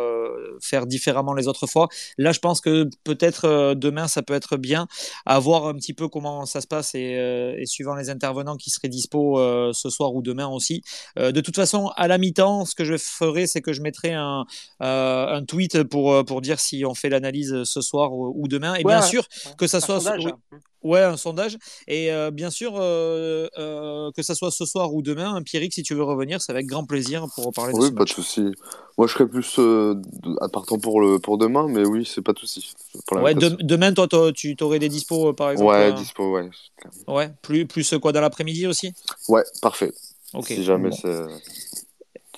faire 0.60 0.86
différemment 0.86 1.32
les 1.32 1.48
autres 1.48 1.66
fois. 1.66 1.88
Là, 2.18 2.32
je 2.32 2.40
pense 2.40 2.60
que 2.60 2.90
peut-être 3.04 3.74
demain, 3.74 4.08
ça 4.08 4.22
peut 4.22 4.34
être 4.34 4.58
bien 4.58 4.86
à 5.24 5.38
voir 5.38 5.68
un 5.68 5.74
petit 5.74 5.94
peu 5.94 6.08
comment 6.08 6.44
ça 6.44 6.60
se 6.60 6.66
passe 6.66 6.94
et, 6.94 7.54
et 7.58 7.64
suivant 7.64 7.94
les 7.94 8.10
intervenants 8.10 8.56
qui 8.56 8.73
serait 8.74 8.88
dispo 8.88 9.38
euh, 9.38 9.72
ce 9.72 9.90
soir 9.90 10.14
ou 10.14 10.22
demain 10.22 10.48
aussi. 10.48 10.82
Euh, 11.18 11.32
de 11.32 11.40
toute 11.40 11.56
façon, 11.56 11.90
à 11.96 12.08
la 12.08 12.18
mi-temps, 12.18 12.64
ce 12.64 12.74
que 12.74 12.84
je 12.84 12.96
ferai, 12.96 13.46
c'est 13.46 13.60
que 13.60 13.72
je 13.72 13.82
mettrai 13.82 14.12
un, 14.12 14.44
euh, 14.82 15.36
un 15.36 15.44
tweet 15.44 15.82
pour, 15.84 16.24
pour 16.24 16.40
dire 16.40 16.60
si 16.60 16.84
on 16.84 16.94
fait 16.94 17.08
l'analyse 17.08 17.64
ce 17.64 17.80
soir 17.80 18.12
ou, 18.12 18.46
demain. 18.48 18.74
Et 18.74 18.84
bien 18.84 19.02
sûr, 19.02 19.26
que 19.58 19.66
ça 19.66 19.80
soit. 19.80 20.00
Ouais, 20.84 21.00
un 21.00 21.16
sondage. 21.16 21.58
Et 21.88 22.10
bien 22.32 22.50
sûr, 22.50 22.74
que 22.74 24.22
ça 24.22 24.34
soit 24.34 24.50
ce 24.50 24.64
soir 24.64 24.94
ou 24.94 25.02
demain, 25.02 25.42
Pierrick, 25.42 25.72
si 25.72 25.82
tu 25.82 25.94
veux 25.94 26.04
revenir, 26.04 26.40
c'est 26.40 26.52
avec 26.52 26.66
grand 26.66 26.84
plaisir 26.84 27.26
pour 27.34 27.52
parler 27.52 27.72
de 27.72 27.78
oui, 27.78 27.88
ce 27.88 27.92
pas 27.92 28.04
de 28.04 28.10
souci. 28.10 28.52
Moi, 28.96 29.06
je 29.06 29.14
serais 29.14 29.26
plus 29.26 29.58
à 30.40 30.48
partant 30.48 30.78
pour, 30.78 31.00
le, 31.00 31.18
pour 31.18 31.38
demain, 31.38 31.66
mais 31.68 31.84
oui, 31.84 32.04
c'est 32.06 32.22
pas 32.22 32.32
de 32.32 32.38
souci. 32.38 32.74
Ouais, 33.12 33.34
demain, 33.34 33.92
toi, 33.92 34.06
tu 34.32 34.56
aurais 34.60 34.78
des 34.78 34.88
dispos, 34.88 35.32
par 35.32 35.50
exemple 35.50 35.72
Ouais, 35.72 35.92
dispo, 35.94 36.34
ouais. 36.34 36.48
Ouais, 37.06 37.30
plus, 37.42 37.66
plus 37.66 37.94
quoi 37.98 38.12
dans 38.12 38.20
l'après-midi 38.20 38.66
aussi? 38.66 38.92
Ouais, 39.28 39.42
parfait. 39.60 39.92
Si 40.46 40.64
jamais 40.64 40.90
c'est. 40.92 41.22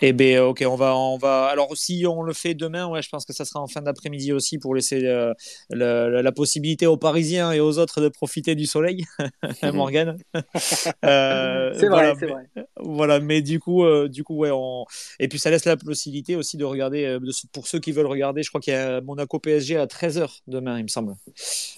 Eh 0.03 0.13
bien, 0.13 0.45
ok, 0.45 0.63
on 0.69 0.77
va, 0.77 0.95
on 0.95 1.17
va. 1.17 1.47
Alors, 1.47 1.75
si 1.75 2.05
on 2.07 2.23
le 2.23 2.35
fait 2.35 2.53
demain, 2.53 2.87
ouais, 2.87 3.01
je 3.01 3.09
pense 3.09 3.25
que 3.25 3.33
ça 3.33 3.47
sera 3.47 3.61
en 3.61 3.67
fin 3.67 3.81
d'après-midi 3.81 4.31
aussi 4.31 4.59
pour 4.59 4.75
laisser 4.75 5.03
euh, 5.07 5.33
la 5.71 6.33
possibilité 6.33 6.87
aux 6.87 6.99
Parisiens 6.99 7.53
et 7.53 7.61
aux 7.61 7.79
autres 7.79 8.03
de 8.03 8.09
profiter 8.09 8.55
du 8.55 8.67
soleil, 8.67 9.05
hein, 9.63 9.73
Morgan. 9.73 10.19
euh, 11.05 11.73
c'est 11.79 11.89
vrai, 11.89 12.13
c'est 12.19 12.27
vrai. 12.27 12.45
Voilà, 12.79 13.21
mais 13.21 13.41
du 13.41 13.59
coup, 13.59 13.85
euh, 13.85 14.07
du 14.09 14.23
coup, 14.23 14.37
ouais, 14.37 14.51
on... 14.53 14.85
et 15.19 15.29
puis 15.29 15.39
ça 15.39 15.51
laisse 15.51 15.65
la 15.65 15.79
possibilité 15.79 16.37
aussi 16.37 16.59
de 16.59 16.65
regarder, 16.65 17.07
euh, 17.07 17.33
pour 17.53 17.67
ceux 17.67 17.79
qui 17.79 17.93
veulent 17.93 18.07
regarder, 18.07 18.43
je 18.43 18.51
crois 18.51 18.61
qu'il 18.61 18.75
y 18.75 18.77
a 18.77 19.01
Monaco 19.01 19.39
PSG 19.39 19.79
à 19.79 19.87
13h 19.87 20.41
demain, 20.47 20.79
il 20.79 20.83
me 20.83 20.89
semble. 20.89 21.15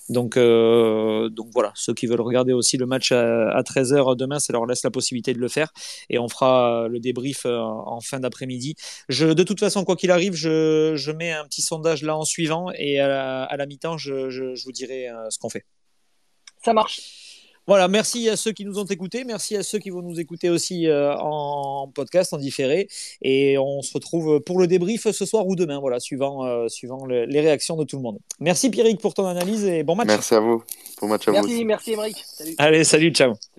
Donc, 0.09 0.35
donc 0.37 1.49
voilà, 1.53 1.73
ceux 1.77 1.95
qui 1.95 2.07
veulent 2.07 2.21
regarder 2.21 2.53
aussi 2.53 2.79
le 2.79 2.87
match 2.87 3.13
à, 3.13 3.51
à 3.51 3.63
13h 3.63 4.17
demain, 4.17 4.41
ça 4.41 4.53
leur 4.53 4.67
laisse 4.67 4.83
la 4.83 4.91
possibilité 4.91 5.35
de 5.35 5.39
le 5.39 5.49
faire, 5.49 5.73
et 6.11 6.19
on 6.19 6.29
fera 6.29 6.89
le 6.89 6.99
débrief 6.99 7.47
en 7.47 8.01
fin 8.09 8.21
d'après-midi. 8.21 8.75
de 9.09 9.43
toute 9.43 9.61
façon, 9.61 9.85
quoi 9.85 9.97
qu'il 9.97 10.11
arrive, 10.11 10.35
je, 10.35 11.11
mets 11.13 11.33
un 11.33 11.45
petit 11.45 11.63
sondage 11.63 12.03
là 12.03 12.17
en 12.17 12.25
suivant 12.25 12.71
et 12.75 13.01
à 13.01 13.57
la, 13.57 13.67
mi-temps, 13.67 13.99
je, 13.99 14.65
vous 14.65 14.73
dirai 14.73 15.09
euh, 15.09 15.31
ce 15.31 15.39
qu'on 15.39 15.51
fait. 15.51 15.65
Ça 16.65 16.73
marche. 16.73 17.01
Voilà, 17.67 17.87
merci 17.87 18.31
à 18.31 18.37
ceux 18.37 18.53
qui 18.53 18.65
nous 18.65 18.79
ont 18.79 18.87
écoutés, 18.87 19.25
merci 19.25 19.55
à 19.55 19.63
ceux 19.63 19.79
qui 19.79 19.91
vont 19.91 20.01
nous 20.01 20.19
écouter 20.19 20.49
aussi 20.49 20.87
euh, 20.87 21.15
en 21.19 21.87
podcast, 21.95 22.33
en 22.33 22.39
différé, 22.39 22.89
et 23.21 23.59
on 23.59 23.83
se 23.83 23.93
retrouve 23.93 24.41
pour 24.41 24.59
le 24.59 24.67
débrief 24.67 25.11
ce 25.11 25.27
soir 25.27 25.47
ou 25.47 25.55
demain, 25.55 25.79
voilà, 25.79 26.01
suivant, 26.01 26.47
euh, 26.47 26.69
suivant 26.69 27.05
les 27.05 27.41
réactions 27.41 27.77
de 27.77 27.85
tout 27.85 27.97
le 27.97 28.03
monde. 28.03 28.21
Merci 28.41 28.71
Pierrick 28.71 29.03
pour 29.03 29.13
ton 29.13 29.27
analyse 29.27 29.67
et 29.67 29.83
bon 29.83 29.97
match. 29.97 30.07
Merci 30.07 30.35
à 30.35 30.41
vous, 30.41 30.65
bon 31.03 31.09
match 31.09 31.29
à 31.29 31.33
merci, 31.33 31.59
vous. 31.59 31.65
Merci, 31.65 31.65
merci 31.67 31.93
Émeric. 31.93 32.25
Allez, 32.57 32.85
salut, 32.85 33.11
ciao. 33.11 33.39